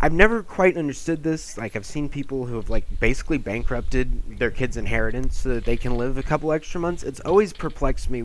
I've 0.00 0.12
never 0.12 0.42
quite 0.42 0.76
understood 0.76 1.22
this. 1.22 1.56
Like 1.56 1.76
I've 1.76 1.86
seen 1.86 2.08
people 2.08 2.46
who 2.46 2.56
have 2.56 2.68
like 2.68 3.00
basically 3.00 3.38
bankrupted 3.38 4.38
their 4.38 4.50
kids' 4.50 4.76
inheritance 4.76 5.38
so 5.38 5.54
that 5.54 5.64
they 5.64 5.76
can 5.76 5.96
live 5.96 6.18
a 6.18 6.22
couple 6.22 6.52
extra 6.52 6.80
months. 6.80 7.02
It's 7.02 7.20
always 7.20 7.52
perplexed 7.52 8.10
me 8.10 8.24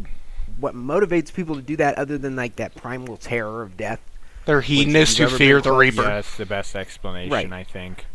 what 0.60 0.76
motivates 0.76 1.34
people 1.34 1.56
to 1.56 1.62
do 1.62 1.76
that 1.78 1.98
other 1.98 2.18
than 2.18 2.36
like 2.36 2.56
that 2.58 2.76
primal 2.76 3.18
terror 3.18 3.62
of 3.62 3.78
death. 3.78 4.02
They're 4.46 4.62
hedonists 4.62 5.18
who 5.18 5.28
fear 5.28 5.62
the 5.62 5.72
reaper. 5.72 6.02
Yeah, 6.02 6.10
that's 6.16 6.38
the 6.38 6.46
best 6.46 6.76
explanation, 6.76 7.32
Right. 7.32 7.52
I 7.52 7.64
think. 7.64 8.06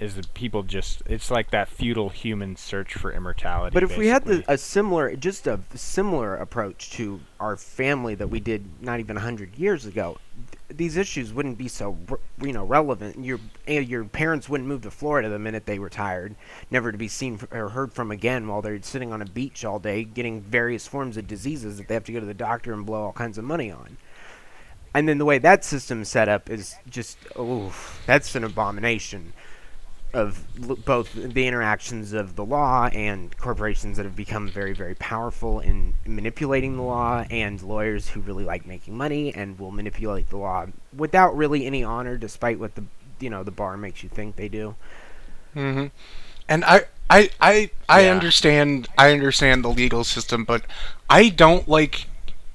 Is 0.00 0.14
that 0.14 0.32
people 0.34 0.62
just 0.62 1.02
it's 1.06 1.30
like 1.30 1.50
that 1.50 1.68
feudal 1.68 2.08
human 2.08 2.56
search 2.56 2.94
for 2.94 3.12
immortality. 3.12 3.74
But 3.74 3.82
if 3.82 3.96
we 3.96 4.06
had 4.06 4.24
the, 4.24 4.44
a 4.46 4.56
similar, 4.56 5.16
just 5.16 5.46
a 5.46 5.60
similar 5.74 6.36
approach 6.36 6.90
to 6.92 7.20
our 7.40 7.56
family 7.56 8.14
that 8.14 8.28
we 8.28 8.38
did 8.38 8.64
not 8.80 9.00
even 9.00 9.16
hundred 9.16 9.56
years 9.56 9.86
ago, 9.86 10.18
th- 10.50 10.78
these 10.78 10.96
issues 10.96 11.32
wouldn't 11.32 11.58
be 11.58 11.66
so 11.66 11.96
you 12.40 12.52
know 12.52 12.64
relevant. 12.64 13.24
Your 13.24 13.40
your 13.66 14.04
parents 14.04 14.48
wouldn't 14.48 14.68
move 14.68 14.82
to 14.82 14.90
Florida 14.90 15.28
the 15.28 15.38
minute 15.38 15.66
they 15.66 15.78
retired, 15.78 16.36
never 16.70 16.92
to 16.92 16.98
be 16.98 17.08
seen 17.08 17.40
or 17.50 17.70
heard 17.70 17.92
from 17.92 18.10
again 18.10 18.46
while 18.46 18.62
they're 18.62 18.80
sitting 18.82 19.12
on 19.12 19.20
a 19.20 19.26
beach 19.26 19.64
all 19.64 19.78
day 19.78 20.04
getting 20.04 20.40
various 20.40 20.86
forms 20.86 21.16
of 21.16 21.26
diseases 21.26 21.78
that 21.78 21.88
they 21.88 21.94
have 21.94 22.04
to 22.04 22.12
go 22.12 22.20
to 22.20 22.26
the 22.26 22.34
doctor 22.34 22.72
and 22.72 22.86
blow 22.86 23.02
all 23.02 23.12
kinds 23.12 23.36
of 23.36 23.44
money 23.44 23.70
on. 23.70 23.96
And 24.94 25.08
then 25.08 25.18
the 25.18 25.24
way 25.24 25.38
that 25.38 25.64
system's 25.64 26.08
set 26.08 26.28
up 26.28 26.48
is 26.48 26.76
just 26.88 27.18
oh, 27.36 27.74
that's 28.06 28.34
an 28.34 28.44
abomination 28.44 29.32
of 30.14 30.46
l- 30.68 30.76
both 30.76 31.12
the 31.14 31.46
interactions 31.46 32.12
of 32.12 32.36
the 32.36 32.44
law 32.44 32.86
and 32.92 33.36
corporations 33.38 33.96
that 33.96 34.04
have 34.04 34.16
become 34.16 34.50
very, 34.50 34.72
very 34.72 34.94
powerful 34.94 35.60
in 35.60 35.94
manipulating 36.06 36.76
the 36.76 36.82
law, 36.82 37.24
and 37.30 37.62
lawyers 37.62 38.08
who 38.10 38.20
really 38.20 38.44
like 38.44 38.66
making 38.66 38.96
money 38.96 39.34
and 39.34 39.58
will 39.58 39.70
manipulate 39.70 40.30
the 40.30 40.36
law 40.38 40.66
without 40.96 41.36
really 41.36 41.66
any 41.66 41.84
honor, 41.84 42.16
despite 42.16 42.58
what 42.58 42.74
the 42.74 42.84
you 43.20 43.30
know 43.30 43.42
the 43.42 43.50
bar 43.52 43.76
makes 43.76 44.02
you 44.02 44.08
think 44.08 44.36
they 44.36 44.48
do. 44.48 44.76
hmm 45.54 45.86
And 46.48 46.64
I, 46.64 46.82
I, 47.10 47.30
I, 47.40 47.70
I 47.88 48.06
Yeah. 48.06 48.08
understand. 48.08 48.88
I 48.98 49.12
understand 49.12 49.64
the 49.64 49.70
legal 49.70 50.04
system, 50.04 50.44
but 50.44 50.64
I 51.10 51.28
don't 51.30 51.68
like 51.68 52.08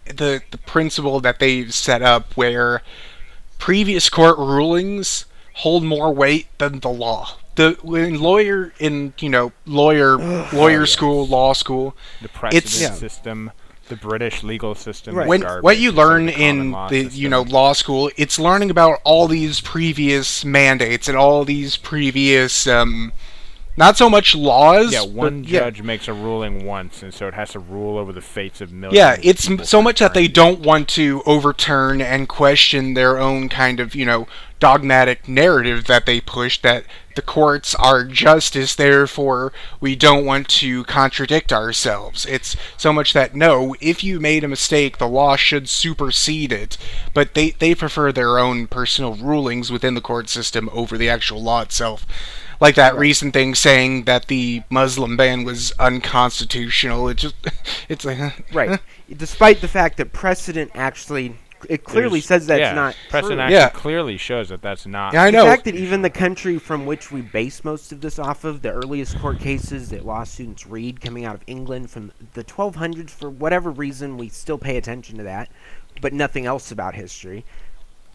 the 0.06 0.44
the 0.52 0.58
principle 0.60 1.20
that 1.22 1.40
they've 1.40 1.74
set 1.74 2.02
up 2.02 2.34
where 2.36 2.84
previous 3.60 4.10
court 4.10 4.38
rulings 4.40 5.26
hold 5.56 5.84
more 5.84 6.14
weight 6.14 6.48
than 6.60 6.82
the 6.82 6.90
law. 6.90 7.38
The 7.56 7.78
when 7.84 8.20
lawyer 8.20 8.74
in 8.80 9.14
you 9.20 9.30
know 9.30 9.52
lawyer 9.66 10.18
lawyer 10.54 10.82
yes. 10.82 10.92
school 10.92 11.28
law 11.28 11.54
school 11.54 11.96
the 12.22 12.30
precedent 12.30 12.66
it's- 12.74 13.00
system, 13.00 13.52
the 13.90 13.96
British 13.96 14.44
legal 14.44 14.74
system, 14.76 15.14
Right. 15.16 15.28
when 15.28 15.42
what 15.62 15.78
you 15.78 15.92
learn 15.92 16.28
the 16.28 16.40
in 16.42 16.72
law 16.72 16.88
the 16.90 17.04
you 17.06 17.30
know 17.30 17.42
law 17.44 17.74
school 17.74 18.10
it's 18.18 18.40
learning 18.40 18.72
about 18.72 19.00
all 19.04 19.28
these 19.28 19.62
previous 19.62 20.44
mandates 20.46 21.08
and 21.08 21.18
all 21.18 21.44
these 21.46 21.78
previous 21.78 22.66
um 22.66 23.12
not 23.76 23.98
so 23.98 24.10
much 24.10 24.36
laws 24.36 24.94
Yeah, 24.94 25.04
one 25.04 25.44
yeah, 25.44 25.62
judge 25.62 25.82
makes 25.82 26.08
a 26.08 26.14
ruling 26.14 26.66
once, 26.66 27.02
and 27.02 27.14
so 27.14 27.28
it 27.28 27.34
has 27.34 27.52
to 27.52 27.60
rule 27.60 27.98
over 27.98 28.14
the 28.14 28.22
fates 28.22 28.62
of 28.62 28.72
millions. 28.72 28.98
Yeah, 28.98 29.18
it's 29.22 29.50
m- 29.50 29.64
so 29.64 29.82
much 29.82 30.00
that 30.00 30.14
they 30.14 30.28
don't 30.28 30.60
want 30.60 30.88
to 30.90 31.24
overturn 31.26 32.02
and 32.02 32.30
question 32.30 32.94
their 32.94 33.18
own 33.18 33.50
kind 33.50 33.80
of, 33.80 33.96
you 33.96 34.06
know, 34.06 34.28
dogmatic 34.60 35.28
narrative 35.28 35.86
that 35.86 36.06
they 36.06 36.22
push 36.22 36.62
that 36.62 36.86
the 37.16 37.22
courts 37.22 37.76
are 37.76 38.06
justice, 38.06 38.76
therefore 38.76 39.52
we 39.80 39.96
don't 39.96 40.26
want 40.26 40.48
to 40.48 40.84
contradict 40.86 41.52
ourselves. 41.52 42.26
It's 42.26 42.56
so 42.78 42.94
much 42.94 43.14
that 43.14 43.36
no, 43.36 43.76
if 43.82 44.04
you 44.04 44.20
made 44.20 44.44
a 44.44 44.48
mistake, 44.48 44.98
the 44.98 45.08
law 45.08 45.36
should 45.36 45.70
supersede 45.70 46.52
it. 46.52 46.78
But 47.14 47.34
they, 47.34 47.52
they 47.52 47.76
prefer 47.76 48.12
their 48.12 48.40
own 48.40 48.68
personal 48.68 49.16
rulings 49.16 49.72
within 49.72 49.94
the 49.96 50.02
court 50.02 50.30
system 50.30 50.70
over 50.72 50.98
the 50.98 51.10
actual 51.10 51.44
law 51.44 51.62
itself. 51.62 52.08
Like 52.64 52.76
that 52.76 52.98
recent 52.98 53.34
thing 53.34 53.56
saying 53.56 54.06
that 54.06 54.28
the 54.28 54.64
Muslim 54.70 55.18
ban 55.18 55.44
was 55.44 55.72
unconstitutional. 55.80 57.10
It 57.10 57.18
just, 57.18 57.36
it's 57.90 58.06
like, 58.06 58.20
Right. 58.54 58.80
Despite 59.16 59.60
the 59.62 59.68
fact 59.68 59.98
that 59.98 60.14
precedent 60.14 60.72
actually 60.74 61.36
it 61.70 61.84
clearly 61.86 62.20
There's- 62.20 62.26
says 62.26 62.48
that's 62.48 62.60
yeah, 62.60 62.74
not 62.74 62.96
precedent 63.10 63.38
true. 63.38 63.44
actually 63.44 63.56
Yeah. 63.56 63.70
clearly 63.70 64.18
shows 64.18 64.50
that 64.50 64.62
that's 64.62 64.86
not. 64.86 65.14
Yeah, 65.14 65.24
I 65.24 65.32
the 65.32 65.38
know. 65.38 65.46
fact 65.46 65.64
that 65.66 65.76
even 65.76 66.02
the 66.02 66.10
country 66.10 66.58
from 66.60 66.86
which 66.86 67.10
we 67.12 67.22
base 67.22 67.64
most 67.64 67.92
of 67.94 68.02
this 68.02 68.20
off 68.20 68.44
of, 68.44 68.62
the 68.62 68.72
earliest 68.72 69.18
court 69.20 69.40
cases 69.40 69.90
that 69.90 70.06
law 70.06 70.24
students 70.26 70.66
read 70.68 71.00
coming 71.02 71.24
out 71.26 71.36
of 71.36 71.42
England 71.48 71.90
from 71.90 72.12
the 72.34 72.44
1200s, 72.44 73.12
for 73.12 73.30
whatever 73.30 73.72
reason, 73.72 74.18
we 74.18 74.28
still 74.30 74.58
pay 74.58 74.76
attention 74.78 75.18
to 75.18 75.24
that, 75.24 75.50
but 76.02 76.12
nothing 76.14 76.46
else 76.46 76.70
about 76.72 76.96
history. 76.96 77.46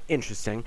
Interesting. 0.08 0.64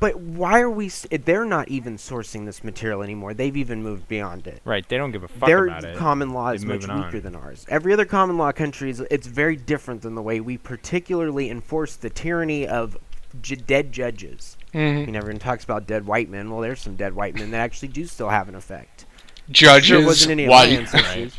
But 0.00 0.20
why 0.20 0.60
are 0.60 0.70
we? 0.70 0.88
They're 0.88 1.44
not 1.44 1.68
even 1.68 1.96
sourcing 1.96 2.44
this 2.46 2.62
material 2.62 3.02
anymore. 3.02 3.32
They've 3.34 3.56
even 3.56 3.82
moved 3.82 4.06
beyond 4.08 4.46
it. 4.46 4.60
Right, 4.64 4.86
they 4.88 4.96
don't 4.96 5.12
give 5.12 5.22
a 5.22 5.28
fuck 5.28 5.46
Their 5.48 5.66
about 5.66 5.78
it. 5.84 5.86
Their 5.88 5.96
common 5.96 6.30
law 6.32 6.46
They're 6.46 6.54
is 6.56 6.64
much 6.64 6.80
moving 6.82 6.90
on. 6.90 7.04
weaker 7.06 7.20
than 7.20 7.34
ours. 7.34 7.64
Every 7.68 7.92
other 7.92 8.04
common 8.04 8.36
law 8.38 8.52
country 8.52 8.90
is 8.90 9.00
it's 9.10 9.26
very 9.26 9.56
different 9.56 10.02
than 10.02 10.14
the 10.14 10.22
way 10.22 10.40
we 10.40 10.58
particularly 10.58 11.48
enforce 11.50 11.96
the 11.96 12.10
tyranny 12.10 12.66
of 12.66 12.96
j- 13.40 13.54
dead 13.56 13.92
judges. 13.92 14.56
Mhm. 14.74 15.06
He 15.06 15.10
never 15.12 15.28
even 15.30 15.38
talks 15.38 15.64
about 15.64 15.86
dead 15.86 16.06
white 16.06 16.28
men. 16.28 16.50
Well, 16.50 16.60
there's 16.60 16.80
some 16.80 16.96
dead 16.96 17.14
white 17.14 17.34
men 17.34 17.50
that 17.52 17.58
actually 17.60 17.88
do 17.88 18.04
still 18.06 18.28
have 18.30 18.48
an 18.48 18.54
effect. 18.54 19.04
judges 19.50 19.86
Sure 19.86 20.04
wasn't 20.04 20.32
any 20.32 20.46
white. 20.48 20.68
alliance 20.68 20.92
issues. 20.92 21.34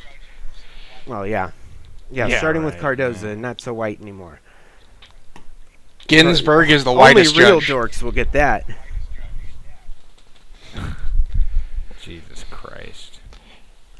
Well, 1.05 1.27
yeah. 1.27 1.51
yeah, 2.09 2.27
Yeah, 2.27 2.37
starting 2.39 2.63
with 2.63 2.73
right, 2.75 2.81
Cardozo, 2.81 3.29
yeah. 3.29 3.35
not 3.35 3.61
so 3.61 3.73
white 3.73 4.01
anymore. 4.01 4.39
Ginsburg 6.09 6.69
is 6.71 6.83
the 6.83 6.91
whitest 6.91 7.35
Only 7.35 7.45
real 7.45 7.59
judge. 7.59 7.69
dorks 7.93 8.03
will 8.03 8.11
get 8.11 8.31
that. 8.33 8.65
Jesus 12.01 12.45
Christ. 12.49 13.19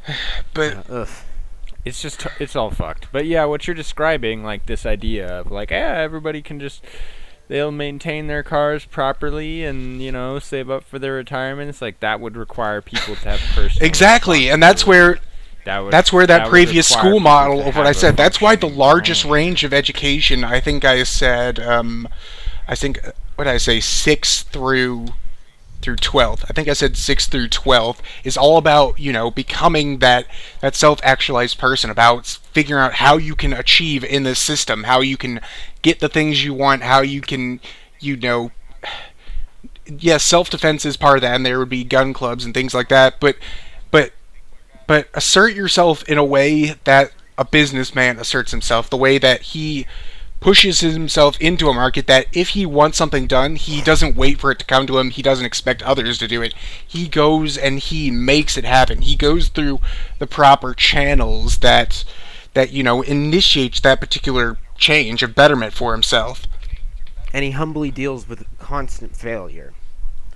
But 0.54 0.90
Uh, 0.90 0.94
ugh. 1.02 1.10
It's 1.86 2.02
just 2.02 2.28
it's 2.40 2.56
all 2.56 2.72
fucked. 2.72 3.08
But 3.12 3.26
yeah, 3.26 3.46
what 3.46 3.66
you're 3.66 3.76
describing, 3.76 4.44
like 4.44 4.66
this 4.66 4.86
idea 4.86 5.28
of 5.40 5.52
like, 5.52 5.72
yeah, 5.72 5.98
everybody 5.98 6.42
can 6.42 6.60
just 6.60 6.84
they'll 7.48 7.72
maintain 7.72 8.28
their 8.28 8.44
cars 8.44 8.86
properly 8.86 9.64
and 9.64 10.02
you 10.02 10.12
know 10.12 10.40
save 10.40 10.70
up 10.70 10.84
for 10.84 11.00
their 11.00 11.14
retirement. 11.14 11.70
It's 11.70 11.82
like 11.82 12.00
that 12.02 12.20
would 12.20 12.36
require 12.36 12.82
people 12.82 13.16
to 13.16 13.30
have 13.30 13.40
personal 13.56 13.88
exactly, 13.88 14.50
and 14.50 14.62
that's 14.62 14.86
where 14.86 15.08
responsibility. 15.12 15.26
That 15.66 15.92
that's 15.92 16.12
where 16.14 16.26
that, 16.26 16.44
would 16.44 16.50
previous 16.50 16.88
school 16.88 17.20
model 17.20 17.62
of 17.62 17.76
what 17.76 17.86
I 17.86 17.92
said. 17.92 18.18
That's 18.18 18.42
why 18.42 18.56
the 18.56 18.70
largest 18.70 19.24
brain. 19.24 19.34
range 19.34 19.64
of 19.64 19.74
education. 19.74 20.44
I 20.44 20.60
think 20.60 20.86
I 20.86 21.04
said. 21.04 21.60
Um, 21.60 22.08
I 22.68 22.76
think 22.76 23.00
what 23.36 23.46
did 23.46 23.52
I 23.52 23.58
say 23.58 23.80
six 23.80 24.44
through 24.44 25.08
through 25.82 25.96
12th. 25.96 26.44
I 26.50 26.54
think 26.54 26.68
I 26.68 26.74
said 26.74 26.98
6 26.98 27.28
through 27.28 27.50
12th 27.50 28.00
is 28.24 28.38
all 28.38 28.58
about, 28.58 29.00
you 29.00 29.14
know, 29.14 29.32
becoming 29.32 30.00
that 30.00 30.26
that 30.62 30.76
self-actualized 30.76 31.58
person 31.58 31.90
about 31.90 32.26
figuring 32.28 32.84
out 32.84 32.96
how 32.96 33.18
you 33.18 33.36
can 33.36 33.54
achieve 33.54 34.04
in 34.04 34.24
this 34.24 34.40
system, 34.40 34.84
how 34.84 35.02
you 35.02 35.18
can 35.18 35.40
get 35.82 36.00
the 36.00 36.10
things 36.10 36.44
you 36.44 36.54
want, 36.54 36.84
how 36.84 37.02
you 37.02 37.22
can, 37.22 37.60
you 38.00 38.18
know, 38.18 38.52
yes, 39.86 40.24
self-defense 40.24 40.86
is 40.86 40.98
part 40.98 41.18
of 41.18 41.22
that 41.22 41.36
and 41.36 41.46
there 41.46 41.60
would 41.60 41.70
be 41.70 41.84
gun 41.84 42.14
clubs 42.14 42.46
and 42.46 42.54
things 42.54 42.74
like 42.74 42.90
that, 42.90 43.20
but 43.20 43.38
but 44.90 45.08
assert 45.14 45.54
yourself 45.54 46.02
in 46.10 46.18
a 46.18 46.24
way 46.24 46.74
that 46.86 47.12
a 47.38 47.46
businessman 47.46 48.18
asserts 48.18 48.50
himself, 48.50 48.90
the 48.90 48.98
way 48.98 49.20
that 49.20 49.44
he 49.44 49.86
pushes 50.40 50.80
himself 50.80 51.40
into 51.40 51.70
a 51.70 51.74
market 51.76 52.08
that 52.08 52.26
if 52.34 52.50
he 52.50 52.66
wants 52.66 52.98
something 52.98 53.28
done, 53.28 53.56
he 53.56 53.84
doesn't 53.84 54.16
wait 54.16 54.40
for 54.40 54.50
it 54.50 54.58
to 54.58 54.66
come 54.66 54.88
to 54.88 54.98
him. 54.98 55.12
He 55.12 55.22
doesn't 55.22 55.46
expect 55.46 55.84
others 55.84 56.18
to 56.18 56.28
do 56.28 56.42
it. 56.42 56.56
He 56.88 57.08
goes 57.08 57.56
and 57.56 57.78
he 57.78 58.10
makes 58.10 58.58
it 58.58 58.66
happen. 58.66 59.04
He 59.04 59.16
goes 59.16 59.50
through 59.50 59.80
the 60.18 60.26
proper 60.26 60.74
channels 60.74 61.60
that 61.60 62.04
that 62.56 62.72
you 62.72 62.82
know 62.82 63.04
initiates 63.04 63.80
that 63.82 64.00
particular 64.00 64.58
change 64.76 65.22
of 65.22 65.36
betterment 65.36 65.74
for 65.74 65.92
himself. 65.92 66.48
And 67.32 67.46
he 67.46 67.52
humbly 67.52 67.92
deals 67.92 68.28
with 68.28 68.48
constant 68.58 69.16
failure. 69.16 69.72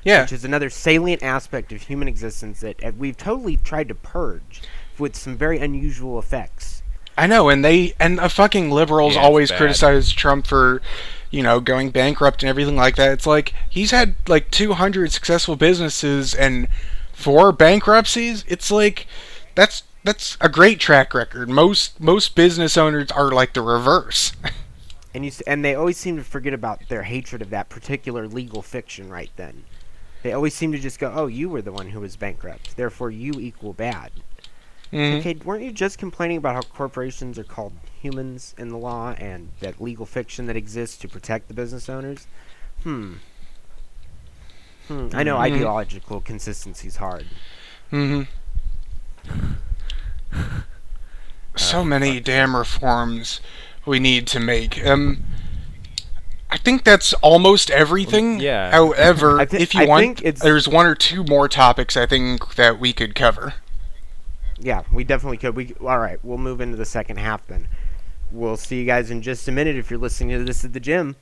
Yeah. 0.03 0.21
which 0.23 0.31
is 0.33 0.43
another 0.43 0.69
salient 0.69 1.23
aspect 1.23 1.71
of 1.71 1.83
human 1.83 2.07
existence 2.07 2.59
that 2.61 2.83
uh, 2.83 2.91
we've 2.97 3.17
totally 3.17 3.57
tried 3.57 3.87
to 3.89 3.95
purge 3.95 4.61
with 4.99 5.15
some 5.15 5.37
very 5.37 5.59
unusual 5.59 6.19
effects. 6.19 6.81
I 7.17 7.27
know, 7.27 7.49
and 7.49 7.63
they 7.63 7.93
and 7.99 8.19
uh, 8.19 8.27
fucking 8.27 8.71
liberals 8.71 9.15
Yeah, 9.15 9.21
always 9.21 9.49
bad. 9.51 9.57
criticize 9.57 10.11
Trump 10.11 10.47
for, 10.47 10.81
you 11.29 11.43
know, 11.43 11.59
going 11.59 11.91
bankrupt 11.91 12.41
and 12.43 12.49
everything 12.49 12.75
like 12.75 12.95
that. 12.95 13.11
It's 13.11 13.27
like 13.27 13.53
he's 13.69 13.91
had 13.91 14.15
like 14.27 14.49
200 14.51 15.11
successful 15.11 15.55
businesses 15.55 16.33
and 16.33 16.67
four 17.13 17.51
bankruptcies. 17.51 18.43
It's 18.47 18.71
like 18.71 19.05
that's 19.55 19.83
that's 20.03 20.37
a 20.41 20.49
great 20.49 20.79
track 20.79 21.13
record. 21.13 21.49
Most 21.49 21.99
most 21.99 22.35
business 22.35 22.77
owners 22.77 23.11
are 23.11 23.31
like 23.31 23.53
the 23.53 23.61
reverse. 23.61 24.33
And 25.15 25.23
you 25.23 25.31
and 25.45 25.63
they 25.63 25.75
always 25.75 25.97
seem 25.97 26.17
to 26.17 26.23
forget 26.23 26.53
about 26.55 26.89
their 26.89 27.03
hatred 27.03 27.43
of 27.43 27.51
that 27.51 27.69
particular 27.69 28.27
legal 28.27 28.63
fiction 28.63 29.09
right 29.11 29.29
then. 29.35 29.63
They 30.23 30.31
always 30.33 30.53
seem 30.55 30.71
to 30.71 30.79
just 30.79 30.99
go, 30.99 31.11
"Oh, 31.13 31.27
you 31.27 31.49
were 31.49 31.61
the 31.61 31.71
one 31.71 31.89
who 31.89 31.99
was 31.99 32.15
bankrupt, 32.15 32.75
therefore 32.77 33.11
you 33.11 33.33
equal 33.33 33.73
bad." 33.73 34.11
Mhm. 34.91 35.19
Okay, 35.19 35.33
weren't 35.43 35.63
you 35.63 35.71
just 35.71 35.97
complaining 35.97 36.37
about 36.37 36.55
how 36.55 36.61
corporations 36.61 37.37
are 37.39 37.43
called 37.43 37.73
humans 38.01 38.53
in 38.57 38.69
the 38.69 38.77
law 38.77 39.11
and 39.17 39.49
that 39.59 39.81
legal 39.81 40.05
fiction 40.05 40.45
that 40.45 40.55
exists 40.55 40.97
to 40.97 41.07
protect 41.07 41.47
the 41.47 41.53
business 41.53 41.89
owners. 41.89 42.27
Hmm. 42.83 43.13
Hmm. 44.87 45.09
I 45.13 45.23
know 45.23 45.37
Mhm. 45.37 45.41
ideological 45.41 46.21
consistency 46.21 46.87
is 46.87 46.97
hard. 46.97 47.25
Mm-hmm. 47.91 48.23
So 51.55 51.83
many 51.85 52.19
damn 52.19 52.55
reforms 52.55 53.39
we 53.85 53.99
need 53.99 54.25
to 54.27 54.39
make. 54.39 54.83
Um, 54.85 55.23
I 56.53 56.57
think 56.57 56.83
that's 56.83 57.13
almost 57.15 57.71
everything. 57.71 58.39
yeah. 58.39 58.69
However, 58.69 59.39
I 59.41 59.45
thi- 59.45 59.57
if 59.57 59.73
you 59.73 59.81
I 59.81 59.85
want, 59.87 60.19
think 60.19 60.35
there's 60.39 60.67
one 60.67 60.85
or 60.85 60.93
two 60.93 61.23
more 61.23 61.49
topics 61.49 61.97
I 61.97 62.05
think 62.05 62.53
that 62.55 62.79
we 62.79 62.93
could 62.93 63.15
cover. 63.15 63.55
Yeah, 64.59 64.83
we 64.91 65.03
definitely 65.03 65.37
could. 65.37 65.55
We 65.55 65.73
all 65.81 65.97
right. 65.99 66.19
We'll 66.23 66.37
move 66.37 66.61
into 66.61 66.77
the 66.77 66.85
second 66.85 67.17
half 67.17 67.45
then. 67.47 67.67
We'll 68.31 68.55
see 68.55 68.79
you 68.79 68.85
guys 68.85 69.09
in 69.09 69.21
just 69.23 69.47
a 69.47 69.51
minute. 69.51 69.75
If 69.75 69.89
you're 69.89 69.99
listening 69.99 70.37
to 70.37 70.43
this 70.45 70.63
at 70.63 70.73
the 70.73 70.79
gym, 70.79 71.15